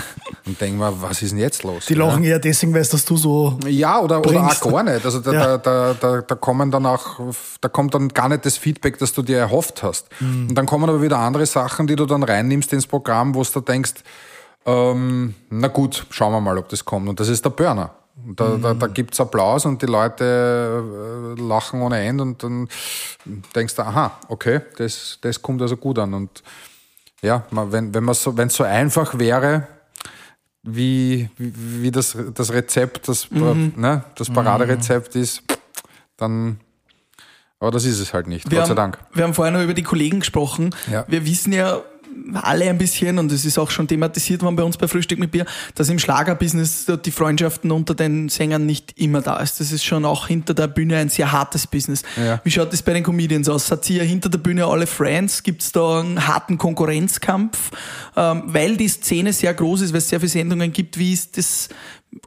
und 0.45 0.59
denk 0.61 0.77
mal, 0.77 0.93
was 1.01 1.21
ist 1.21 1.31
denn 1.31 1.39
jetzt 1.39 1.63
los? 1.63 1.85
Die 1.87 1.93
ja? 1.93 2.05
lachen 2.05 2.23
eher 2.23 2.39
deswegen, 2.39 2.73
weil 2.73 2.81
es 2.81 2.89
dass 2.89 3.05
du 3.05 3.17
so. 3.17 3.57
Ja, 3.67 3.99
oder, 3.99 4.19
oder 4.19 4.45
auch 4.47 4.59
gar 4.71 4.83
nicht. 4.83 5.03
Also 5.05 5.19
da, 5.19 5.31
Ja. 5.33 5.57
da, 5.57 5.93
da, 5.93 5.93
da, 5.93 6.21
da 6.21 6.35
kommen 6.35 6.69
dann 6.71 6.85
auch, 6.85 7.19
da 7.59 7.69
kommt 7.69 7.93
dann 7.93 8.09
gar 8.09 8.29
nicht 8.29 8.45
das 8.45 8.57
Feedback, 8.57 8.97
das 8.99 9.13
du 9.13 9.21
dir 9.23 9.37
erhofft 9.37 9.83
hast. 9.83 10.07
Mhm. 10.19 10.49
Und 10.49 10.55
dann 10.55 10.65
kommen 10.65 10.89
aber 10.89 11.01
wieder 11.01 11.17
andere 11.19 11.45
Sachen, 11.45 11.87
die 11.87 11.95
du 11.95 12.05
dann 12.05 12.23
reinnimmst 12.23 12.73
ins 12.73 12.87
Programm, 12.87 13.33
wo 13.35 13.43
du 13.43 13.61
denkst, 13.61 13.93
ähm, 14.65 15.33
na 15.49 15.67
gut, 15.69 16.05
schauen 16.11 16.33
wir 16.33 16.41
mal, 16.41 16.57
ob 16.57 16.69
das 16.69 16.85
kommt. 16.85 17.09
Und 17.09 17.19
das 17.19 17.29
ist 17.29 17.43
der 17.45 17.49
Burner. 17.51 17.91
Da, 18.15 18.57
da, 18.57 18.73
da 18.73 18.87
gibt's 18.87 19.19
Applaus 19.19 19.65
und 19.65 19.81
die 19.81 19.87
Leute 19.87 21.35
äh, 21.37 21.41
lachen 21.41 21.81
ohne 21.81 21.99
Ende 21.99 22.23
und 22.23 22.43
dann 22.43 22.67
denkst 23.55 23.75
du, 23.75 23.81
aha, 23.81 24.19
okay, 24.27 24.61
das, 24.77 25.17
das 25.21 25.41
kommt 25.41 25.61
also 25.61 25.77
gut 25.77 25.97
an. 25.97 26.13
Und 26.13 26.43
ja, 27.21 27.45
wenn 27.51 27.93
wenn 27.93 28.03
man 28.03 28.13
so, 28.15 28.35
es 28.37 28.53
so 28.53 28.63
einfach 28.63 29.17
wäre, 29.17 29.67
wie, 30.63 31.29
wie, 31.37 31.81
wie 31.83 31.91
das, 31.91 32.17
das 32.33 32.53
Rezept, 32.53 33.07
das, 33.07 33.31
ne, 33.31 34.03
das 34.15 34.29
Paraderezept 34.29 35.15
ist, 35.15 35.43
dann. 36.17 36.59
Aber 37.59 37.69
das 37.69 37.85
ist 37.85 37.99
es 37.99 38.11
halt 38.11 38.25
nicht, 38.25 38.49
Wir 38.49 38.57
Gott 38.57 38.67
sei 38.67 38.69
haben, 38.71 38.77
Dank. 38.77 38.99
Wir 39.13 39.23
haben 39.23 39.35
vorher 39.35 39.51
noch 39.51 39.61
über 39.61 39.75
die 39.75 39.83
Kollegen 39.83 40.21
gesprochen. 40.21 40.73
Ja. 40.91 41.05
Wir 41.07 41.25
wissen 41.27 41.53
ja 41.53 41.81
alle 42.33 42.69
ein 42.69 42.77
bisschen, 42.77 43.17
und 43.19 43.31
es 43.31 43.45
ist 43.45 43.57
auch 43.57 43.69
schon 43.69 43.87
thematisiert 43.87 44.41
worden 44.41 44.55
bei 44.55 44.63
uns 44.63 44.77
bei 44.77 44.87
Frühstück 44.87 45.19
mit 45.19 45.31
Bier, 45.31 45.45
dass 45.75 45.89
im 45.89 45.99
Schlagerbusiness 45.99 46.91
die 47.03 47.11
Freundschaften 47.11 47.71
unter 47.71 47.93
den 47.93 48.29
Sängern 48.29 48.65
nicht 48.65 48.93
immer 48.97 49.21
da 49.21 49.37
ist. 49.37 49.59
Das 49.59 49.71
ist 49.71 49.83
schon 49.83 50.05
auch 50.05 50.27
hinter 50.27 50.53
der 50.53 50.67
Bühne 50.67 50.97
ein 50.97 51.09
sehr 51.09 51.31
hartes 51.31 51.67
Business. 51.67 52.03
Ja. 52.17 52.39
Wie 52.43 52.51
schaut 52.51 52.71
das 52.71 52.81
bei 52.81 52.93
den 52.93 53.03
Comedians 53.03 53.49
aus? 53.49 53.71
Hat 53.71 53.85
sie 53.85 53.97
ja 53.97 54.03
hinter 54.03 54.29
der 54.29 54.39
Bühne 54.39 54.65
alle 54.65 54.87
Friends? 54.87 55.43
Gibt 55.43 55.61
es 55.61 55.71
da 55.71 55.99
einen 55.99 56.27
harten 56.27 56.57
Konkurrenzkampf? 56.57 57.71
Ähm, 58.15 58.43
weil 58.45 58.77
die 58.77 58.87
Szene 58.87 59.33
sehr 59.33 59.53
groß 59.53 59.81
ist, 59.81 59.93
weil 59.93 59.99
es 59.99 60.09
sehr 60.09 60.19
viele 60.19 60.29
Sendungen 60.29 60.71
gibt, 60.71 60.97
wie 60.97 61.13
ist 61.13 61.37
das 61.37 61.69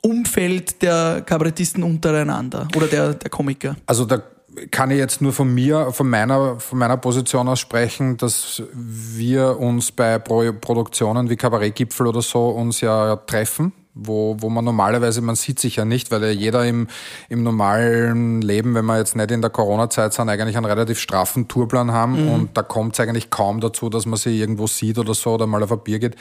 Umfeld 0.00 0.82
der 0.82 1.22
Kabarettisten 1.24 1.82
untereinander 1.82 2.68
oder 2.74 2.86
der, 2.86 3.14
der 3.14 3.30
Komiker? 3.30 3.76
Also 3.86 4.04
da 4.04 4.22
kann 4.70 4.90
ich 4.90 4.98
jetzt 4.98 5.20
nur 5.20 5.32
von 5.32 5.52
mir, 5.52 5.92
von 5.92 6.08
meiner, 6.08 6.60
von 6.60 6.78
meiner 6.78 6.96
Position 6.96 7.48
aus 7.48 7.60
sprechen, 7.60 8.16
dass 8.16 8.62
wir 8.72 9.58
uns 9.58 9.92
bei 9.92 10.18
Pro 10.18 10.52
Produktionen 10.52 11.30
wie 11.30 11.36
Kabarettgipfel 11.36 12.06
oder 12.06 12.22
so 12.22 12.48
uns 12.48 12.80
ja 12.80 13.16
treffen. 13.16 13.72
wo, 13.94 14.36
wo 14.40 14.50
man 14.50 14.64
normalerweise, 14.64 15.20
man 15.20 15.36
sieht 15.36 15.60
sich 15.60 15.76
ja 15.76 15.84
nicht, 15.84 16.10
weil 16.10 16.22
ja 16.24 16.30
jeder 16.30 16.66
im, 16.66 16.88
im 17.28 17.42
normalen 17.44 18.42
Leben, 18.42 18.74
wenn 18.74 18.84
wir 18.86 18.98
jetzt 18.98 19.14
nicht 19.14 19.30
in 19.30 19.40
der 19.40 19.50
Corona-Zeit 19.50 20.12
sind, 20.12 20.28
eigentlich 20.28 20.56
einen 20.56 20.66
relativ 20.66 20.98
straffen 20.98 21.46
Tourplan 21.46 21.92
haben 21.92 22.28
und 22.28 22.56
da 22.56 22.62
kommt 22.62 22.94
es 22.94 23.00
eigentlich 23.00 23.30
kaum 23.30 23.60
dazu, 23.60 23.88
dass 23.88 24.04
man 24.04 24.18
sie 24.18 24.38
irgendwo 24.38 24.66
sieht 24.66 24.98
oder 24.98 25.14
so 25.14 25.34
oder 25.34 25.46
mal 25.46 25.62
auf 25.62 25.72
ein 25.72 25.78
Bier 25.84 26.00
geht. 26.00 26.16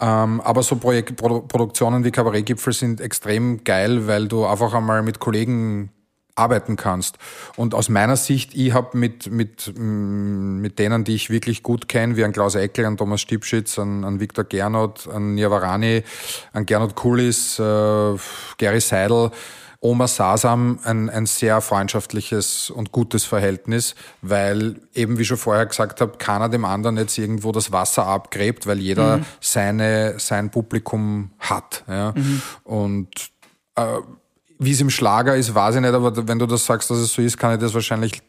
Ähm, 0.00 0.40
aber 0.40 0.62
so 0.62 0.76
Projekt, 0.76 1.16
Produ 1.16 1.40
Produktionen 1.42 2.04
wie 2.04 2.10
Kabarettgipfel 2.10 2.72
sind 2.72 3.00
extrem 3.00 3.62
geil, 3.64 4.06
weil 4.06 4.28
du 4.28 4.46
einfach 4.46 4.72
einmal 4.72 5.02
mit 5.02 5.18
Kollegen 5.18 5.90
arbeiten 6.34 6.76
kannst. 6.76 7.18
Und 7.56 7.74
aus 7.74 7.88
meiner 7.88 8.16
Sicht, 8.16 8.54
ich 8.54 8.72
habe 8.72 8.96
mit, 8.96 9.30
mit, 9.30 9.72
mm, 9.76 10.60
mit 10.60 10.78
denen, 10.78 11.04
die 11.04 11.14
ich 11.14 11.30
wirklich 11.30 11.62
gut 11.62 11.88
kenne, 11.88 12.16
wie 12.16 12.24
an 12.24 12.32
Klaus 12.32 12.54
Eckel, 12.54 12.84
an 12.86 12.96
Thomas 12.96 13.20
Stipschitz, 13.20 13.78
an, 13.78 14.04
an 14.04 14.20
Viktor 14.20 14.44
Gernot, 14.44 15.08
an 15.08 15.34
Niavarani, 15.34 16.04
an 16.52 16.66
Gernot 16.66 16.94
Kulis, 16.94 17.58
äh, 17.58 18.16
Gary 18.58 18.80
Seidel, 18.80 19.30
Oma 19.84 20.06
Sasam 20.06 20.78
ein, 20.84 21.10
ein 21.10 21.26
sehr 21.26 21.60
freundschaftliches 21.60 22.70
und 22.70 22.92
gutes 22.92 23.24
Verhältnis, 23.24 23.96
weil 24.22 24.76
eben, 24.94 25.18
wie 25.18 25.24
schon 25.24 25.36
vorher 25.36 25.66
gesagt 25.66 26.00
habe, 26.00 26.18
keiner 26.18 26.48
dem 26.48 26.64
anderen 26.64 26.96
jetzt 26.96 27.18
irgendwo 27.18 27.50
das 27.50 27.72
Wasser 27.72 28.06
abgräbt, 28.06 28.68
weil 28.68 28.78
jeder 28.78 29.16
Mhm. 29.18 29.24
seine, 29.40 30.14
sein 30.20 30.50
Publikum 30.50 31.32
hat. 31.40 31.82
Ja? 31.88 32.14
Und 32.62 33.08
äh, 33.74 33.98
wie 34.64 34.72
es 34.72 34.80
im 34.80 34.90
Schlager 34.90 35.36
ist, 35.36 35.54
weiß 35.54 35.76
ich 35.76 35.80
nicht, 35.80 35.92
aber 35.92 36.28
wenn 36.28 36.38
du 36.38 36.46
das 36.46 36.64
sagst, 36.64 36.90
dass 36.90 36.98
es 36.98 37.12
so 37.12 37.22
ist, 37.22 37.36
kann 37.36 37.54
ich 37.54 37.60
das 37.60 37.74
wahrscheinlich, 37.74 38.22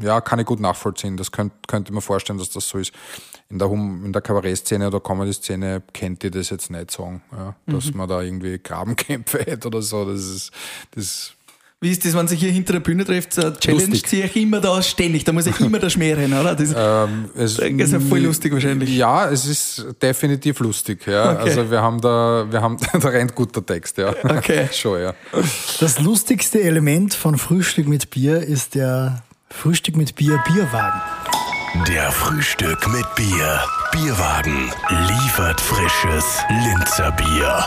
ja, 0.00 0.20
kann 0.20 0.38
ich 0.38 0.46
gut 0.46 0.60
nachvollziehen. 0.60 1.16
Das 1.16 1.30
könnt, 1.30 1.52
könnte 1.68 1.92
man 1.92 2.02
vorstellen, 2.02 2.38
dass 2.38 2.50
das 2.50 2.68
so 2.68 2.78
ist. 2.78 2.92
In 3.48 3.58
der, 3.58 3.68
Hum, 3.68 4.04
in 4.06 4.12
der 4.12 4.22
Kabarettszene 4.22 4.86
oder 4.86 5.00
Comedy-Szene 5.00 5.82
kennt 5.92 6.24
ihr 6.24 6.30
das 6.30 6.48
jetzt 6.50 6.70
nicht 6.70 6.90
sagen, 6.90 7.22
ja, 7.32 7.54
dass 7.66 7.92
man 7.92 8.08
da 8.08 8.22
irgendwie 8.22 8.58
Grabenkämpfe 8.58 9.38
hätte 9.46 9.68
oder 9.68 9.82
so. 9.82 10.06
Das 10.06 10.24
ist, 10.24 10.52
das 10.92 11.34
Wie 11.82 11.90
ist 11.90 12.04
das, 12.04 12.14
wenn 12.14 12.28
sich 12.28 12.38
hier 12.38 12.52
hinter 12.52 12.74
der 12.74 12.80
Bühne 12.80 13.04
trifft? 13.04 13.34
So 13.34 13.50
Challenge 13.50 14.00
ziehe 14.02 14.26
ich 14.26 14.36
immer 14.36 14.60
da 14.60 14.80
ständig. 14.80 15.24
Da 15.24 15.32
muss 15.32 15.46
ich 15.46 15.58
immer 15.58 15.80
der 15.80 15.90
Schmäh 15.90 16.12
rennen, 16.12 16.38
oder? 16.40 16.54
Das, 16.54 16.72
Ähm, 16.76 17.28
es, 17.36 17.56
Das 17.56 17.68
ist 17.68 17.92
ja 17.92 17.98
voll 17.98 18.20
lustig 18.20 18.52
wahrscheinlich. 18.52 18.90
Ja, 18.90 19.28
es 19.28 19.46
ist 19.46 19.86
definitiv 20.00 20.60
lustig. 20.60 21.04
Ja. 21.06 21.32
Okay. 21.32 21.42
Also 21.42 21.70
wir 21.72 21.82
haben 21.82 22.00
da, 22.00 22.46
wir 22.48 22.62
haben, 22.62 22.76
da 22.92 23.08
rennt 23.08 23.34
guter 23.34 23.66
Text, 23.66 23.98
ja. 23.98 24.14
Okay. 24.22 24.68
Schon, 24.72 25.02
ja. 25.02 25.14
Das 25.80 25.98
lustigste 25.98 26.62
Element 26.62 27.14
von 27.14 27.36
Frühstück 27.36 27.88
mit 27.88 28.10
Bier 28.10 28.40
ist 28.40 28.76
der 28.76 29.24
Frühstück 29.50 29.96
mit 29.96 30.14
Bier 30.14 30.40
Bierwagen. 30.46 31.00
Der 31.88 32.12
Frühstück 32.12 32.86
mit 32.92 33.12
Bier. 33.16 33.60
Bierwagen 33.90 34.70
liefert 35.08 35.60
frisches 35.60 36.42
Linzer 36.48 37.10
Bier. 37.10 37.66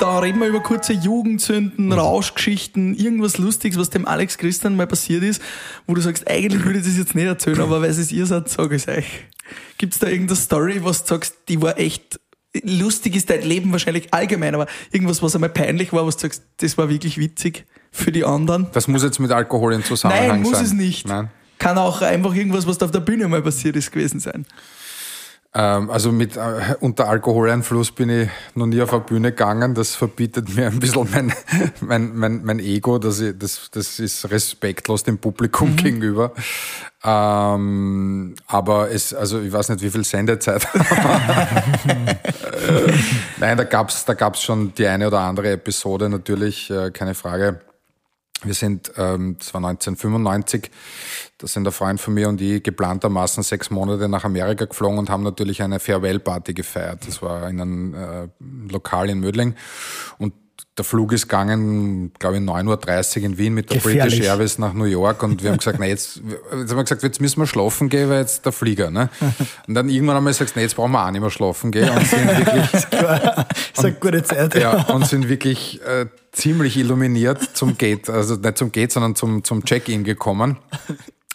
Da 0.00 0.18
reden 0.18 0.40
wir 0.40 0.48
über 0.48 0.60
kurze 0.60 0.92
Jugendsünden, 0.92 1.92
Rauschgeschichten, 1.92 2.94
irgendwas 2.94 3.38
Lustiges, 3.38 3.78
was 3.78 3.90
dem 3.90 4.06
Alex 4.06 4.38
Christian 4.38 4.74
mal 4.74 4.86
passiert 4.86 5.22
ist, 5.22 5.42
wo 5.86 5.94
du 5.94 6.00
sagst, 6.00 6.28
eigentlich 6.28 6.64
würde 6.64 6.78
ich 6.78 6.86
das 6.86 6.96
jetzt 6.96 7.14
nicht 7.14 7.26
erzählen, 7.26 7.60
aber 7.60 7.82
weil 7.82 7.90
es 7.90 8.10
ihr 8.10 8.26
seid, 8.26 8.48
sage 8.48 8.76
ich 8.76 8.86
es 8.86 8.88
euch. 8.88 9.06
Gibt 9.78 9.92
es 9.92 9.98
da 9.98 10.08
irgendeine 10.08 10.36
Story, 10.36 10.80
was 10.82 11.04
du 11.04 11.14
sagst, 11.14 11.34
die 11.48 11.60
war 11.60 11.78
echt 11.78 12.18
lustig 12.64 13.14
ist 13.14 13.30
dein 13.30 13.42
Leben 13.42 13.70
wahrscheinlich 13.72 14.12
allgemein, 14.12 14.54
aber 14.54 14.66
irgendwas, 14.90 15.22
was 15.22 15.34
einmal 15.34 15.50
peinlich 15.50 15.92
war, 15.92 16.06
was 16.06 16.16
du 16.16 16.22
sagst, 16.22 16.42
das 16.56 16.76
war 16.78 16.88
wirklich 16.88 17.18
witzig 17.18 17.66
für 17.92 18.10
die 18.10 18.24
anderen? 18.24 18.66
Das 18.72 18.88
muss 18.88 19.02
jetzt 19.02 19.20
mit 19.20 19.30
Alkohol 19.30 19.74
in 19.74 19.84
Zusammenhang 19.84 20.28
Nein, 20.28 20.42
muss 20.42 20.52
sein. 20.52 20.64
es 20.64 20.72
nicht. 20.72 21.06
Nein. 21.06 21.30
Kann 21.58 21.78
auch 21.78 22.00
einfach 22.00 22.34
irgendwas, 22.34 22.66
was 22.66 22.78
da 22.78 22.86
auf 22.86 22.92
der 22.92 23.00
Bühne 23.00 23.28
mal 23.28 23.42
passiert 23.42 23.76
ist, 23.76 23.92
gewesen 23.92 24.18
sein. 24.18 24.46
Ähm, 25.52 25.90
also 25.90 26.12
mit 26.12 26.36
äh, 26.36 26.76
unter 26.78 27.08
Alkoholeinfluss 27.08 27.90
bin 27.90 28.08
ich 28.08 28.28
noch 28.54 28.66
nie 28.66 28.80
auf 28.82 28.92
eine 28.92 29.02
Bühne 29.02 29.30
gegangen. 29.30 29.74
Das 29.74 29.96
verbietet 29.96 30.54
mir 30.54 30.68
ein 30.68 30.78
bisschen 30.78 31.08
mein, 31.10 31.32
mein, 31.80 32.14
mein, 32.14 32.44
mein 32.44 32.60
Ego. 32.60 32.98
Das, 32.98 33.18
ich, 33.20 33.36
das, 33.36 33.68
das 33.72 33.98
ist 33.98 34.30
respektlos 34.30 35.02
dem 35.02 35.18
Publikum 35.18 35.74
gegenüber. 35.76 36.32
Ähm, 37.02 38.36
aber 38.46 38.92
es, 38.92 39.12
also 39.12 39.40
ich 39.40 39.52
weiß 39.52 39.70
nicht, 39.70 39.82
wie 39.82 39.90
viel 39.90 40.04
Sendezeit. 40.04 40.68
Nein, 43.38 43.56
da 43.56 43.64
gab's 43.64 44.04
da 44.04 44.14
gab's 44.14 44.42
schon 44.42 44.72
die 44.74 44.86
eine 44.86 45.08
oder 45.08 45.20
andere 45.20 45.50
Episode 45.50 46.08
natürlich, 46.08 46.70
äh, 46.70 46.92
keine 46.92 47.14
Frage. 47.14 47.60
Wir 48.42 48.54
sind, 48.54 48.92
ähm, 48.96 49.36
das 49.38 49.52
war 49.52 49.58
1995, 49.58 50.70
da 51.38 51.46
sind 51.46 51.64
der 51.64 51.72
Freund 51.72 52.00
von 52.00 52.14
mir 52.14 52.28
und 52.28 52.40
ich 52.40 52.62
geplantermaßen 52.62 53.42
sechs 53.42 53.70
Monate 53.70 54.08
nach 54.08 54.24
Amerika 54.24 54.64
geflogen 54.64 54.98
und 54.98 55.10
haben 55.10 55.22
natürlich 55.22 55.62
eine 55.62 55.78
Farewell-Party 55.78 56.54
gefeiert. 56.54 57.06
Das 57.06 57.20
war 57.20 57.48
in 57.48 57.60
einem 57.60 57.94
äh, 57.94 58.28
Lokal 58.70 59.10
in 59.10 59.20
Mödling 59.20 59.54
und 60.18 60.32
der 60.80 60.84
Flug 60.84 61.12
ist 61.12 61.28
gegangen, 61.28 62.10
glaube 62.18 62.38
ich, 62.38 62.42
9.30 62.42 63.18
Uhr 63.18 63.24
in 63.24 63.36
Wien 63.36 63.52
mit 63.52 63.68
der 63.68 63.76
Gefährlich. 63.76 64.14
British 64.14 64.26
Airways 64.26 64.56
nach 64.56 64.72
New 64.72 64.84
York 64.84 65.22
und 65.22 65.42
wir 65.42 65.50
haben 65.50 65.58
gesagt, 65.58 65.76
na 65.78 65.84
jetzt, 65.84 66.22
jetzt 66.24 66.70
haben 66.70 66.76
wir 66.78 66.84
gesagt, 66.84 67.02
jetzt 67.02 67.20
müssen 67.20 67.38
wir 67.38 67.46
schlafen 67.46 67.90
gehen, 67.90 68.08
weil 68.08 68.20
jetzt 68.20 68.46
der 68.46 68.52
Flieger, 68.52 68.90
ne? 68.90 69.10
Und 69.68 69.74
dann 69.74 69.90
irgendwann 69.90 70.16
haben 70.16 70.24
wir 70.24 70.30
gesagt, 70.30 70.56
nee, 70.56 70.62
jetzt 70.62 70.76
brauchen 70.76 70.92
wir 70.92 71.06
auch 71.06 71.10
nicht 71.10 71.20
mehr 71.20 71.30
schlafen 71.30 71.70
gehen 71.70 71.90
und 71.90 72.06
sind 72.06 72.26
wirklich 72.38 72.72
ist 72.72 73.84
eine 73.84 73.92
gute 73.92 74.22
Zeit. 74.22 74.54
ja, 74.54 74.86
und 74.86 75.06
sind 75.06 75.28
wirklich 75.28 75.82
äh, 75.82 76.06
ziemlich 76.32 76.78
illuminiert 76.78 77.42
zum 77.52 77.76
Gate, 77.76 78.08
also 78.08 78.36
nicht 78.36 78.56
zum 78.56 78.72
Gate, 78.72 78.90
sondern 78.90 79.14
zum, 79.14 79.44
zum 79.44 79.62
Check-in 79.62 80.02
gekommen. 80.02 80.56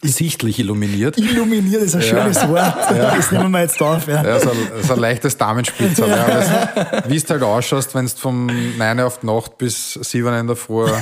Sichtlich 0.07 0.59
illuminiert. 0.59 1.17
Illuminiert 1.17 1.81
ist 1.81 1.95
ein 1.95 2.01
schönes 2.01 2.47
Wort. 2.47 2.75
Das 2.89 3.31
nehmen 3.31 3.51
wir 3.51 3.61
jetzt 3.61 3.81
auf. 3.81 4.07
Ja. 4.07 4.23
Ja, 4.23 4.39
so, 4.39 4.51
so 4.81 4.93
ein 4.93 4.99
leichtes 4.99 5.37
Damenspitzel. 5.37 6.07
Ja. 6.07 6.27
Das, 6.27 7.09
wie 7.09 7.15
es 7.15 7.29
halt 7.29 7.43
ausschaust, 7.43 7.95
wenn 7.95 8.05
du 8.05 8.11
vom 8.11 8.45
9 8.77 8.99
Uhr 8.99 9.05
auf 9.05 9.19
die 9.19 9.25
Nacht 9.25 9.57
bis 9.57 9.93
7 9.93 10.25
Uhr 10.25 10.37
in 10.37 10.47
der 10.47 10.55
Früh 10.55 10.87
äh, 10.87 10.93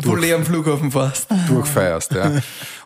durch, 0.00 0.20
leer 0.20 0.36
am 0.36 0.44
Flughafen 0.44 0.90
fährst. 0.90 1.26
durchfeierst. 1.48 2.12
Ja. 2.12 2.32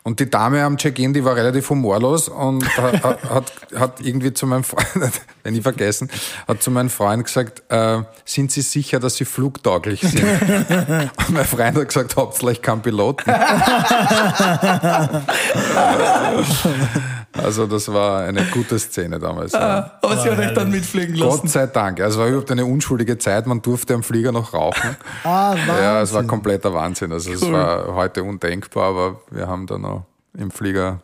Und 0.03 0.19
die 0.19 0.29
Dame 0.29 0.63
am 0.63 0.77
Check-in, 0.77 1.13
die 1.13 1.23
war 1.23 1.37
relativ 1.37 1.69
humorlos 1.69 2.27
und 2.27 2.65
hat, 2.77 3.23
hat, 3.23 3.53
hat 3.73 4.01
irgendwie 4.01 4.33
zu 4.33 4.45
meinem 4.45 4.65
Freund, 4.65 4.85
wenn 5.43 5.55
ich 5.55 5.61
vergessen, 5.61 6.09
hat 6.45 6.61
zu 6.61 6.71
meinem 6.71 6.89
Freund 6.89 7.23
gesagt, 7.23 7.63
äh, 7.69 8.01
sind 8.25 8.51
Sie 8.51 8.61
sicher, 8.61 8.99
dass 8.99 9.15
Sie 9.15 9.23
flugtauglich 9.23 10.01
sind? 10.01 10.21
Und 10.21 11.29
mein 11.29 11.45
Freund 11.45 11.77
hat 11.77 11.87
gesagt, 11.87 12.17
hauptsächlich 12.17 12.61
kein 12.61 12.81
Piloten. 12.81 13.31
Also 17.33 17.65
das 17.67 17.91
war 17.91 18.21
eine 18.23 18.43
gute 18.45 18.77
Szene 18.79 19.19
damals. 19.19 19.53
Ja. 19.53 19.91
Aber 20.01 20.17
sie 20.21 20.29
hat 20.29 20.37
euch 20.39 20.53
dann 20.53 20.69
mitfliegen 20.69 21.15
lassen. 21.15 21.41
Gott 21.41 21.49
sei 21.49 21.67
Dank. 21.67 21.99
Also 21.99 22.19
es 22.19 22.21
war 22.23 22.27
überhaupt 22.29 22.51
eine 22.51 22.65
unschuldige 22.65 23.17
Zeit. 23.17 23.47
Man 23.47 23.61
durfte 23.61 23.93
am 23.95 24.03
Flieger 24.03 24.31
noch 24.31 24.53
rauchen. 24.53 24.95
Ah, 25.23 25.55
Ja, 25.67 26.01
es 26.01 26.11
war 26.11 26.17
Wahnsinn. 26.19 26.27
kompletter 26.27 26.73
Wahnsinn. 26.73 27.11
Also 27.11 27.31
es 27.31 27.41
Cool. 27.41 27.53
war 27.53 27.95
heute 27.95 28.23
undenkbar, 28.23 28.89
aber 28.89 29.21
wir 29.31 29.47
haben 29.47 29.65
da 29.67 29.77
noch 29.77 30.05
im 30.37 30.51
Flieger, 30.51 31.01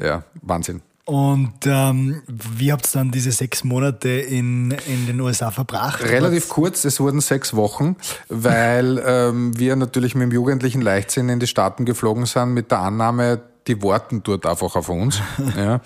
ja, 0.00 0.22
Wahnsinn. 0.42 0.82
Und 1.06 1.54
ähm, 1.66 2.22
wie 2.28 2.70
habt 2.70 2.86
ihr 2.86 2.98
dann 3.00 3.10
diese 3.10 3.32
sechs 3.32 3.64
Monate 3.64 4.08
in, 4.10 4.70
in 4.86 5.06
den 5.08 5.20
USA 5.20 5.50
verbracht? 5.50 6.04
Relativ 6.04 6.48
kurz, 6.48 6.84
es 6.84 7.00
wurden 7.00 7.20
sechs 7.20 7.56
Wochen, 7.56 7.96
weil 8.28 9.02
ähm, 9.04 9.58
wir 9.58 9.74
natürlich 9.74 10.14
mit 10.14 10.22
dem 10.24 10.30
jugendlichen 10.32 10.80
Leichtsinn 10.82 11.28
in 11.28 11.40
die 11.40 11.48
Staaten 11.48 11.84
geflogen 11.84 12.26
sind, 12.26 12.50
mit 12.54 12.70
der 12.70 12.78
Annahme, 12.80 13.40
die 13.66 13.82
warten 13.82 14.22
dort 14.22 14.46
einfach 14.46 14.76
auf 14.76 14.88
uns. 14.88 15.20
ja. 15.56 15.80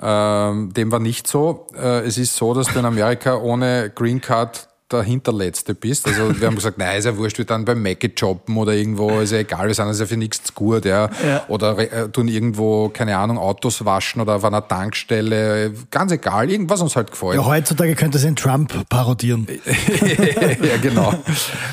ähm, 0.00 0.72
dem 0.72 0.92
war 0.92 1.00
nicht 1.00 1.26
so. 1.26 1.66
Äh, 1.74 2.00
es 2.00 2.18
ist 2.18 2.36
so, 2.36 2.54
dass 2.54 2.68
du 2.68 2.78
in 2.78 2.84
Amerika 2.84 3.36
ohne 3.36 3.90
Green 3.94 4.20
Card 4.20 4.68
der 4.94 5.02
Hinterletzte 5.02 5.74
bist. 5.74 6.06
Also 6.06 6.38
wir 6.40 6.46
haben 6.46 6.54
gesagt, 6.54 6.78
nein, 6.78 6.98
ist 6.98 7.04
ja 7.04 7.16
wurscht, 7.16 7.38
wir 7.38 7.44
dann 7.44 7.64
beim 7.64 7.82
Mackie 7.82 8.12
jobben 8.16 8.56
oder 8.56 8.72
irgendwo, 8.72 9.20
ist 9.20 9.32
ja 9.32 9.38
egal, 9.38 9.66
wir 9.66 9.74
sind 9.74 9.86
also 9.86 10.06
für 10.06 10.16
nichts 10.16 10.42
zu 10.42 10.52
gut, 10.52 10.84
ja. 10.84 11.10
Ja. 11.26 11.44
Oder 11.48 11.78
äh, 11.78 12.08
tun 12.08 12.28
irgendwo, 12.28 12.88
keine 12.88 13.16
Ahnung, 13.16 13.38
Autos 13.38 13.84
waschen 13.84 14.20
oder 14.20 14.36
auf 14.36 14.44
einer 14.44 14.66
Tankstelle, 14.66 15.72
ganz 15.90 16.12
egal, 16.12 16.50
irgendwas 16.50 16.80
uns 16.80 16.96
halt 16.96 17.10
gefällt. 17.10 17.34
Ja, 17.34 17.44
heutzutage 17.44 17.94
könnte 17.94 18.18
es 18.18 18.24
in 18.24 18.36
Trump 18.36 18.88
parodieren. 18.88 19.46
ja, 19.66 20.76
genau. 20.80 21.14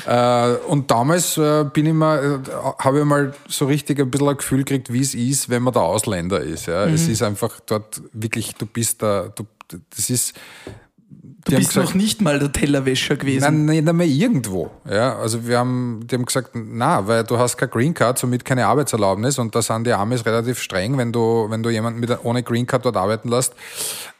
äh, 0.06 0.56
und 0.66 0.90
damals 0.90 1.36
äh, 1.38 1.64
bin 1.64 1.86
ich 1.86 1.94
mal, 1.94 2.42
äh, 2.44 2.50
habe 2.78 3.00
ich 3.00 3.04
mal 3.04 3.32
so 3.48 3.66
richtig 3.66 4.00
ein 4.00 4.10
bisschen 4.10 4.28
ein 4.28 4.36
Gefühl 4.36 4.58
gekriegt, 4.58 4.92
wie 4.92 5.00
es 5.00 5.14
ist, 5.14 5.48
wenn 5.48 5.62
man 5.62 5.72
der 5.72 5.82
Ausländer 5.82 6.40
ist. 6.40 6.66
Ja. 6.66 6.86
Es 6.86 7.08
ist 7.08 7.22
einfach 7.22 7.60
dort 7.66 8.02
wirklich, 8.12 8.54
du 8.54 8.66
bist 8.66 9.02
da, 9.02 9.28
du, 9.34 9.44
das 9.94 10.10
ist. 10.10 10.34
Du 11.44 11.56
bist 11.56 11.74
noch 11.74 11.94
nicht 11.94 12.20
mal 12.20 12.38
der 12.38 12.52
Tellerwäscher 12.52 13.16
gewesen. 13.16 13.42
Nein, 13.42 13.64
nicht 13.64 13.88
einmal 13.88 14.06
irgendwo. 14.06 14.70
Ja, 14.88 15.18
also 15.18 15.46
wir 15.46 15.58
haben, 15.58 16.06
die 16.06 16.14
haben 16.14 16.24
gesagt, 16.24 16.50
na, 16.54 17.06
weil 17.08 17.24
du 17.24 17.38
hast 17.38 17.56
keine 17.56 17.70
Green 17.70 17.94
Card, 17.94 18.18
somit 18.18 18.44
keine 18.44 18.66
Arbeitserlaubnis 18.66 19.38
und 19.38 19.54
da 19.54 19.62
sind 19.62 19.86
die 19.86 19.92
Amis 19.92 20.24
relativ 20.24 20.60
streng, 20.60 20.98
wenn 20.98 21.12
du, 21.12 21.46
wenn 21.48 21.62
du 21.62 21.70
jemanden 21.70 21.98
mit, 21.98 22.16
ohne 22.24 22.42
Green 22.42 22.66
Card 22.66 22.84
dort 22.84 22.96
arbeiten 22.96 23.28
lässt 23.28 23.54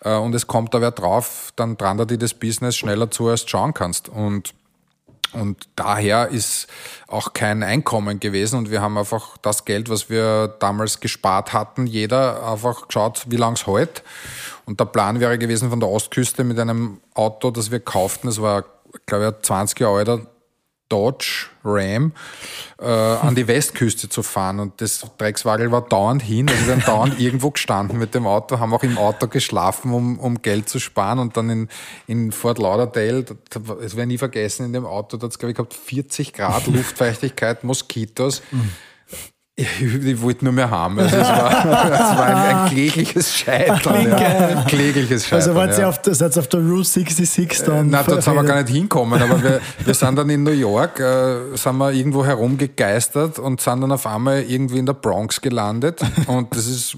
äh, 0.00 0.16
und 0.16 0.34
es 0.34 0.48
kommt 0.48 0.74
da 0.74 0.80
wer 0.80 0.90
drauf, 0.90 1.52
dann 1.54 1.76
dran 1.76 1.98
dir 2.06 2.18
das 2.18 2.34
Business 2.34 2.76
schneller 2.76 3.10
zu, 3.10 3.28
als 3.28 3.42
du 3.42 3.50
schauen 3.50 3.72
kannst. 3.74 4.08
Und 4.08 4.54
und 5.32 5.66
daher 5.76 6.28
ist 6.28 6.66
auch 7.06 7.32
kein 7.32 7.62
Einkommen 7.62 8.20
gewesen 8.20 8.56
und 8.56 8.70
wir 8.70 8.82
haben 8.82 8.98
einfach 8.98 9.38
das 9.38 9.64
Geld, 9.64 9.88
was 9.88 10.10
wir 10.10 10.48
damals 10.60 11.00
gespart 11.00 11.52
hatten, 11.54 11.86
jeder 11.86 12.46
einfach 12.46 12.86
geschaut, 12.88 13.24
wie 13.28 13.36
lang 13.36 13.54
es 13.54 13.66
hält. 13.66 14.02
Und 14.64 14.80
der 14.80 14.84
Plan 14.86 15.20
wäre 15.20 15.38
gewesen 15.38 15.70
von 15.70 15.80
der 15.80 15.88
Ostküste 15.88 16.44
mit 16.44 16.58
einem 16.58 17.00
Auto, 17.14 17.50
das 17.50 17.70
wir 17.70 17.80
kauften, 17.80 18.28
das 18.28 18.40
war 18.40 18.64
glaube 19.06 19.34
ich, 19.36 19.46
20 19.46 19.80
Jahre 19.80 19.98
alter 19.98 20.26
Dodge 20.92 21.46
Ram 21.64 22.12
äh, 22.78 22.84
an 22.84 23.34
die 23.34 23.48
Westküste 23.48 24.10
zu 24.10 24.22
fahren. 24.22 24.60
Und 24.60 24.78
das 24.82 25.06
Dreckswagel 25.16 25.72
war 25.72 25.80
dauernd 25.80 26.22
hin. 26.22 26.50
Also 26.50 26.66
wir 26.66 26.74
haben 26.74 26.84
dauernd 26.84 27.18
irgendwo 27.18 27.50
gestanden 27.50 27.98
mit 27.98 28.14
dem 28.14 28.26
Auto, 28.26 28.58
haben 28.58 28.74
auch 28.74 28.82
im 28.82 28.98
Auto 28.98 29.26
geschlafen, 29.26 29.94
um, 29.94 30.18
um 30.18 30.42
Geld 30.42 30.68
zu 30.68 30.80
sparen. 30.80 31.18
Und 31.18 31.38
dann 31.38 31.48
in, 31.48 31.68
in 32.06 32.30
Fort 32.30 32.58
Lauderdale, 32.58 33.24
das 33.24 33.64
werde 33.64 33.86
ich 33.86 34.06
nie 34.06 34.18
vergessen, 34.18 34.66
in 34.66 34.74
dem 34.74 34.84
Auto, 34.84 35.16
da 35.16 35.24
hat 35.24 35.32
es, 35.32 35.38
glaube 35.38 35.52
ich, 35.52 35.56
gehabt 35.56 35.72
40 35.72 36.34
Grad 36.34 36.66
Luftfeuchtigkeit, 36.74 37.64
Moskitos. 37.64 38.42
Ich, 39.56 40.22
wollte 40.22 40.44
nur 40.44 40.54
mehr 40.54 40.70
haben. 40.70 40.98
Also 40.98 41.14
es, 41.14 41.28
war, 41.28 41.64
es 41.92 42.18
war 42.18 42.24
ein, 42.24 42.56
ein 42.56 42.70
klägliches 42.70 43.36
Scheitern. 43.36 44.08
Ja. 44.08 44.64
Klägliches 44.66 45.26
Scheitern. 45.26 45.40
Also 45.40 45.54
wart 45.54 45.72
ja. 45.72 45.80
ihr 45.80 45.88
auf, 45.88 46.00
der, 46.00 46.14
seid 46.14 46.38
auf 46.38 46.48
der 46.48 46.60
Route 46.60 46.84
66 46.84 47.62
dann? 47.64 47.90
Nein, 47.90 48.04
dort 48.06 48.22
sind 48.22 48.34
wir 48.34 48.44
gar 48.44 48.62
nicht 48.62 48.72
hinkommen, 48.72 49.20
aber 49.20 49.42
wir, 49.42 49.60
wir 49.84 49.94
sind 49.94 50.16
dann 50.16 50.30
in 50.30 50.42
New 50.42 50.52
York, 50.52 51.00
äh, 51.00 51.54
sind 51.54 51.76
wir 51.76 51.92
irgendwo 51.92 52.24
herumgegeistert 52.24 53.38
und 53.38 53.60
sind 53.60 53.82
dann 53.82 53.92
auf 53.92 54.06
einmal 54.06 54.42
irgendwie 54.42 54.78
in 54.78 54.86
der 54.86 54.94
Bronx 54.94 55.40
gelandet. 55.40 56.00
Und 56.26 56.56
das 56.56 56.66
ist 56.66 56.96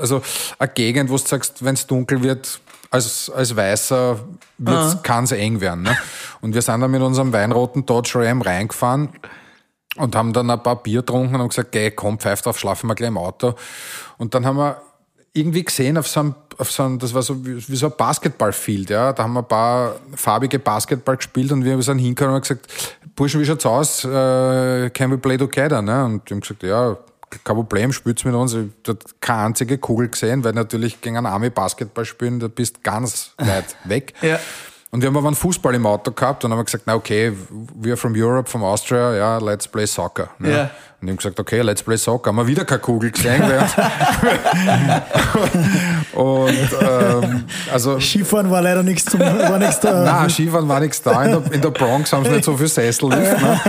also 0.00 0.22
eine 0.58 0.70
Gegend, 0.70 1.10
wo 1.10 1.16
du 1.16 1.22
sagst, 1.26 1.62
wenn 1.64 1.74
es 1.74 1.86
dunkel 1.86 2.22
wird, 2.22 2.60
als, 2.90 3.30
als 3.34 3.54
Weißer 3.54 4.20
ah. 4.64 4.94
kann 5.02 5.24
es 5.24 5.32
eng 5.32 5.60
werden. 5.60 5.82
Ne? 5.82 5.96
Und 6.40 6.54
wir 6.54 6.62
sind 6.62 6.80
dann 6.80 6.90
mit 6.90 7.02
unserem 7.02 7.32
weinroten 7.32 7.84
Dodge 7.84 8.20
Ram 8.20 8.40
reingefahren 8.40 9.10
und 9.96 10.16
haben 10.16 10.32
dann 10.32 10.50
ein 10.50 10.62
paar 10.62 10.82
Bier 10.82 11.00
getrunken 11.00 11.34
und 11.34 11.40
haben 11.40 11.48
gesagt, 11.48 11.72
geh, 11.72 11.90
komm, 11.90 12.18
pfeif 12.18 12.42
drauf, 12.42 12.58
schlafen 12.58 12.88
wir 12.88 12.94
gleich 12.94 13.08
im 13.08 13.18
Auto. 13.18 13.54
Und 14.18 14.34
dann 14.34 14.46
haben 14.46 14.56
wir 14.56 14.80
irgendwie 15.32 15.64
gesehen 15.64 15.98
auf 15.98 16.06
so 16.06 16.20
einem, 16.20 16.34
auf 16.58 16.70
so 16.70 16.84
einem 16.84 16.98
das 16.98 17.12
war 17.12 17.22
so 17.22 17.44
wie, 17.44 17.56
wie 17.68 17.76
so 17.76 17.86
ein 17.86 17.92
Basketballfield, 17.96 18.90
ja. 18.90 19.12
Da 19.12 19.24
haben 19.24 19.32
wir 19.32 19.40
ein 19.40 19.48
paar 19.48 19.96
farbige 20.14 20.58
Basketball 20.58 21.16
gespielt 21.16 21.52
und 21.52 21.64
wir 21.64 21.80
sind 21.82 21.98
hingekommen 21.98 22.34
und 22.34 22.36
haben 22.36 22.42
gesagt, 22.42 22.68
Burschen, 23.16 23.40
wie 23.40 23.44
schaut's 23.44 23.66
aus? 23.66 24.04
Uh, 24.04 24.90
can 24.90 25.10
we 25.10 25.18
play 25.18 25.36
together? 25.36 25.82
Ne? 25.82 26.04
Und 26.04 26.28
die 26.28 26.34
haben 26.34 26.40
gesagt, 26.40 26.62
ja, 26.62 26.96
kein 27.42 27.56
Problem, 27.56 27.92
spielt's 27.92 28.24
mit 28.24 28.34
uns. 28.34 28.54
Ich 28.54 28.68
habe 28.86 28.98
keine 29.20 29.46
einzige 29.46 29.78
Kugel 29.78 30.08
gesehen, 30.08 30.44
weil 30.44 30.52
natürlich 30.52 31.00
gegen 31.00 31.16
einen 31.16 31.26
Army 31.26 31.50
Basketball 31.50 32.04
spielen, 32.04 32.38
da 32.38 32.48
bist 32.48 32.82
ganz 32.84 33.32
weit 33.38 33.76
weg. 33.84 34.14
ja. 34.22 34.38
Und 34.94 35.00
wir 35.00 35.08
haben 35.08 35.16
aber 35.16 35.26
einen 35.26 35.34
Fußball 35.34 35.74
im 35.74 35.86
Auto 35.86 36.12
gehabt 36.12 36.44
und 36.44 36.52
haben 36.52 36.64
gesagt, 36.64 36.84
na 36.86 36.94
okay, 36.94 37.32
we 37.74 37.90
are 37.90 37.96
from 37.96 38.14
Europe, 38.14 38.48
from 38.48 38.62
Austria, 38.62 39.16
ja, 39.16 39.38
let's 39.38 39.66
play 39.66 39.86
soccer. 39.88 40.28
Ne? 40.38 40.52
Ja. 40.52 40.70
Und 41.04 41.08
ich 41.08 41.26
habe 41.26 41.34
gesagt, 41.34 41.40
okay, 41.40 41.60
let's 41.60 41.82
play 41.82 41.98
soccer. 41.98 42.28
Haben 42.30 42.36
wir 42.36 42.46
wieder 42.46 42.64
keine 42.64 42.80
Kugel 42.80 43.10
gesehen. 43.10 43.42
und 46.14 46.68
ähm, 46.80 47.44
also 47.70 48.00
Skifahren 48.00 48.50
war 48.50 48.62
leider 48.62 48.82
nichts 48.82 49.04
zum 49.04 49.20
war 49.20 49.58
nichts 49.58 49.80
da. 49.80 50.02
Nein, 50.02 50.30
Skifahren 50.30 50.66
war 50.66 50.80
nichts 50.80 51.02
da. 51.02 51.22
In 51.24 51.30
der, 51.30 51.52
in 51.52 51.60
der 51.60 51.70
Bronx 51.70 52.12
haben 52.12 52.24
sie 52.24 52.30
nicht 52.30 52.44
so 52.44 52.56
viel 52.56 52.68
Sessellift. 52.68 53.40
Ne? 53.40 53.60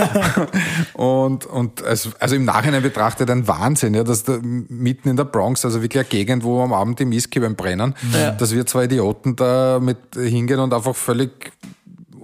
Und, 0.93 1.45
und 1.45 1.83
also, 1.83 2.11
also 2.19 2.35
im 2.35 2.45
Nachhinein 2.45 2.81
betrachtet 2.81 3.29
ein 3.29 3.47
Wahnsinn, 3.47 3.93
ja, 3.93 4.03
dass 4.03 4.23
da 4.23 4.37
mitten 4.41 5.09
in 5.09 5.17
der 5.17 5.25
Bronx, 5.25 5.65
also 5.65 5.81
wirklich 5.81 5.99
eine 6.01 6.09
Gegend, 6.09 6.43
wo 6.43 6.61
am 6.61 6.71
Abend 6.73 6.99
die 6.99 7.05
Miski 7.05 7.39
beim 7.39 7.55
Brennen, 7.55 7.95
ja. 8.13 8.31
dass 8.31 8.53
wir 8.53 8.65
zwei 8.65 8.85
Idioten 8.85 9.35
da 9.35 9.79
mit 9.81 9.97
hingehen 10.15 10.59
und 10.59 10.73
einfach 10.73 10.95
völlig 10.95 11.51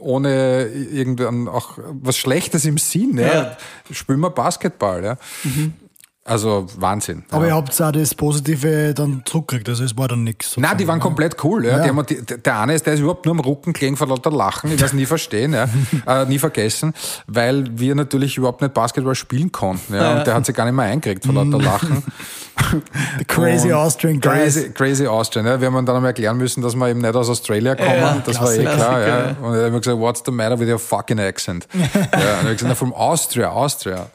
ohne 0.02 0.66
irgendwann 0.66 1.48
auch 1.48 1.78
was 1.78 2.18
Schlechtes 2.18 2.66
im 2.66 2.78
Sinn. 2.78 3.18
Ja. 3.18 3.34
ja. 3.34 3.58
Spielen 3.92 4.20
wir 4.20 4.30
Basketball. 4.30 5.04
Ja. 5.04 5.18
Mhm. 5.44 5.74
Also 6.24 6.68
Wahnsinn. 6.78 7.24
Aber 7.32 7.48
ja. 7.48 7.54
ihr 7.54 7.56
habt 7.56 7.82
auch 7.82 7.92
das 7.92 8.14
Positive 8.14 8.94
dann 8.94 9.24
zurückgekriegt, 9.26 9.68
also 9.70 9.84
es 9.84 9.98
war 9.98 10.08
dann 10.08 10.24
nichts. 10.24 10.56
Nein, 10.56 10.78
die 10.78 10.88
waren 10.88 11.00
ja. 11.00 11.04
komplett 11.04 11.44
cool. 11.44 11.66
Ja. 11.66 11.84
ja. 11.84 12.04
Die, 12.04 12.22
der 12.24 12.60
eine 12.60 12.76
ist, 12.76 12.86
der 12.86 12.94
ist 12.94 13.00
überhaupt 13.00 13.26
nur 13.26 13.34
am 13.34 13.40
Rücken 13.40 13.74
gelegen 13.74 13.98
vor 13.98 14.06
lauter 14.06 14.30
Lachen. 14.30 14.68
Ich 14.68 14.74
werde 14.74 14.86
es 14.86 14.94
nie 14.94 15.08
verstehen, 15.08 15.54
ja. 15.54 15.68
äh, 16.22 16.26
nie 16.28 16.38
vergessen, 16.38 16.94
weil 17.26 17.66
wir 17.72 17.96
natürlich 17.96 18.38
überhaupt 18.38 18.62
nicht 18.62 18.76
Basketball 18.76 19.16
spielen 19.16 19.52
konnten. 19.52 19.96
Ja. 19.96 20.20
Und 20.20 20.28
der 20.28 20.36
hat 20.36 20.46
sich 20.46 20.54
gar 20.54 20.66
nicht 20.66 20.76
mehr 20.76 20.86
eingekriegt 20.86 21.26
vor 21.26 21.34
lauter 21.34 21.60
Lachen. 21.60 22.04
The 23.18 23.26
crazy 23.28 23.74
Austrian 23.74 24.22
guys. 24.22 24.54
Crazy, 24.54 24.70
crazy 24.70 25.08
Austrian. 25.08 25.48
Ja. 25.48 25.60
Wir 25.60 25.72
haben 25.72 25.86
dann 25.88 25.96
einmal 25.96 26.10
erklären 26.10 26.38
müssen, 26.38 26.62
dass 26.62 26.76
wir 26.76 26.88
eben 26.88 27.02
nicht 27.02 27.16
aus 27.16 27.30
Australia 27.30 27.74
kommen. 27.74 28.22
das 28.24 28.40
war 28.40 28.54
eh 28.54 28.64
klar. 28.64 29.08
Ja. 29.08 29.36
Und 29.42 29.56
er 29.56 29.66
hat 29.66 29.72
mir 29.72 29.80
gesagt, 29.80 29.98
what's 29.98 30.22
the 30.24 30.32
matter 30.32 30.60
with 30.60 30.70
your 30.70 30.78
fucking 30.78 31.20
accent? 31.20 31.68
ja. 31.74 31.82
Und 31.84 32.22
er 32.22 32.44
hat 32.44 32.58
gesagt, 32.60 32.78
from 32.78 32.94
Austria, 32.94 33.50
Austria. 33.50 34.06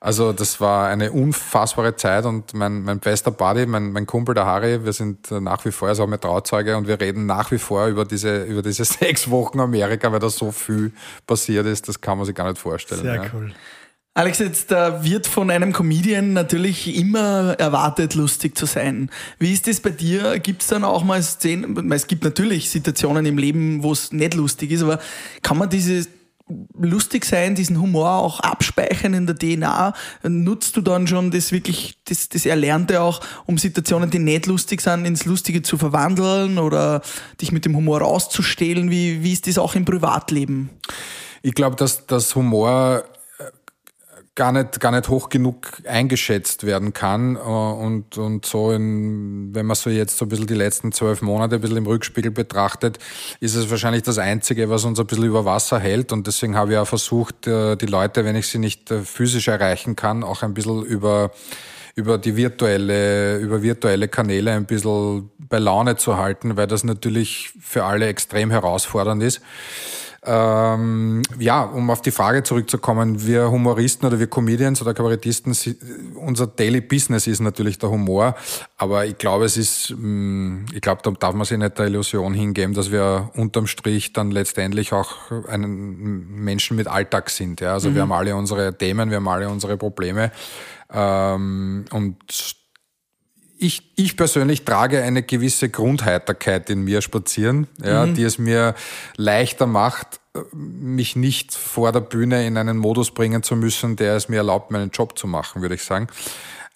Also 0.00 0.32
das 0.32 0.60
war 0.60 0.88
eine 0.88 1.10
unfassbare 1.10 1.96
Zeit 1.96 2.24
und 2.24 2.54
mein, 2.54 2.82
mein 2.82 3.00
bester 3.00 3.32
Buddy, 3.32 3.66
mein, 3.66 3.90
mein 3.90 4.06
Kumpel 4.06 4.32
der 4.32 4.46
Harry, 4.46 4.84
wir 4.84 4.92
sind 4.92 5.28
nach 5.32 5.64
wie 5.64 5.72
vor, 5.72 5.88
also 5.88 6.04
auch 6.04 6.08
mit 6.08 6.22
Trauzeuge 6.22 6.76
und 6.76 6.86
wir 6.86 7.00
reden 7.00 7.26
nach 7.26 7.50
wie 7.50 7.58
vor 7.58 7.86
über 7.88 8.04
diese, 8.04 8.44
über 8.44 8.62
diese 8.62 8.84
sechs 8.84 9.28
Wochen 9.28 9.58
Amerika, 9.58 10.12
weil 10.12 10.20
da 10.20 10.30
so 10.30 10.52
viel 10.52 10.92
passiert 11.26 11.66
ist, 11.66 11.88
das 11.88 12.00
kann 12.00 12.16
man 12.16 12.26
sich 12.26 12.34
gar 12.34 12.48
nicht 12.48 12.60
vorstellen. 12.60 13.02
Sehr 13.02 13.16
ja. 13.16 13.30
cool. 13.34 13.52
Alex, 14.14 14.38
jetzt 14.40 14.72
äh, 14.72 15.04
wird 15.04 15.28
von 15.28 15.48
einem 15.48 15.72
Comedian 15.72 16.32
natürlich 16.32 16.96
immer 16.96 17.54
erwartet, 17.58 18.14
lustig 18.14 18.58
zu 18.58 18.66
sein. 18.66 19.10
Wie 19.38 19.52
ist 19.52 19.68
das 19.68 19.80
bei 19.80 19.90
dir? 19.90 20.40
Gibt 20.40 20.62
es 20.62 20.68
dann 20.68 20.82
auch 20.82 21.04
mal 21.04 21.22
Szenen, 21.22 21.92
es 21.92 22.08
gibt 22.08 22.24
natürlich 22.24 22.70
Situationen 22.70 23.26
im 23.26 23.38
Leben, 23.38 23.84
wo 23.84 23.92
es 23.92 24.10
nicht 24.10 24.34
lustig 24.34 24.72
ist, 24.72 24.82
aber 24.82 24.98
kann 25.42 25.56
man 25.56 25.70
diese 25.70 26.04
lustig 26.78 27.24
sein, 27.24 27.54
diesen 27.54 27.80
Humor 27.80 28.10
auch 28.10 28.40
abspeichern 28.40 29.14
in 29.14 29.26
der 29.26 29.36
DNA? 29.36 29.92
Nutzt 30.22 30.76
du 30.76 30.80
dann 30.80 31.06
schon 31.06 31.30
das 31.30 31.52
wirklich, 31.52 31.98
das, 32.04 32.28
das 32.28 32.46
Erlernte 32.46 33.00
auch, 33.00 33.20
um 33.46 33.58
Situationen, 33.58 34.10
die 34.10 34.18
nicht 34.18 34.46
lustig 34.46 34.80
sind, 34.80 35.04
ins 35.04 35.24
Lustige 35.24 35.62
zu 35.62 35.78
verwandeln 35.78 36.58
oder 36.58 37.02
dich 37.40 37.52
mit 37.52 37.64
dem 37.64 37.76
Humor 37.76 38.00
rauszustehlen? 38.00 38.90
Wie, 38.90 39.22
wie 39.22 39.32
ist 39.32 39.46
das 39.46 39.58
auch 39.58 39.74
im 39.74 39.84
Privatleben? 39.84 40.70
Ich 41.42 41.54
glaube, 41.54 41.76
dass 41.76 42.06
das 42.06 42.34
Humor 42.34 43.04
gar 44.38 44.52
nicht, 44.52 44.78
gar 44.78 44.92
nicht 44.92 45.08
hoch 45.08 45.28
genug 45.28 45.82
eingeschätzt 45.84 46.64
werden 46.64 46.92
kann. 46.92 47.34
Äh, 47.34 47.40
und, 47.40 48.16
und 48.16 48.46
so, 48.46 48.70
in, 48.70 49.52
wenn 49.52 49.66
man 49.66 49.74
so 49.74 49.90
jetzt 49.90 50.16
so 50.16 50.24
ein 50.24 50.28
bisschen 50.28 50.46
die 50.46 50.54
letzten 50.54 50.92
zwölf 50.92 51.20
Monate 51.22 51.56
ein 51.56 51.60
bisschen 51.60 51.76
im 51.76 51.86
Rückspiegel 51.86 52.30
betrachtet, 52.30 52.98
ist 53.40 53.56
es 53.56 53.68
wahrscheinlich 53.68 54.04
das 54.04 54.18
Einzige, 54.18 54.70
was 54.70 54.84
uns 54.84 55.00
ein 55.00 55.06
bisschen 55.06 55.24
über 55.24 55.44
Wasser 55.44 55.80
hält. 55.80 56.12
Und 56.12 56.28
deswegen 56.28 56.54
habe 56.56 56.72
ich 56.72 56.78
auch 56.78 56.86
versucht, 56.86 57.48
äh, 57.48 57.76
die 57.76 57.86
Leute, 57.86 58.24
wenn 58.24 58.36
ich 58.36 58.46
sie 58.46 58.58
nicht 58.58 58.90
äh, 58.92 59.02
physisch 59.02 59.48
erreichen 59.48 59.96
kann, 59.96 60.22
auch 60.22 60.42
ein 60.42 60.54
bisschen 60.54 60.84
über 60.84 61.32
über 61.96 62.16
die 62.16 62.36
virtuelle, 62.36 63.38
über 63.38 63.60
virtuelle 63.60 64.06
Kanäle 64.06 64.52
ein 64.52 64.66
bisschen 64.66 65.32
bei 65.36 65.58
Laune 65.58 65.96
zu 65.96 66.16
halten, 66.16 66.56
weil 66.56 66.68
das 66.68 66.84
natürlich 66.84 67.50
für 67.60 67.82
alle 67.82 68.06
extrem 68.06 68.52
herausfordernd 68.52 69.20
ist. 69.20 69.40
Ähm, 70.30 71.22
ja, 71.38 71.62
um 71.62 71.88
auf 71.88 72.02
die 72.02 72.10
Frage 72.10 72.42
zurückzukommen, 72.42 73.24
wir 73.26 73.50
Humoristen 73.50 74.06
oder 74.06 74.18
wir 74.18 74.26
Comedians 74.26 74.82
oder 74.82 74.92
Kabarettisten, 74.92 75.56
unser 76.16 76.46
Daily 76.46 76.82
Business 76.82 77.26
ist 77.26 77.40
natürlich 77.40 77.78
der 77.78 77.88
Humor, 77.88 78.34
aber 78.76 79.06
ich 79.06 79.16
glaube, 79.16 79.46
es 79.46 79.56
ist, 79.56 79.94
mm, 79.96 80.66
ich 80.74 80.82
glaube, 80.82 81.00
da 81.02 81.12
darf 81.12 81.34
man 81.34 81.46
sich 81.46 81.56
nicht 81.56 81.78
der 81.78 81.86
Illusion 81.86 82.34
hingeben, 82.34 82.74
dass 82.74 82.92
wir 82.92 83.30
unterm 83.36 83.66
Strich 83.66 84.12
dann 84.12 84.30
letztendlich 84.30 84.92
auch 84.92 85.30
einen 85.48 86.44
Menschen 86.44 86.76
mit 86.76 86.88
Alltag 86.88 87.30
sind. 87.30 87.62
Ja? 87.62 87.72
Also 87.72 87.88
mhm. 87.88 87.94
wir 87.94 88.02
haben 88.02 88.12
alle 88.12 88.36
unsere 88.36 88.76
Themen, 88.76 89.08
wir 89.08 89.16
haben 89.16 89.28
alle 89.28 89.48
unsere 89.48 89.78
Probleme 89.78 90.30
ähm, 90.92 91.86
und 91.90 92.18
ich, 93.58 93.90
ich 93.96 94.16
persönlich 94.16 94.64
trage 94.64 95.02
eine 95.02 95.22
gewisse 95.22 95.68
Grundheiterkeit 95.68 96.70
in 96.70 96.82
mir 96.82 97.02
spazieren, 97.02 97.66
ja, 97.82 98.06
mhm. 98.06 98.14
die 98.14 98.22
es 98.22 98.38
mir 98.38 98.74
leichter 99.16 99.66
macht, 99.66 100.20
mich 100.52 101.16
nicht 101.16 101.54
vor 101.54 101.92
der 101.92 102.00
Bühne 102.00 102.46
in 102.46 102.56
einen 102.56 102.76
Modus 102.76 103.10
bringen 103.10 103.42
zu 103.42 103.56
müssen, 103.56 103.96
der 103.96 104.14
es 104.14 104.28
mir 104.28 104.36
erlaubt, 104.36 104.70
meinen 104.70 104.90
Job 104.90 105.18
zu 105.18 105.26
machen, 105.26 105.62
würde 105.62 105.74
ich 105.74 105.82
sagen. 105.82 106.08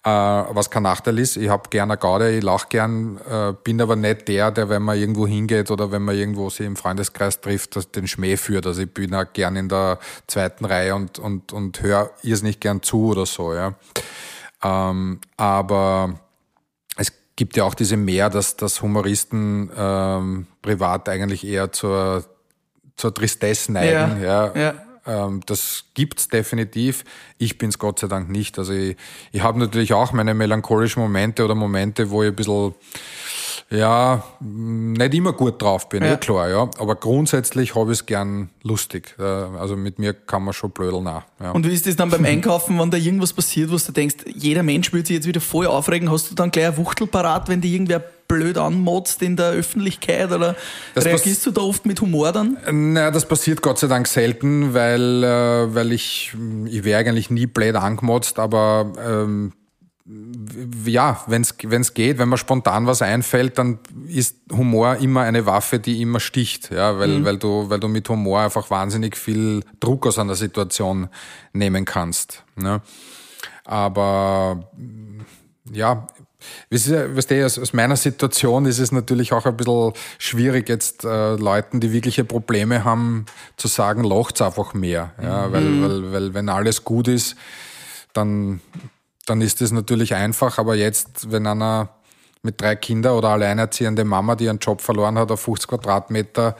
Äh, 0.05 0.09
was 0.09 0.69
kein 0.69 0.83
Nachteil 0.83 1.17
ist, 1.17 1.37
ich 1.37 1.47
habe 1.47 1.69
gerne 1.69 1.95
Gaude, 1.95 2.35
ich 2.35 2.43
lache 2.43 2.67
gern, 2.67 3.21
äh, 3.29 3.53
bin 3.63 3.79
aber 3.79 3.95
nicht 3.95 4.27
der, 4.27 4.51
der, 4.51 4.67
wenn 4.67 4.81
man 4.81 4.97
irgendwo 4.97 5.25
hingeht 5.25 5.71
oder 5.71 5.91
wenn 5.93 6.01
man 6.01 6.15
irgendwo 6.15 6.49
sich 6.49 6.65
im 6.65 6.75
Freundeskreis 6.75 7.39
trifft, 7.39 7.95
den 7.95 8.07
Schmäh 8.07 8.35
führt. 8.35 8.67
Also 8.67 8.81
ich 8.81 8.93
bin 8.93 9.15
auch 9.15 9.31
gern 9.31 9.55
in 9.55 9.69
der 9.69 9.99
zweiten 10.27 10.65
Reihe 10.65 10.93
und, 10.93 11.19
und, 11.19 11.53
und 11.53 11.81
höre 11.81 12.11
ihr 12.21 12.33
es 12.33 12.43
nicht 12.43 12.59
gern 12.59 12.81
zu 12.81 13.11
oder 13.11 13.25
so, 13.25 13.53
ja. 13.53 13.75
Ähm, 14.61 15.19
aber 15.37 16.19
gibt 17.35 17.57
ja 17.57 17.63
auch 17.63 17.73
diese 17.73 17.97
Mehr, 17.97 18.29
dass, 18.29 18.55
dass 18.55 18.81
Humoristen 18.81 19.71
ähm, 19.75 20.47
privat 20.61 21.09
eigentlich 21.09 21.45
eher 21.45 21.71
zur, 21.71 22.25
zur 22.95 23.13
Tristesse 23.13 23.71
neigen. 23.71 24.21
Ja, 24.21 24.51
ja. 24.53 24.55
ja. 24.55 24.73
Ähm, 25.05 25.41
das 25.45 25.85
gibt's 25.93 26.29
definitiv. 26.29 27.03
Ich 27.37 27.57
bin's 27.57 27.77
Gott 27.77 27.99
sei 27.99 28.07
Dank 28.07 28.29
nicht. 28.29 28.57
Also 28.57 28.73
ich, 28.73 28.95
ich 29.31 29.41
habe 29.41 29.59
natürlich 29.59 29.93
auch 29.93 30.13
meine 30.13 30.33
melancholischen 30.33 31.01
Momente 31.01 31.43
oder 31.43 31.55
Momente, 31.55 32.09
wo 32.09 32.23
ich 32.23 32.29
ein 32.29 32.35
bisschen 32.35 32.73
ja, 33.73 34.23
nicht 34.39 35.13
immer 35.13 35.33
gut 35.33 35.61
drauf 35.61 35.89
bin, 35.89 36.03
ja. 36.03 36.13
eh 36.13 36.17
klar, 36.17 36.49
ja. 36.49 36.69
Aber 36.77 36.95
grundsätzlich 36.95 37.75
habe 37.75 37.91
ich 37.91 37.99
es 37.99 38.05
gern 38.05 38.49
lustig. 38.61 39.15
Also 39.19 39.75
mit 39.75 39.99
mir 39.99 40.13
kann 40.13 40.43
man 40.43 40.53
schon 40.53 40.71
blödeln 40.71 41.07
auch. 41.07 41.23
Ja. 41.41 41.51
Und 41.51 41.67
wie 41.67 41.73
ist 41.73 41.87
das 41.87 41.95
dann 41.95 42.09
beim 42.09 42.23
Einkaufen, 42.25 42.79
wenn 42.79 42.91
da 42.91 42.97
irgendwas 42.97 43.33
passiert, 43.33 43.71
wo 43.71 43.77
du 43.77 43.91
denkst, 43.91 44.15
jeder 44.35 44.63
Mensch 44.63 44.93
will 44.93 45.05
sich 45.05 45.15
jetzt 45.15 45.27
wieder 45.27 45.41
voll 45.41 45.67
aufregen, 45.67 46.11
hast 46.11 46.29
du 46.29 46.35
dann 46.35 46.51
gleich 46.51 46.67
ein 46.67 46.77
Wuchtel 46.77 47.07
parat, 47.07 47.49
wenn 47.49 47.61
dir 47.61 47.71
irgendwer 47.71 48.03
blöd 48.27 48.57
anmotzt 48.57 49.21
in 49.21 49.35
der 49.35 49.51
Öffentlichkeit 49.51 50.31
oder 50.31 50.55
Das 50.95 51.05
reagierst 51.05 51.45
du 51.45 51.51
da 51.51 51.61
oft 51.61 51.85
mit 51.85 51.99
Humor 52.01 52.31
dann? 52.31 52.57
Naja, 52.93 53.11
das 53.11 53.27
passiert 53.27 53.61
Gott 53.61 53.79
sei 53.79 53.87
Dank 53.87 54.07
selten, 54.07 54.73
weil, 54.73 55.23
äh, 55.23 55.75
weil 55.75 55.91
ich, 55.91 56.33
ich 56.65 56.83
wäre 56.83 56.99
eigentlich 56.99 57.29
nie 57.29 57.45
blöd 57.45 57.75
angemotzt, 57.75 58.39
aber 58.39 58.93
ähm, 59.05 59.53
ja, 60.85 61.23
wenn 61.27 61.41
es 61.41 61.93
geht, 61.93 62.17
wenn 62.17 62.27
mir 62.27 62.37
spontan 62.37 62.87
was 62.87 63.01
einfällt, 63.01 63.57
dann 63.57 63.79
ist 64.07 64.35
Humor 64.51 64.97
immer 64.97 65.21
eine 65.21 65.45
Waffe, 65.45 65.79
die 65.79 66.01
immer 66.01 66.19
sticht, 66.19 66.71
ja, 66.71 66.99
weil, 66.99 67.19
mhm. 67.19 67.25
weil, 67.25 67.37
du, 67.37 67.69
weil 67.69 67.79
du 67.79 67.87
mit 67.87 68.09
Humor 68.09 68.41
einfach 68.41 68.69
wahnsinnig 68.69 69.15
viel 69.15 69.63
Druck 69.79 70.05
aus 70.05 70.19
einer 70.19 70.35
Situation 70.35 71.07
nehmen 71.53 71.85
kannst. 71.85 72.43
Ne? 72.55 72.81
Aber 73.63 74.69
ja, 75.71 76.07
Weißt 76.69 76.89
du, 77.31 77.45
aus, 77.45 77.71
meiner 77.71 77.95
Situation 77.95 78.65
ist 78.65 78.79
es 78.79 78.91
natürlich 78.91 79.31
auch 79.31 79.45
ein 79.45 79.55
bisschen 79.55 79.93
schwierig, 80.17 80.67
jetzt 80.67 81.05
äh, 81.05 81.35
Leuten, 81.35 81.79
die 81.79 81.93
wirkliche 81.93 82.25
Probleme 82.25 82.83
haben, 82.83 83.25
zu 83.55 83.69
sagen, 83.69 84.03
lacht's 84.03 84.41
einfach 84.41 84.73
mehr. 84.73 85.13
Ja, 85.21 85.47
mhm. 85.47 85.53
weil, 85.53 85.81
weil, 85.81 86.11
weil 86.11 86.33
wenn 86.33 86.49
alles 86.49 86.83
gut 86.83 87.07
ist, 87.07 87.37
dann 88.11 88.59
dann 89.25 89.41
ist 89.41 89.61
es 89.61 89.71
natürlich 89.71 90.15
einfach. 90.15 90.57
Aber 90.57 90.75
jetzt, 90.75 91.31
wenn 91.31 91.47
einer 91.47 91.89
mit 92.41 92.59
drei 92.61 92.75
Kindern 92.75 93.17
oder 93.17 93.29
alleinerziehende 93.29 94.03
Mama, 94.03 94.35
die 94.35 94.45
ihren 94.45 94.59
Job 94.59 94.81
verloren 94.81 95.17
hat, 95.17 95.31
auf 95.31 95.41
50 95.41 95.69
Quadratmeter 95.69 96.57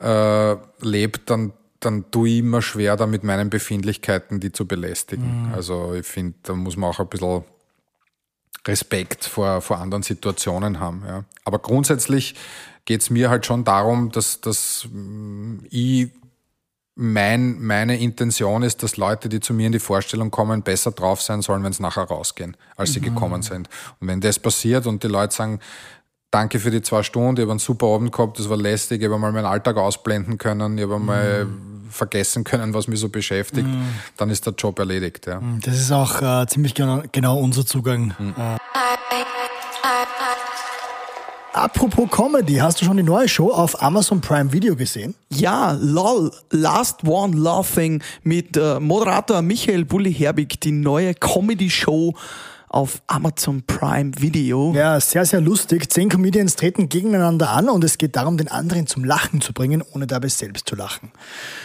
äh, 0.00 0.56
lebt, 0.80 1.30
dann, 1.30 1.52
dann 1.80 2.10
tue 2.10 2.28
ich 2.28 2.38
immer 2.38 2.62
schwer, 2.62 2.96
da 2.96 3.06
mit 3.06 3.22
meinen 3.22 3.48
Befindlichkeiten 3.48 4.40
die 4.40 4.52
zu 4.52 4.66
belästigen. 4.66 5.48
Mhm. 5.48 5.54
Also 5.54 5.94
ich 5.94 6.06
finde, 6.06 6.36
da 6.42 6.54
muss 6.54 6.76
man 6.76 6.90
auch 6.90 6.98
ein 6.98 7.08
bisschen 7.08 7.44
Respekt 8.66 9.24
vor, 9.24 9.60
vor 9.60 9.78
anderen 9.78 10.02
Situationen 10.02 10.80
haben. 10.80 11.04
Ja. 11.06 11.24
Aber 11.44 11.58
grundsätzlich 11.60 12.34
geht 12.84 13.02
es 13.02 13.10
mir 13.10 13.30
halt 13.30 13.46
schon 13.46 13.64
darum, 13.64 14.10
dass, 14.10 14.40
dass 14.40 14.88
ich 15.70 16.10
mein, 16.96 17.60
meine 17.60 17.98
Intention 17.98 18.62
ist, 18.62 18.82
dass 18.82 18.96
Leute, 18.96 19.28
die 19.28 19.40
zu 19.40 19.52
mir 19.52 19.66
in 19.66 19.72
die 19.72 19.80
Vorstellung 19.80 20.30
kommen, 20.30 20.62
besser 20.62 20.92
drauf 20.92 21.20
sein 21.20 21.42
sollen, 21.42 21.64
wenn 21.64 21.72
sie 21.72 21.82
nachher 21.82 22.04
rausgehen, 22.04 22.56
als 22.76 22.92
sie 22.92 23.00
mhm. 23.00 23.04
gekommen 23.04 23.42
sind. 23.42 23.68
Und 24.00 24.08
wenn 24.08 24.20
das 24.20 24.38
passiert 24.38 24.86
und 24.86 25.02
die 25.02 25.08
Leute 25.08 25.34
sagen, 25.34 25.60
danke 26.30 26.60
für 26.60 26.70
die 26.70 26.82
zwei 26.82 27.02
Stunden, 27.02 27.36
ich 27.36 27.42
habe 27.42 27.52
einen 27.52 27.58
super 27.58 27.86
Abend 27.86 28.12
gehabt, 28.12 28.38
das 28.38 28.48
war 28.48 28.56
lästig, 28.56 29.00
ich 29.00 29.08
habe 29.08 29.18
mal 29.18 29.32
meinen 29.32 29.46
Alltag 29.46 29.76
ausblenden 29.76 30.38
können, 30.38 30.78
ich 30.78 30.84
habe 30.84 30.98
mhm. 30.98 31.06
mal 31.06 31.46
vergessen 31.90 32.44
können, 32.44 32.74
was 32.74 32.88
mich 32.88 33.00
so 33.00 33.08
beschäftigt, 33.08 33.68
mhm. 33.68 33.86
dann 34.16 34.30
ist 34.30 34.46
der 34.46 34.52
Job 34.52 34.78
erledigt. 34.78 35.26
Ja. 35.26 35.40
Mhm. 35.40 35.60
Das 35.62 35.78
ist 35.78 35.90
auch 35.90 36.22
äh, 36.22 36.46
ziemlich 36.46 36.74
genau, 36.74 37.02
genau 37.12 37.38
unser 37.38 37.66
Zugang. 37.66 38.14
Mhm. 38.18 38.34
Äh. 38.36 38.56
Apropos 41.64 42.10
Comedy, 42.10 42.56
hast 42.56 42.82
du 42.82 42.84
schon 42.84 42.98
die 42.98 43.02
neue 43.02 43.26
Show 43.26 43.50
auf 43.50 43.82
Amazon 43.82 44.20
Prime 44.20 44.52
Video 44.52 44.76
gesehen? 44.76 45.14
Ja, 45.30 45.72
LOL, 45.80 46.30
Last 46.50 47.04
One 47.04 47.34
Laughing 47.34 48.02
mit 48.22 48.58
äh, 48.58 48.78
Moderator 48.78 49.40
Michael 49.40 49.86
Bulli-Herbig, 49.86 50.60
die 50.60 50.72
neue 50.72 51.14
Comedy-Show 51.14 52.12
auf 52.68 53.00
Amazon 53.06 53.62
Prime 53.62 54.12
Video. 54.18 54.74
Ja, 54.74 55.00
sehr, 55.00 55.24
sehr 55.24 55.40
lustig. 55.40 55.90
Zehn 55.90 56.10
Comedians 56.10 56.56
treten 56.56 56.90
gegeneinander 56.90 57.48
an 57.48 57.70
und 57.70 57.82
es 57.82 57.96
geht 57.96 58.14
darum, 58.14 58.36
den 58.36 58.48
anderen 58.48 58.86
zum 58.86 59.02
Lachen 59.02 59.40
zu 59.40 59.54
bringen, 59.54 59.82
ohne 59.94 60.06
dabei 60.06 60.28
selbst 60.28 60.68
zu 60.68 60.76
lachen. 60.76 61.12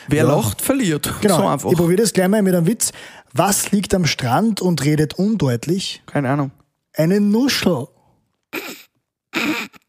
Wer 0.08 0.24
ja. 0.24 0.34
lacht, 0.34 0.62
verliert. 0.62 1.14
Genau. 1.22 1.40
So 1.40 1.48
einfach. 1.48 1.72
Ich 1.72 1.78
probiere 1.78 2.04
das 2.04 2.14
gleich 2.14 2.30
mal 2.30 2.42
mit 2.42 2.56
einem 2.56 2.68
Witz. 2.68 2.94
Was 3.34 3.74
liegt 3.74 3.94
am 3.94 4.06
Strand 4.06 4.62
und 4.62 4.86
redet 4.86 5.16
undeutlich? 5.16 6.02
Keine 6.06 6.30
Ahnung. 6.30 6.52
Eine 6.94 7.20
Nuschel. 7.20 7.88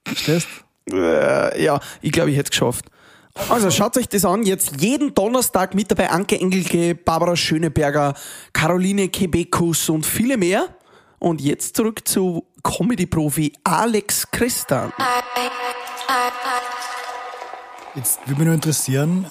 Verstehst? 0.05 0.49
Äh, 0.93 1.63
ja, 1.63 1.81
ich 2.01 2.13
glaube, 2.13 2.31
ich 2.31 2.37
hätte 2.37 2.49
es 2.49 2.51
geschafft. 2.51 2.87
Also 3.49 3.71
schaut 3.71 3.97
euch 3.97 4.09
das 4.09 4.25
an, 4.25 4.43
jetzt 4.43 4.81
jeden 4.81 5.15
Donnerstag 5.15 5.75
mit 5.75 5.91
dabei 5.91 6.11
Anke 6.11 6.39
Engelke, 6.39 6.95
Barbara 6.95 7.37
Schöneberger, 7.37 8.15
Caroline 8.53 9.09
Kebekus 9.09 9.89
und 9.89 10.05
viele 10.05 10.37
mehr. 10.37 10.69
Und 11.19 11.41
jetzt 11.41 11.77
zurück 11.77 12.07
zu 12.09 12.47
Comedy-Profi 12.63 13.53
Alex 13.63 14.31
Christian. 14.31 14.93
Jetzt 17.95 18.21
würde 18.27 18.39
mich 18.39 18.47
nur 18.47 18.55
interessieren, 18.55 19.27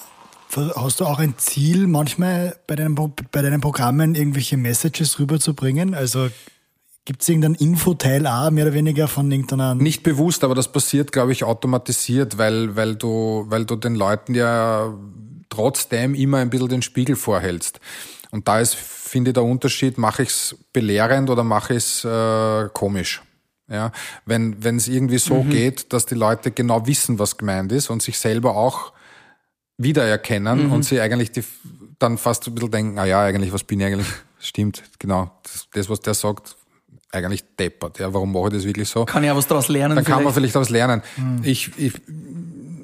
hast 0.55 0.99
du 0.99 1.05
auch 1.05 1.19
ein 1.19 1.35
Ziel, 1.37 1.87
manchmal 1.87 2.57
bei 2.67 2.75
deinen, 2.75 2.95
bei 2.95 3.41
deinen 3.41 3.61
Programmen 3.61 4.15
irgendwelche 4.15 4.57
Messages 4.57 5.19
rüberzubringen? 5.19 5.93
Also 5.93 6.29
Gibt 7.05 7.21
es 7.21 7.29
irgendeinen 7.29 7.55
Infoteil 7.55 8.27
auch, 8.27 8.51
mehr 8.51 8.65
oder 8.65 8.73
weniger 8.73 9.07
von 9.07 9.31
irgendeiner... 9.31 9.73
Nicht 9.73 10.03
bewusst, 10.03 10.43
aber 10.43 10.53
das 10.53 10.71
passiert, 10.71 11.11
glaube 11.11 11.31
ich, 11.31 11.43
automatisiert, 11.43 12.37
weil, 12.37 12.75
weil, 12.75 12.95
du, 12.95 13.45
weil 13.47 13.65
du 13.65 13.75
den 13.75 13.95
Leuten 13.95 14.35
ja 14.35 14.93
trotzdem 15.49 16.13
immer 16.13 16.37
ein 16.37 16.49
bisschen 16.49 16.69
den 16.69 16.81
Spiegel 16.81 17.15
vorhältst. 17.15 17.79
Und 18.31 18.47
da 18.47 18.59
ist, 18.59 18.75
finde 18.75 19.31
ich, 19.31 19.33
der 19.33 19.43
Unterschied, 19.43 19.97
mache 19.97 20.23
ich 20.23 20.29
es 20.29 20.55
belehrend 20.71 21.29
oder 21.29 21.43
mache 21.43 21.73
ich 21.73 21.83
es 21.83 22.05
äh, 22.05 22.69
komisch. 22.73 23.23
Ja, 23.71 23.91
wenn 24.25 24.63
wenn 24.63 24.77
es 24.77 24.87
irgendwie 24.87 25.19
so 25.19 25.43
mhm. 25.43 25.51
geht, 25.51 25.93
dass 25.93 26.07
die 26.07 26.15
Leute 26.15 26.49
genau 26.49 26.87
wissen, 26.87 27.19
was 27.19 27.37
gemeint 27.37 27.71
ist 27.71 27.91
und 27.91 28.01
sich 28.01 28.17
selber 28.17 28.55
auch 28.55 28.93
wiedererkennen 29.77 30.67
mhm. 30.67 30.73
und 30.73 30.83
sie 30.83 30.99
eigentlich 30.99 31.31
die, 31.31 31.43
dann 31.99 32.17
fast 32.17 32.47
ein 32.47 32.55
bisschen 32.55 32.71
denken, 32.71 32.97
ah 32.97 33.05
ja, 33.05 33.21
eigentlich, 33.21 33.53
was 33.53 33.63
bin 33.63 33.79
ich 33.79 33.85
eigentlich? 33.85 34.07
Stimmt, 34.39 34.83
genau. 34.97 35.31
Das, 35.43 35.67
das 35.71 35.89
was 35.89 35.99
der 35.99 36.15
sagt, 36.15 36.55
eigentlich 37.11 37.43
deppert. 37.57 37.99
Ja, 37.99 38.13
warum 38.13 38.31
mache 38.31 38.47
ich 38.47 38.53
das 38.53 38.63
wirklich 38.65 38.87
so? 38.87 39.05
Kann 39.05 39.23
ich 39.23 39.31
auch 39.31 39.35
was 39.35 39.47
daraus 39.47 39.67
lernen? 39.67 39.95
Dann 39.95 40.05
vielleicht? 40.05 40.17
kann 40.17 40.23
man 40.23 40.33
vielleicht 40.33 40.55
daraus 40.55 40.69
lernen. 40.69 41.01
Hm. 41.15 41.41
Ich, 41.43 41.71
ich, 41.77 41.93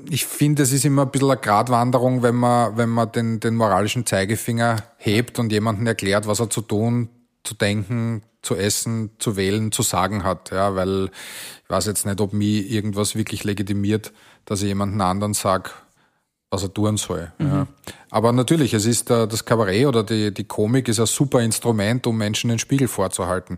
ich 0.09 0.25
finde, 0.25 0.63
es 0.63 0.71
ist 0.71 0.85
immer 0.85 1.03
ein 1.03 1.11
bisschen 1.11 1.31
eine 1.31 1.39
Gratwanderung, 1.39 2.23
wenn 2.23 2.35
man, 2.35 2.77
wenn 2.77 2.89
man 2.89 3.11
den, 3.11 3.39
den 3.39 3.55
moralischen 3.55 4.05
Zeigefinger 4.05 4.77
hebt 4.97 5.39
und 5.39 5.51
jemanden 5.51 5.85
erklärt, 5.87 6.27
was 6.27 6.39
er 6.39 6.49
zu 6.49 6.61
tun, 6.61 7.09
zu 7.43 7.53
denken, 7.53 8.23
zu 8.41 8.55
essen, 8.55 9.11
zu 9.19 9.35
wählen, 9.35 9.71
zu 9.71 9.81
sagen 9.81 10.23
hat. 10.23 10.51
Ja, 10.51 10.75
weil 10.75 11.05
ich 11.63 11.69
weiß 11.69 11.85
jetzt 11.87 12.05
nicht, 12.05 12.21
ob 12.21 12.33
mich 12.33 12.69
irgendwas 12.71 13.15
wirklich 13.15 13.43
legitimiert, 13.43 14.11
dass 14.45 14.61
ich 14.61 14.67
jemanden 14.67 15.01
anderen 15.01 15.33
sage, 15.33 15.71
was 16.51 16.63
er 16.63 16.73
tun 16.73 16.97
soll. 16.97 17.31
Mhm. 17.37 17.47
Ja. 17.47 17.67
Aber 18.09 18.31
natürlich, 18.31 18.73
es 18.73 18.85
ist 18.85 19.09
das 19.09 19.45
Kabarett 19.45 19.87
oder 19.87 20.03
die, 20.03 20.33
die 20.33 20.45
Komik 20.45 20.87
ist 20.87 20.99
ein 20.99 21.05
super 21.05 21.41
Instrument, 21.41 22.07
um 22.07 22.17
Menschen 22.17 22.49
den 22.49 22.59
Spiegel 22.59 22.87
vorzuhalten. 22.87 23.57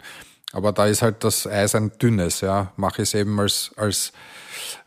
Aber 0.54 0.72
da 0.72 0.86
ist 0.86 1.02
halt 1.02 1.24
das 1.24 1.46
Eis 1.46 1.76
ein 1.76 1.92
dünnes, 2.00 2.42
ja. 2.42 2.72
Mache 2.78 3.02
ich 3.02 3.10
es 3.10 3.14
eben 3.14 3.40
als, 3.40 3.72
als 3.76 4.14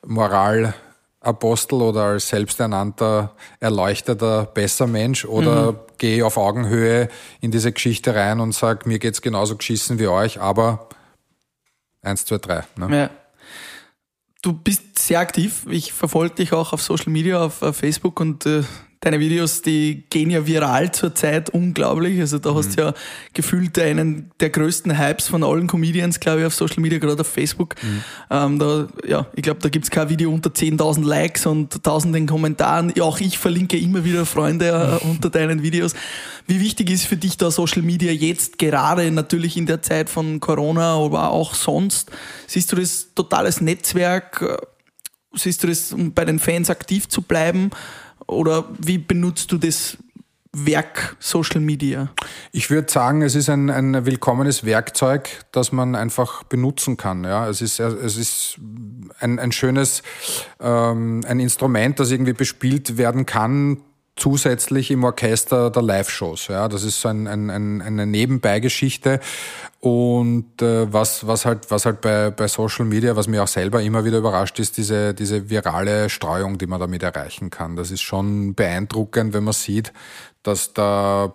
Moralapostel 0.06 1.82
oder 1.82 2.04
als 2.04 2.28
selbsternannter, 2.28 3.34
erleuchteter, 3.60 4.46
besser 4.46 4.86
Mensch 4.86 5.24
oder 5.24 5.72
mhm. 5.72 5.78
gehe 5.98 6.24
auf 6.24 6.36
Augenhöhe 6.36 7.08
in 7.40 7.50
diese 7.50 7.72
Geschichte 7.72 8.14
rein 8.14 8.40
und 8.40 8.52
sage, 8.52 8.88
mir 8.88 8.98
geht's 8.98 9.22
genauso 9.22 9.56
geschissen 9.56 9.98
wie 9.98 10.08
euch, 10.08 10.40
aber 10.40 10.88
eins, 12.02 12.24
zwei, 12.24 12.38
drei. 12.38 12.64
Ne? 12.76 12.96
Ja. 12.96 13.10
Du 14.42 14.54
bist 14.54 14.98
sehr 14.98 15.20
aktiv. 15.20 15.66
Ich 15.68 15.92
verfolge 15.92 16.36
dich 16.36 16.54
auch 16.54 16.72
auf 16.72 16.80
Social 16.80 17.12
Media, 17.12 17.44
auf 17.44 17.58
Facebook 17.72 18.18
und 18.20 18.46
äh, 18.46 18.62
deine 19.00 19.18
Videos, 19.18 19.62
die 19.62 20.04
gehen 20.10 20.30
ja 20.30 20.46
viral 20.46 20.92
zurzeit 20.92 21.48
unglaublich. 21.50 22.20
Also 22.20 22.38
da 22.38 22.52
mhm. 22.52 22.56
hast 22.56 22.76
du 22.76 22.82
ja 22.82 22.94
gefühlt 23.32 23.78
einen 23.78 24.30
der 24.40 24.50
größten 24.50 24.98
Hypes 24.98 25.28
von 25.28 25.42
allen 25.42 25.66
Comedians, 25.66 26.20
glaube 26.20 26.40
ich, 26.40 26.46
auf 26.46 26.54
Social 26.54 26.80
Media, 26.80 26.98
gerade 26.98 27.18
auf 27.18 27.26
Facebook. 27.26 27.76
Mhm. 27.82 28.04
Ähm, 28.30 28.58
da, 28.58 28.88
ja, 29.06 29.26
ich 29.34 29.42
glaube, 29.42 29.60
da 29.60 29.70
gibt's 29.70 29.90
kein 29.90 30.10
Video 30.10 30.30
unter 30.30 30.50
10.000 30.50 31.02
Likes 31.02 31.46
und 31.46 31.82
tausenden 31.82 32.26
Kommentaren. 32.26 32.92
Ja, 32.94 33.04
auch 33.04 33.20
ich 33.20 33.38
verlinke 33.38 33.78
immer 33.78 34.04
wieder 34.04 34.26
Freunde 34.26 34.68
äh, 34.68 35.04
mhm. 35.04 35.12
unter 35.12 35.30
deinen 35.30 35.62
Videos. 35.62 35.94
Wie 36.46 36.60
wichtig 36.60 36.90
ist 36.90 37.06
für 37.06 37.16
dich 37.16 37.38
da 37.38 37.50
Social 37.50 37.80
Media 37.80 38.12
jetzt 38.12 38.58
gerade 38.58 39.10
natürlich 39.10 39.56
in 39.56 39.64
der 39.64 39.80
Zeit 39.80 40.10
von 40.10 40.40
Corona, 40.40 40.96
aber 40.96 41.30
auch 41.30 41.54
sonst? 41.54 42.10
Siehst 42.46 42.70
du 42.70 42.76
das 42.76 43.08
totales 43.14 43.62
Netzwerk? 43.62 44.68
Siehst 45.32 45.62
du 45.62 45.68
das, 45.68 45.92
um 45.94 46.12
bei 46.12 46.26
den 46.26 46.38
Fans 46.38 46.68
aktiv 46.68 47.08
zu 47.08 47.22
bleiben? 47.22 47.70
Oder 48.30 48.64
wie 48.78 48.98
benutzt 48.98 49.52
du 49.52 49.58
das 49.58 49.98
Werk 50.52 51.16
Social 51.20 51.60
Media? 51.60 52.10
Ich 52.52 52.70
würde 52.70 52.90
sagen, 52.90 53.22
es 53.22 53.34
ist 53.34 53.48
ein, 53.48 53.70
ein 53.70 54.04
willkommenes 54.06 54.64
Werkzeug, 54.64 55.28
das 55.52 55.72
man 55.72 55.94
einfach 55.94 56.42
benutzen 56.44 56.96
kann. 56.96 57.24
Ja, 57.24 57.48
es 57.48 57.60
ist, 57.60 57.78
es 57.78 58.16
ist 58.16 58.58
ein, 59.20 59.38
ein 59.38 59.52
schönes 59.52 60.02
ähm, 60.60 61.22
ein 61.26 61.40
Instrument, 61.40 62.00
das 62.00 62.10
irgendwie 62.10 62.32
bespielt 62.32 62.96
werden 62.96 63.26
kann 63.26 63.78
zusätzlich 64.20 64.90
im 64.90 65.02
Orchester 65.02 65.70
der 65.70 65.82
Live-Shows. 65.82 66.48
Ja, 66.48 66.68
das 66.68 66.84
ist 66.84 67.00
so 67.00 67.08
ein, 67.08 67.26
ein, 67.26 67.50
ein, 67.50 67.82
eine 67.82 68.06
Nebenbeigeschichte. 68.06 69.20
Und 69.80 70.60
äh, 70.60 70.92
was, 70.92 71.26
was 71.26 71.46
halt, 71.46 71.70
was 71.70 71.86
halt 71.86 72.02
bei, 72.02 72.30
bei 72.30 72.48
Social 72.48 72.84
Media, 72.84 73.16
was 73.16 73.28
mir 73.28 73.42
auch 73.42 73.48
selber 73.48 73.80
immer 73.82 74.04
wieder 74.04 74.18
überrascht, 74.18 74.58
ist 74.58 74.76
diese, 74.76 75.14
diese 75.14 75.48
virale 75.48 76.10
Streuung, 76.10 76.58
die 76.58 76.66
man 76.66 76.80
damit 76.80 77.02
erreichen 77.02 77.48
kann. 77.48 77.76
Das 77.76 77.90
ist 77.90 78.02
schon 78.02 78.54
beeindruckend, 78.54 79.32
wenn 79.32 79.44
man 79.44 79.54
sieht, 79.54 79.92
dass 80.42 80.74
da 80.74 81.34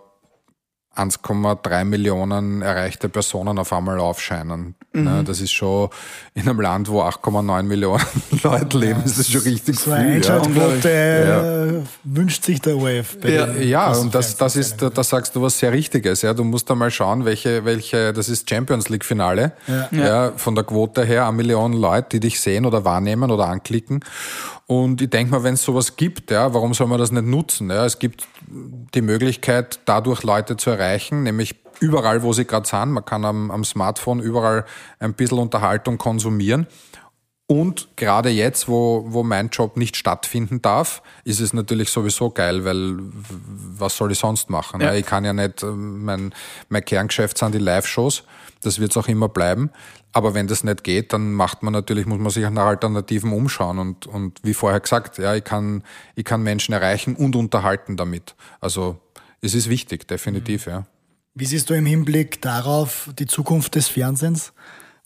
1,3 0.95 1.83
Millionen 1.83 2.61
erreichte 2.61 3.09
Personen 3.09 3.57
auf 3.59 3.73
einmal 3.73 3.99
aufscheinen. 3.99 4.75
Mhm. 4.93 5.25
das 5.25 5.41
ist 5.41 5.51
schon 5.51 5.89
in 6.35 6.47
einem 6.47 6.61
Land, 6.61 6.89
wo 6.89 7.01
8,9 7.01 7.63
Millionen 7.63 8.05
Leute 8.43 8.77
leben, 8.77 8.99
ja, 8.99 9.05
ist 9.05 9.19
das 9.19 9.29
schon 9.29 9.41
richtig 9.41 9.77
so 9.77 9.91
viel. 9.91 9.99
Einschaltquote 9.99 10.89
ja. 10.89 11.65
Äh, 11.65 11.81
wünscht 12.05 12.45
sich 12.45 12.61
der 12.61 12.77
OF. 12.77 13.17
Ja, 13.23 13.51
ja 13.53 13.91
und 13.91 14.15
das, 14.15 14.37
das 14.37 14.55
ist, 14.55 14.81
da 14.81 15.03
sagst 15.03 15.35
du 15.35 15.41
was 15.41 15.59
sehr 15.59 15.73
Richtiges. 15.73 16.21
Ja, 16.21 16.33
du 16.33 16.45
musst 16.45 16.71
einmal 16.71 16.91
schauen, 16.91 17.25
welche, 17.25 17.65
welche, 17.65 18.13
das 18.13 18.29
ist 18.29 18.49
Champions 18.49 18.87
League 18.87 19.03
Finale. 19.03 19.51
Ja. 19.67 19.89
ja. 19.91 20.31
von 20.37 20.55
der 20.55 20.63
Quote 20.63 21.03
her, 21.03 21.27
eine 21.27 21.35
Million 21.35 21.73
Leute, 21.73 22.07
die 22.11 22.19
dich 22.21 22.39
sehen 22.39 22.65
oder 22.65 22.85
wahrnehmen 22.85 23.31
oder 23.31 23.47
anklicken. 23.47 23.99
Und 24.67 25.01
ich 25.01 25.09
denke 25.09 25.31
mal, 25.31 25.43
wenn 25.43 25.53
es 25.53 25.63
sowas 25.63 25.95
gibt, 25.95 26.31
ja, 26.31 26.53
warum 26.53 26.73
soll 26.73 26.87
man 26.87 26.97
das 26.97 27.11
nicht 27.11 27.25
nutzen? 27.25 27.69
Ja? 27.69 27.85
Es 27.85 27.99
gibt 27.99 28.27
die 28.47 29.01
Möglichkeit, 29.01 29.79
dadurch 29.85 30.23
Leute 30.23 30.57
zu 30.57 30.71
erreichen, 30.71 31.23
nämlich 31.23 31.55
überall, 31.79 32.23
wo 32.23 32.33
sie 32.33 32.45
gerade 32.45 32.67
sind. 32.67 32.91
Man 32.91 33.05
kann 33.05 33.25
am, 33.25 33.51
am 33.51 33.63
Smartphone 33.63 34.19
überall 34.19 34.65
ein 34.99 35.13
bisschen 35.13 35.37
Unterhaltung 35.37 35.97
konsumieren. 35.97 36.67
Und 37.47 37.89
gerade 37.95 38.29
jetzt, 38.29 38.67
wo, 38.67 39.05
wo 39.07 39.21
mein 39.21 39.49
Job 39.49 39.77
nicht 39.77 39.97
stattfinden 39.97 40.63
darf, 40.63 41.03
ist 41.25 41.39
es 41.39 41.53
natürlich 41.53 41.91
sowieso 41.91 42.31
geil, 42.31 42.65
weil 42.65 42.97
was 43.77 43.97
soll 43.97 44.11
ich 44.11 44.17
sonst 44.17 44.49
machen? 44.49 44.81
Ja. 44.81 44.95
Ich 44.95 45.05
kann 45.05 45.25
ja 45.25 45.33
nicht, 45.33 45.61
äh, 45.61 45.67
mein, 45.67 46.33
mein 46.69 46.83
Kerngeschäft 46.83 47.37
sind 47.37 47.53
die 47.53 47.59
Live-Shows, 47.59 48.23
das 48.61 48.79
wird 48.79 48.91
es 48.91 48.97
auch 48.97 49.07
immer 49.07 49.29
bleiben. 49.29 49.69
Aber 50.11 50.33
wenn 50.33 50.47
das 50.47 50.63
nicht 50.63 50.83
geht, 50.83 51.13
dann 51.13 51.33
macht 51.33 51.63
man 51.63 51.73
natürlich, 51.73 52.05
muss 52.05 52.19
man 52.19 52.31
sich 52.31 52.49
nach 52.49 52.65
Alternativen 52.65 53.33
umschauen. 53.33 53.79
Und, 53.79 54.07
und 54.07 54.39
wie 54.43 54.53
vorher 54.53 54.79
gesagt, 54.79 55.17
ja, 55.17 55.35
ich 55.35 55.43
kann, 55.43 55.83
ich 56.15 56.25
kann 56.25 56.41
Menschen 56.43 56.73
erreichen 56.73 57.15
und 57.15 57.35
unterhalten 57.35 57.97
damit. 57.97 58.35
Also 58.61 58.97
es 59.41 59.53
ist 59.53 59.69
wichtig, 59.69 60.07
definitiv, 60.07 60.67
ja. 60.67 60.85
Wie 61.33 61.45
siehst 61.45 61.69
du 61.69 61.73
im 61.73 61.85
Hinblick 61.85 62.41
darauf 62.41 63.09
die 63.19 63.27
Zukunft 63.27 63.75
des 63.75 63.89
Fernsehens? 63.89 64.53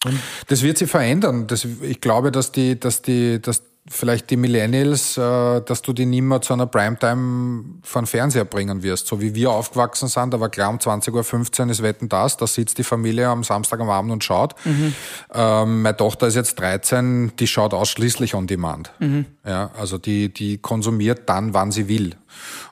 Und 0.06 0.20
das 0.48 0.62
wird 0.62 0.78
sich 0.78 0.90
verändern. 0.90 1.48
Das, 1.48 1.66
ich 1.66 2.00
glaube, 2.02 2.32
dass 2.32 2.52
die, 2.52 2.80
dass 2.80 3.02
die, 3.02 3.42
dass 3.42 3.64
vielleicht 3.90 4.30
die 4.30 4.38
Millennials, 4.38 5.18
äh, 5.18 5.62
dass 5.62 5.82
du 5.82 5.94
die 5.94 6.06
nicht 6.06 6.22
mehr 6.22 6.42
zu 6.42 6.54
einer 6.54 6.68
Primetime 6.68 7.64
von 7.84 8.06
Fernseher 8.06 8.46
bringen 8.46 8.84
wirst. 8.84 9.08
So 9.08 9.20
wie 9.20 9.36
wir 9.36 9.52
aufgewachsen 9.52 10.08
sind, 10.08 10.40
war 10.40 10.50
klar, 10.50 10.70
um 10.70 10.78
20.15 10.78 11.66
Uhr 11.66 11.72
ist 11.72 11.84
Wetten 11.84 12.08
das, 12.08 12.38
da 12.38 12.48
sitzt 12.48 12.78
die 12.78 12.84
Familie 12.84 13.28
am 13.28 13.44
Samstag 13.44 13.80
am 13.80 13.90
Abend 13.90 14.12
und 14.12 14.24
schaut. 14.24 14.54
Mhm. 14.66 14.94
Ähm, 15.34 15.82
meine 15.82 15.98
Tochter 15.98 16.28
ist 16.28 16.36
jetzt 16.36 16.60
13, 16.60 17.34
die 17.38 17.48
schaut 17.48 17.74
ausschließlich 17.74 18.36
on 18.36 18.48
demand. 18.48 18.92
Mhm. 19.00 19.26
Ja, 19.46 19.72
also 19.78 19.98
die, 19.98 20.32
die 20.34 20.60
konsumiert 20.60 21.28
dann, 21.28 21.54
wann 21.54 21.72
sie 21.72 21.88
will. 21.88 22.16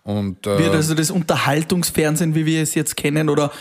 Und, 0.04 0.46
äh, 0.46 0.60
Wird 0.60 0.76
also 0.76 0.94
das 0.94 1.12
Unterhaltungsfernsehen, 1.12 2.36
wie 2.36 2.46
wir 2.46 2.62
es 2.62 2.76
jetzt 2.76 2.96
kennen, 2.96 3.30
oder 3.30 3.52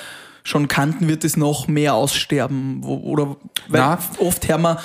schon 0.46 0.68
kannten, 0.68 1.08
wird 1.08 1.24
es 1.24 1.36
noch 1.36 1.68
mehr 1.68 1.94
aussterben? 1.94 2.78
Wo, 2.82 2.96
oder 2.98 3.36
weil 3.68 3.80
Na, 3.80 3.98
oft 4.18 4.48
hören 4.48 4.62
wir, 4.62 4.78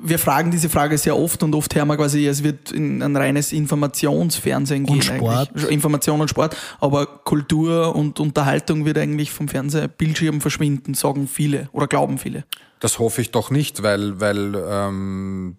wir 0.00 0.18
fragen 0.18 0.50
diese 0.50 0.68
Frage 0.68 0.98
sehr 0.98 1.16
oft 1.16 1.42
und 1.42 1.54
oft 1.54 1.74
hören 1.74 1.88
wir 1.88 1.96
quasi, 1.96 2.26
es 2.26 2.42
wird 2.42 2.72
in 2.72 3.02
ein 3.02 3.16
reines 3.16 3.52
Informationsfernsehen 3.52 4.84
gehen. 4.84 4.96
Und 4.96 5.04
Sport. 5.04 5.50
Eigentlich. 5.50 5.70
Information 5.70 6.20
und 6.20 6.28
Sport. 6.28 6.56
Aber 6.80 7.06
Kultur 7.06 7.94
und 7.96 8.20
Unterhaltung 8.20 8.84
wird 8.84 8.98
eigentlich 8.98 9.30
vom 9.30 9.48
Fernsehbildschirm 9.48 10.40
verschwinden, 10.40 10.94
sagen 10.94 11.28
viele 11.28 11.68
oder 11.72 11.86
glauben 11.86 12.18
viele. 12.18 12.44
Das 12.80 12.98
hoffe 12.98 13.22
ich 13.22 13.30
doch 13.30 13.50
nicht, 13.50 13.82
weil, 13.82 14.20
weil 14.20 14.54
ähm, 14.68 15.56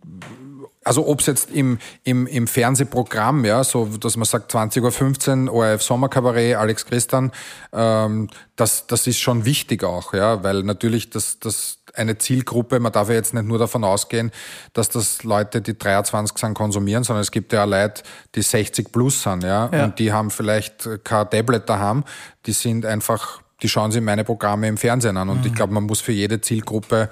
also 0.88 1.08
ob 1.08 1.20
es 1.20 1.26
jetzt 1.26 1.52
im, 1.52 1.80
im, 2.04 2.28
im 2.28 2.48
Fernsehprogramm, 2.48 3.46
ja, 3.46 3.64
so 3.64 3.86
dass 3.86 4.16
man 4.16 4.26
sagt 4.26 4.54
20.15 4.54 5.48
Uhr, 5.48 5.54
ORF 5.54 5.84
Sommerkabarett, 5.84 6.56
Alex 6.56 6.86
Christian, 6.86 7.32
ähm, 7.74 8.30
das, 8.56 8.88
das 8.88 9.06
ist 9.06 9.20
schon 9.20 9.46
wichtig 9.46 9.84
auch, 9.84 10.14
ja, 10.14 10.44
weil 10.44 10.64
natürlich 10.64 11.10
das, 11.10 11.40
das 11.40 11.80
eine 11.94 12.18
Zielgruppe, 12.18 12.80
man 12.80 12.92
darf 12.92 13.10
ja 13.10 13.16
jetzt 13.16 13.34
nicht 13.34 13.46
nur 13.46 13.58
davon 13.58 13.84
ausgehen, 13.84 14.32
dass 14.74 14.90
das 14.90 15.24
Leute, 15.24 15.62
die 15.62 15.78
23 15.78 16.38
sind, 16.38 16.54
konsumieren, 16.54 17.04
sondern 17.04 17.22
es 17.22 17.32
gibt 17.32 17.52
ja 17.54 17.64
auch 17.64 17.68
Leute, 17.68 18.04
die 18.36 18.42
60 18.42 18.92
plus 18.92 19.24
sind, 19.24 19.44
ja, 19.44 19.70
ja. 19.72 19.84
und 19.84 20.00
die 20.00 20.14
haben 20.14 20.32
vielleicht 20.32 20.90
kein 21.04 21.30
Tablet 21.30 21.68
daheim, 21.68 22.04
die 22.46 22.54
sind 22.54 22.86
einfach, 22.86 23.42
die 23.62 23.70
schauen 23.70 23.92
sich 23.92 24.02
meine 24.02 24.24
Programme 24.24 24.68
im 24.68 24.78
Fernsehen 24.78 25.18
an 25.18 25.30
und 25.30 25.42
mhm. 25.42 25.48
ich 25.48 25.54
glaube, 25.54 25.74
man 25.74 25.84
muss 25.84 26.00
für 26.00 26.14
jede 26.14 26.40
Zielgruppe 26.40 27.10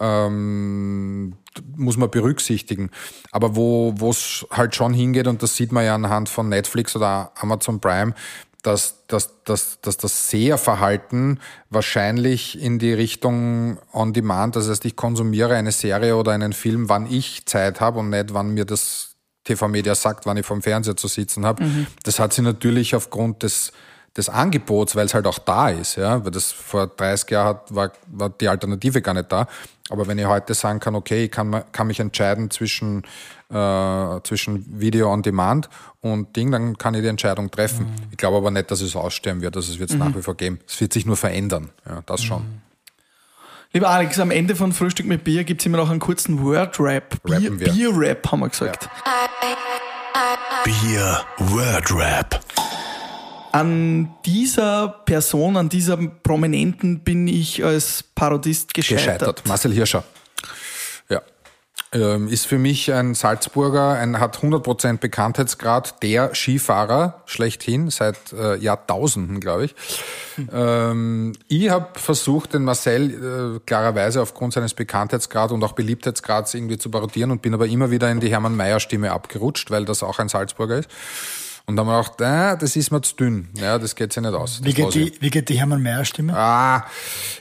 ähm, 0.00 1.34
muss 1.76 1.96
man 1.96 2.10
berücksichtigen. 2.10 2.90
Aber 3.30 3.56
wo 3.56 4.10
es 4.10 4.46
halt 4.50 4.74
schon 4.74 4.94
hingeht, 4.94 5.26
und 5.26 5.42
das 5.42 5.56
sieht 5.56 5.72
man 5.72 5.84
ja 5.84 5.94
anhand 5.94 6.28
von 6.28 6.48
Netflix 6.48 6.96
oder 6.96 7.32
Amazon 7.36 7.80
Prime, 7.80 8.14
dass, 8.62 9.06
dass, 9.06 9.42
dass, 9.44 9.80
dass 9.80 9.96
das 9.96 10.30
Seherverhalten 10.30 11.40
wahrscheinlich 11.70 12.60
in 12.60 12.78
die 12.78 12.92
Richtung 12.92 13.78
On-Demand, 13.92 14.56
das 14.56 14.68
heißt, 14.68 14.84
ich 14.84 14.96
konsumiere 14.96 15.56
eine 15.56 15.72
Serie 15.72 16.16
oder 16.16 16.32
einen 16.32 16.52
Film, 16.52 16.88
wann 16.88 17.10
ich 17.10 17.46
Zeit 17.46 17.80
habe 17.80 18.00
und 18.00 18.10
nicht, 18.10 18.34
wann 18.34 18.52
mir 18.52 18.64
das 18.64 19.16
TV-Media 19.44 19.94
sagt, 19.94 20.26
wann 20.26 20.36
ich 20.36 20.46
vom 20.46 20.62
Fernseher 20.62 20.96
zu 20.96 21.08
sitzen 21.08 21.46
habe. 21.46 21.64
Mhm. 21.64 21.86
Das 22.02 22.18
hat 22.18 22.32
sie 22.32 22.42
natürlich 22.42 22.94
aufgrund 22.94 23.42
des, 23.42 23.72
des 24.16 24.28
Angebots, 24.28 24.94
weil 24.94 25.06
es 25.06 25.14
halt 25.14 25.26
auch 25.26 25.38
da 25.38 25.70
ist, 25.70 25.96
ja, 25.96 26.22
weil 26.24 26.30
das 26.30 26.52
vor 26.52 26.86
30 26.86 27.30
Jahren 27.30 27.48
hat, 27.48 27.74
war, 27.74 27.92
war 28.08 28.30
die 28.30 28.48
Alternative 28.48 29.00
gar 29.00 29.14
nicht 29.14 29.32
da. 29.32 29.46
Aber 29.90 30.06
wenn 30.06 30.18
ich 30.18 30.26
heute 30.26 30.54
sagen 30.54 30.80
kann, 30.80 30.94
okay, 30.94 31.24
ich 31.24 31.30
kann, 31.30 31.64
kann 31.72 31.88
mich 31.88 32.00
entscheiden 32.00 32.50
zwischen, 32.50 33.02
äh, 33.50 34.20
zwischen 34.22 34.80
Video 34.80 35.12
on 35.12 35.22
Demand 35.22 35.68
und 36.00 36.36
Ding, 36.36 36.50
dann 36.50 36.78
kann 36.78 36.94
ich 36.94 37.02
die 37.02 37.08
Entscheidung 37.08 37.50
treffen. 37.50 37.86
Mhm. 37.86 38.08
Ich 38.12 38.16
glaube 38.16 38.36
aber 38.36 38.50
nicht, 38.50 38.70
dass 38.70 38.80
es 38.80 38.96
aussterben 38.96 39.42
wird. 39.42 39.56
Also 39.56 39.72
es 39.72 39.78
wird 39.78 39.90
es 39.90 39.96
mhm. 39.96 40.02
nach 40.02 40.16
wie 40.16 40.22
vor 40.22 40.36
geben. 40.36 40.60
Es 40.66 40.80
wird 40.80 40.92
sich 40.92 41.04
nur 41.06 41.16
verändern. 41.16 41.70
Ja, 41.86 42.02
das 42.06 42.22
schon. 42.22 42.42
Mhm. 42.42 42.62
Lieber 43.72 43.88
Alex, 43.88 44.18
am 44.18 44.32
Ende 44.32 44.56
von 44.56 44.72
Frühstück 44.72 45.06
mit 45.06 45.22
Bier 45.22 45.44
gibt 45.44 45.60
es 45.62 45.66
immer 45.66 45.78
noch 45.78 45.90
einen 45.90 46.00
kurzen 46.00 46.42
Word-Rap. 46.44 47.22
Bier, 47.22 47.50
Bier-Rap, 47.52 48.32
haben 48.32 48.40
wir 48.40 48.48
gesagt. 48.48 48.88
Ja. 49.06 49.28
Bier 50.64 51.20
Word-Rap. 51.38 52.40
An 53.52 54.14
dieser 54.24 54.88
Person, 54.88 55.56
an 55.56 55.68
dieser 55.68 55.96
Prominenten 55.96 57.00
bin 57.00 57.26
ich 57.26 57.64
als 57.64 58.04
Parodist 58.14 58.74
gescheitert. 58.74 59.18
Gescheitert. 59.18 59.46
Marcel 59.46 59.72
Hirscher. 59.72 60.04
Ja. 61.08 61.22
Ähm, 61.92 62.28
ist 62.28 62.46
für 62.46 62.58
mich 62.58 62.92
ein 62.92 63.14
Salzburger, 63.14 63.94
ein, 63.94 64.20
hat 64.20 64.38
100% 64.38 64.98
Bekanntheitsgrad, 64.98 66.00
der 66.04 66.32
Skifahrer 66.36 67.22
schlechthin, 67.26 67.90
seit 67.90 68.32
äh, 68.32 68.54
Jahrtausenden, 68.56 69.40
glaube 69.40 69.64
ich. 69.64 69.74
Ähm, 70.52 71.32
ich 71.48 71.68
habe 71.68 71.98
versucht, 71.98 72.54
den 72.54 72.62
Marcel 72.62 73.56
äh, 73.56 73.60
klarerweise 73.66 74.22
aufgrund 74.22 74.52
seines 74.52 74.74
Bekanntheitsgrads 74.74 75.52
und 75.52 75.62
auch 75.64 75.72
Beliebtheitsgrads 75.72 76.54
irgendwie 76.54 76.78
zu 76.78 76.90
parodieren 76.90 77.32
und 77.32 77.42
bin 77.42 77.52
aber 77.52 77.66
immer 77.66 77.90
wieder 77.90 78.10
in 78.10 78.20
die 78.20 78.30
Hermann 78.30 78.56
Mayer 78.56 78.78
Stimme 78.78 79.10
abgerutscht, 79.10 79.70
weil 79.70 79.84
das 79.84 80.04
auch 80.04 80.20
ein 80.20 80.28
Salzburger 80.28 80.78
ist. 80.78 80.88
Und 81.70 81.76
dann 81.76 81.86
haben 81.86 82.04
wir 82.04 82.10
gedacht, 82.10 82.56
äh, 82.56 82.58
das 82.58 82.74
ist 82.74 82.90
mir 82.90 83.00
zu 83.00 83.14
dünn. 83.14 83.48
Ja, 83.54 83.78
das 83.78 83.94
geht 83.94 84.12
sich 84.12 84.20
nicht 84.20 84.34
aus. 84.34 84.60
Wie 84.64 84.74
geht, 84.74 84.92
die, 84.92 85.12
wie 85.20 85.30
geht 85.30 85.48
die 85.48 85.56
Hermann 85.56 85.80
Mayer 85.80 86.04
Stimme? 86.04 86.36
Ah, 86.36 86.84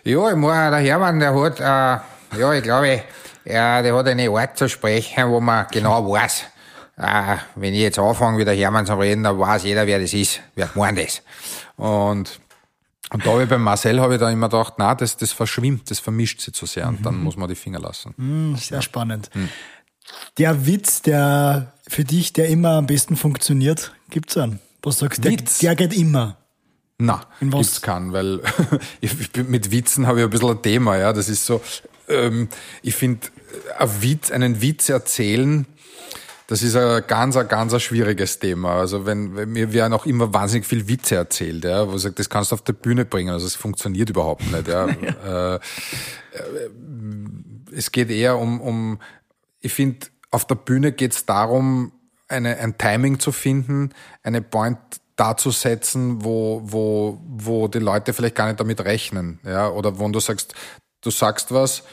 ja, 0.04 0.30
ich 0.30 0.36
meine, 0.36 0.70
der 0.70 0.80
Hermann, 0.82 1.20
der 1.20 1.34
hat, 1.34 1.60
äh, 1.60 2.38
ja, 2.40 2.54
ich 2.54 2.62
glaube, 2.62 3.02
ja, 3.44 3.82
der 3.82 3.96
hat 3.96 4.08
eine 4.08 4.30
Art 4.30 4.56
zu 4.56 4.70
sprechen, 4.70 5.28
wo 5.30 5.40
man 5.40 5.66
genau 5.72 6.12
weiß, 6.12 6.44
äh, 6.98 7.38
wenn 7.56 7.74
ich 7.74 7.80
jetzt 7.80 7.98
anfange, 7.98 8.38
wie 8.38 8.46
der 8.46 8.54
Hermann 8.54 8.86
zu 8.86 8.94
reden, 8.94 9.24
dann 9.24 9.40
weiß 9.40 9.64
jeder, 9.64 9.88
wer 9.88 10.00
das 10.00 10.14
ist, 10.14 10.42
wer 10.54 10.70
meint 10.76 11.00
das. 11.00 11.24
Und 11.76 12.40
und 13.12 13.26
da 13.26 13.32
habe 13.32 13.42
ich 13.42 13.50
beim 13.50 13.64
Marcel 13.64 14.00
habe 14.00 14.14
ich 14.14 14.20
da 14.20 14.30
immer 14.30 14.50
gedacht, 14.50 14.76
na, 14.78 14.94
das, 14.94 15.18
das 15.18 15.32
verschwimmt, 15.32 15.90
das 15.90 15.98
vermischt 15.98 16.42
sich 16.42 16.54
zu 16.54 16.68
sehr 16.68 16.88
und 16.88 17.00
mhm. 17.00 17.04
dann 17.04 17.24
muss 17.24 17.36
man 17.36 17.50
die 17.50 17.56
Finger 17.56 17.80
lassen. 17.80 18.14
Mhm, 18.18 18.56
sehr 18.58 18.78
ja. 18.78 18.82
spannend. 18.84 19.32
Mhm. 19.34 19.50
Der 20.38 20.68
Witz, 20.68 21.02
der 21.02 21.74
für 21.88 22.04
dich, 22.04 22.34
der 22.34 22.50
immer 22.50 22.74
am 22.74 22.86
besten 22.86 23.16
funktioniert, 23.16 23.92
gibt's 24.10 24.38
einen? 24.38 24.60
Was 24.82 25.00
sagst 25.00 25.24
du? 25.24 25.30
Der, 25.30 25.38
der 25.62 25.76
geht 25.76 25.94
immer. 25.94 26.38
Na, 26.98 27.22
gibt's 27.40 27.82
keinen, 27.82 28.12
weil 28.12 28.42
ich, 29.02 29.14
mit 29.48 29.72
Witzen 29.72 30.06
habe 30.06 30.20
ich 30.20 30.26
ein 30.26 30.30
bisschen 30.30 30.50
ein 30.50 30.62
Thema, 30.62 30.98
ja. 30.98 31.14
Das 31.14 31.30
ist 31.30 31.46
so, 31.46 31.62
ähm, 32.10 32.50
ich 32.82 32.96
finde, 32.96 33.28
ein 33.78 34.02
Witz, 34.02 34.32
einen 34.32 34.62
Witz 34.62 34.90
erzählen, 34.90 35.66
das 36.48 36.64
ist 36.64 36.76
ein 36.76 37.04
ganz, 37.06 37.38
ein 37.38 37.48
ganz 37.48 37.74
ein 37.76 37.80
schwieriges 37.80 38.40
Thema. 38.40 38.80
Also 38.80 39.06
wenn, 39.06 39.36
wenn 39.36 39.50
mir 39.50 39.72
werden 39.72 39.94
auch 39.94 40.08
immer 40.08 40.34
wahnsinnig 40.34 40.66
viel 40.66 40.88
Witze 40.88 41.16
erzählt, 41.16 41.64
ja, 41.64 41.88
wo 41.88 41.96
ich 41.96 42.02
sage, 42.02 42.16
das 42.16 42.28
kannst 42.28 42.52
du 42.52 42.56
auf 42.56 42.64
der 42.64 42.74
Bühne 42.74 43.06
bringen. 43.06 43.30
Also 43.30 43.46
es 43.46 43.56
funktioniert 43.56 44.10
überhaupt 44.10 44.52
nicht. 44.52 44.68
Ja. 44.68 44.88
ja. 44.88 45.60
Äh, 46.32 46.36
äh, 46.38 46.70
es 47.72 47.92
geht 47.92 48.10
eher 48.10 48.38
um, 48.38 48.62
um 48.62 49.00
ich 49.62 49.74
finde, 49.74 50.08
auf 50.32 50.46
der 50.46 50.56
Bühne 50.56 50.92
geht 50.92 51.14
es 51.14 51.26
darum, 51.26 51.92
eine, 52.30 52.58
ein 52.58 52.78
Timing 52.78 53.20
zu 53.20 53.32
finden, 53.32 53.94
eine 54.24 54.42
Point 54.42 54.78
darzusetzen, 55.16 56.24
wo, 56.24 56.62
wo, 56.64 57.20
wo 57.28 57.68
die 57.68 57.80
Leute 57.80 58.14
vielleicht 58.14 58.36
gar 58.36 58.48
nicht 58.48 58.60
damit 58.60 58.80
rechnen. 58.82 59.40
Ja? 59.44 59.70
Oder 59.70 60.00
wo 60.00 60.08
du 60.08 60.20
sagst, 60.20 60.54
du 61.02 61.12
sagst 61.12 61.52
was, 61.52 61.84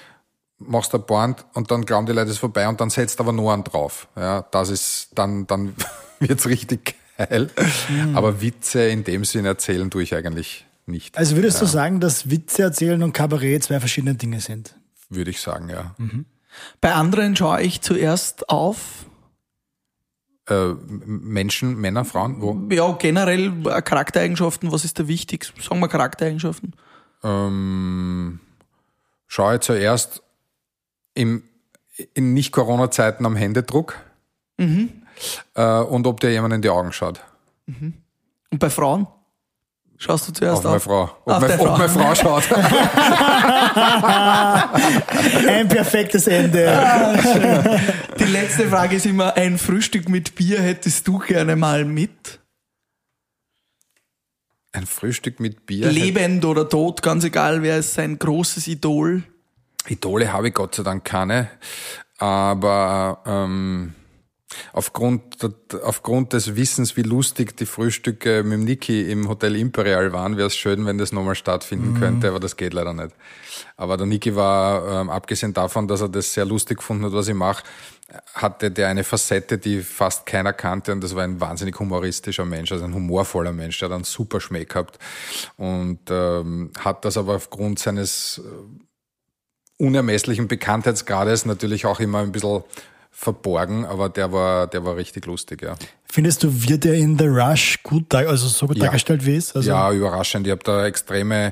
machst 0.59 0.95
ein 0.95 1.05
Point 1.05 1.45
und 1.55 1.71
dann 1.71 1.85
glauben 1.85 2.07
die 2.07 2.13
Leute, 2.13 2.29
es 2.29 2.35
ist 2.35 2.39
vorbei 2.39 2.69
und 2.69 2.81
dann 2.81 2.91
setzt 2.91 3.19
aber 3.21 3.33
nur 3.33 3.53
einen 3.53 3.65
drauf. 3.65 4.07
Ja? 4.17 4.43
Das 4.51 4.69
ist, 4.69 5.09
dann, 5.15 5.47
dann 5.47 5.75
wird's 6.21 6.47
richtig 6.47 6.95
geil. 7.19 7.51
Mhm. 7.89 8.17
Aber 8.17 8.41
Witze 8.41 8.87
in 8.87 9.03
dem 9.03 9.25
Sinn 9.25 9.45
erzählen 9.45 9.91
tue 9.91 10.05
ich 10.05 10.15
eigentlich 10.15 10.67
nicht. 10.87 11.19
Also 11.19 11.35
würdest 11.35 11.61
du 11.61 11.67
sagen, 11.67 11.99
dass 11.99 12.31
Witze 12.31 12.63
erzählen 12.63 13.03
und 13.03 13.13
Kabarett 13.13 13.65
zwei 13.65 13.81
verschiedene 13.81 14.15
Dinge 14.15 14.41
sind? 14.41 14.77
Würde 15.09 15.31
ich 15.31 15.41
sagen, 15.41 15.69
ja. 15.69 15.95
Bei 16.81 16.93
anderen 16.93 17.35
schaue 17.35 17.63
ich 17.63 17.81
zuerst 17.81 18.49
auf, 18.49 19.07
Äh, 20.49 20.75
Menschen, 21.05 21.77
Männer, 21.77 22.05
Frauen, 22.05 22.41
wo? 22.41 22.57
ja, 22.73 22.93
generell 22.93 23.53
äh, 23.67 23.83
Charaktereigenschaften, 23.83 24.71
was 24.71 24.85
ist 24.85 24.99
da 24.99 25.09
wichtig? 25.09 25.53
Sagen 25.61 25.81
wir 25.81 25.89
Charaktereigenschaften. 25.89 26.75
Ähm, 27.25 28.39
schaue 29.27 29.59
zuerst 29.59 30.23
im, 31.15 31.43
in 32.15 32.33
Nicht-Corona-Zeiten 32.35 33.27
am 33.27 33.35
Händedruck 33.35 33.97
äh, 35.55 35.81
und 35.81 36.07
ob 36.07 36.21
dir 36.21 36.31
jemand 36.31 36.55
in 36.55 36.63
die 36.63 36.71
Augen 36.71 36.93
schaut. 36.93 37.21
Und 38.51 38.59
bei 38.61 38.71
Frauen? 38.71 39.09
Schaust 39.99 40.29
du 40.29 40.33
Auf 40.33 40.39
zuerst 40.39 40.65
meine 40.65 40.77
auf? 40.77 40.83
Frau. 40.83 41.03
Ob, 41.05 41.33
Auf 41.33 41.41
meine, 41.41 41.57
deine 41.57 41.71
ob 41.71 41.79
meine 41.79 41.89
Frau 41.89 42.15
schaut. 42.15 42.53
Ein 45.49 45.69
perfektes 45.69 46.27
Ende. 46.27 47.81
Die 48.19 48.25
letzte 48.25 48.69
Frage 48.69 48.97
ist 48.97 49.07
immer, 49.07 49.35
ein 49.37 49.59
Frühstück 49.59 50.09
mit 50.09 50.35
Bier 50.35 50.61
hättest 50.61 51.07
du 51.09 51.19
gerne 51.19 51.57
mal 51.57 51.85
mit? 51.85 52.41
Ein 54.73 54.87
Frühstück 54.87 55.41
mit 55.41 55.65
Bier. 55.65 55.91
Lebend 55.91 56.45
oder 56.45 56.69
tot, 56.69 57.03
ganz 57.03 57.25
egal, 57.25 57.63
wer 57.63 57.79
ist 57.79 57.95
sein 57.95 58.19
großes 58.19 58.67
Idol? 58.67 59.23
Idole 59.89 60.33
habe 60.33 60.49
ich 60.49 60.55
Gott 60.55 60.75
sei 60.75 60.83
Dank 60.83 61.05
keine. 61.05 61.49
Aber 62.19 63.23
ähm, 63.27 63.95
aufgrund, 64.73 65.23
aufgrund 65.83 66.33
des 66.33 66.57
Wissens, 66.57 66.97
wie 66.97 67.03
lustig 67.03 67.57
die 67.57 67.67
Frühstücke 67.67 68.43
mit 68.43 68.61
Niki 68.61 69.11
im 69.11 69.29
Hotel 69.29 69.57
Imperial 69.57 70.13
waren, 70.13 70.37
wäre 70.37 70.49
es 70.49 70.57
schön, 70.57 70.87
wenn 70.87 70.99
das 70.99 71.13
nochmal 71.13 71.35
stattfinden 71.35 71.99
könnte, 71.99 72.29
aber 72.29 72.41
das 72.41 72.57
geht 72.57 72.75
leider 72.75 72.93
nicht. 72.93 73.15
Aber 73.77 73.97
der 73.97 74.07
Niki 74.07 74.35
war, 74.35 75.03
ähm, 75.03 75.11
abgesehen 75.11 75.53
davon, 75.53 75.89
dass 75.89 76.01
er 76.01 76.09
das 76.09 76.33
sehr 76.33 76.45
lustig 76.45 76.79
gefunden 76.79 77.05
hat, 77.05 77.13
was 77.13 77.29
ich 77.29 77.35
mache, 77.35 77.65
hatte 78.35 78.71
der 78.71 78.89
eine 78.89 79.05
Facette, 79.05 79.59
die 79.59 79.81
fast 79.81 80.27
keiner 80.27 80.53
kannte 80.53 80.93
und 80.93 81.03
das 81.03 81.15
war 81.17 81.25
ein 81.25 81.41
wahnsinnig 81.41 81.79
humoristischer 81.79 82.45
Mensch, 82.45 82.71
also 82.71 82.85
ein 82.85 82.95
humorvoller 82.95 83.53
Mensch, 83.53 83.79
der 83.79 83.89
hat 83.89 83.95
einen 83.95 84.05
super 84.05 84.41
Schmäh 84.41 84.65
gehabt 84.65 84.99
und 85.57 86.01
ähm, 86.09 86.71
hat 86.79 87.05
das 87.05 87.17
aber 87.17 87.35
aufgrund 87.35 87.79
seines 87.79 88.41
unermesslichen 89.79 90.49
Bekanntheitsgrades 90.49 91.45
natürlich 91.45 91.87
auch 91.87 92.01
immer 92.01 92.21
ein 92.21 92.33
bisschen 92.33 92.63
verborgen, 93.19 93.87
aber 93.87 94.11
der 94.11 94.31
war, 94.31 94.67
der 94.67 94.85
war 94.85 94.95
richtig 94.97 95.25
lustig, 95.25 95.63
ja. 95.63 95.75
Findest 96.05 96.43
du, 96.43 96.69
wird 96.69 96.85
er 96.85 96.95
in 96.95 97.19
The 97.19 97.27
Rush 97.27 97.83
gut, 97.83 98.15
also 98.15 98.47
so 98.47 98.67
gut 98.67 98.77
Ja. 98.77 98.85
dargestellt 98.85 99.25
wie 99.25 99.37
es? 99.37 99.57
Also, 99.57 99.69
ja, 99.71 99.91
überraschend. 99.91 100.47
Ich 100.47 100.51
habe 100.51 100.63
da 100.63 100.85
extreme, 100.85 101.51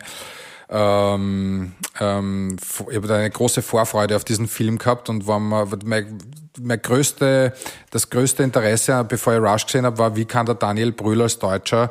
ähm, 0.69 1.73
ähm, 2.01 2.57
ich 2.91 2.97
habe 2.97 3.09
da 3.09 3.17
eine 3.17 3.31
große 3.31 3.63
Vorfreude 3.63 4.15
auf 4.15 4.25
diesen 4.25 4.47
Film 4.47 4.77
gehabt 4.77 5.09
und 5.09 5.27
war 5.27 5.39
mein, 5.39 6.19
mein 6.61 6.83
größte, 6.83 7.55
das 7.91 8.11
größte 8.11 8.43
Interesse, 8.43 9.03
bevor 9.09 9.33
ich 9.33 9.41
Rush 9.41 9.65
gesehen 9.65 9.87
habe, 9.87 9.97
war, 9.97 10.17
wie 10.17 10.27
kann 10.27 10.45
der 10.45 10.57
Daniel 10.57 10.93
Brühl 10.93 11.23
als 11.23 11.39
Deutscher 11.39 11.91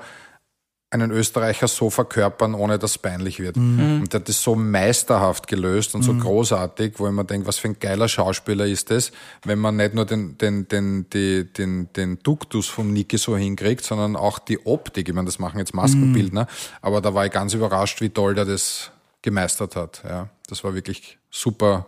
einen 0.93 1.11
Österreicher 1.11 1.67
so 1.67 1.89
verkörpern, 1.89 2.53
ohne 2.53 2.77
dass 2.77 2.91
es 2.91 2.97
peinlich 2.99 3.39
wird. 3.39 3.57
Und 3.57 4.13
der 4.13 4.19
hat 4.19 4.29
das 4.29 4.43
so 4.43 4.55
meisterhaft 4.55 5.47
gelöst 5.47 5.95
und 5.95 6.03
so 6.03 6.13
großartig, 6.13 6.93
wo 6.97 7.07
ich 7.07 7.13
mir 7.13 7.25
denke, 7.25 7.47
was 7.47 7.57
für 7.57 7.69
ein 7.69 7.79
geiler 7.79 8.07
Schauspieler 8.07 8.65
ist 8.67 8.91
das, 8.91 9.11
wenn 9.43 9.57
man 9.59 9.75
nicht 9.75 9.95
nur 9.95 10.05
den, 10.05 10.37
den, 10.37 10.67
den, 10.67 11.09
die, 11.09 11.51
den, 11.51 11.91
den 11.93 12.19
Duktus 12.19 12.67
vom 12.67 12.93
Niki 12.93 13.17
so 13.17 13.35
hinkriegt, 13.35 13.83
sondern 13.83 14.15
auch 14.15 14.37
die 14.37 14.65
Optik. 14.65 15.09
Ich 15.09 15.15
meine, 15.15 15.25
das 15.25 15.39
machen 15.39 15.57
jetzt 15.57 15.73
Maskenbildner, 15.73 16.47
aber 16.81 17.01
da 17.01 17.13
war 17.13 17.25
ich 17.25 17.31
ganz 17.31 17.53
überrascht, 17.53 17.99
wie 17.99 18.09
toll 18.09 18.35
der 18.35 18.45
das 18.45 18.91
gemeistert 19.23 19.75
hat. 19.75 20.03
Ja, 20.07 20.29
das 20.47 20.63
war 20.63 20.75
wirklich 20.75 21.17
super, 21.31 21.87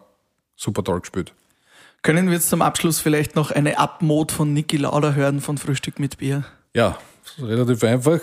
super 0.56 0.84
toll 0.84 1.02
gespielt. 1.02 1.34
Können 2.02 2.28
wir 2.28 2.34
jetzt 2.34 2.50
zum 2.50 2.62
Abschluss 2.62 3.00
vielleicht 3.00 3.36
noch 3.36 3.52
eine 3.52 3.78
Abmod 3.78 4.32
von 4.32 4.54
Niki 4.54 4.78
Lauda 4.78 5.14
hören 5.14 5.42
von 5.42 5.58
Frühstück 5.58 6.00
mit 6.00 6.18
Bier? 6.18 6.44
Ja, 6.74 6.98
relativ 7.40 7.84
einfach. 7.84 8.20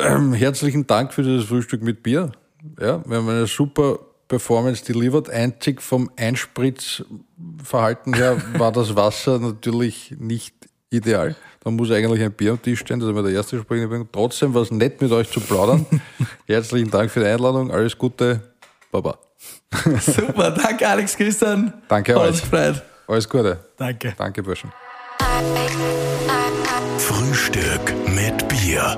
Ähm, 0.00 0.32
herzlichen 0.34 0.86
Dank 0.86 1.12
für 1.12 1.22
das 1.22 1.44
Frühstück 1.44 1.82
mit 1.82 2.02
Bier. 2.02 2.32
Ja, 2.80 3.02
wir 3.06 3.16
haben 3.16 3.28
eine 3.28 3.46
super 3.46 3.98
Performance 4.28 4.84
delivered. 4.84 5.28
Einzig 5.30 5.82
vom 5.82 6.10
Einspritzverhalten 6.16 8.14
her 8.14 8.40
war 8.58 8.72
das 8.72 8.96
Wasser 8.96 9.38
natürlich 9.38 10.14
nicht 10.18 10.54
ideal. 10.90 11.36
Da 11.62 11.70
muss 11.70 11.90
eigentlich 11.90 12.22
ein 12.22 12.32
Bier 12.32 12.52
am 12.52 12.62
Tisch 12.62 12.80
stehen, 12.80 13.00
das 13.00 13.08
ist 13.08 13.12
immer 13.12 13.22
der 13.22 13.32
erste 13.32 13.58
sprechende 13.58 13.88
Punkt. 13.88 14.12
Trotzdem 14.12 14.52
war 14.54 14.62
es 14.62 14.70
nett, 14.70 15.00
mit 15.00 15.10
euch 15.12 15.30
zu 15.30 15.40
plaudern. 15.40 15.86
herzlichen 16.46 16.90
Dank 16.90 17.10
für 17.10 17.20
die 17.20 17.26
Einladung. 17.26 17.70
Alles 17.70 17.96
Gute. 17.96 18.40
Baba. 18.90 19.18
Super, 20.00 20.52
danke 20.52 20.88
Alex 20.88 21.16
Christian. 21.16 21.72
Danke 21.88 22.16
euch. 22.18 22.42
Alles 23.06 23.28
Gute. 23.28 23.58
Danke. 23.76 24.14
Danke, 24.16 24.42
Burschen. 24.42 24.83
Frühstück 26.98 27.92
mit 28.06 28.48
Bier. 28.48 28.96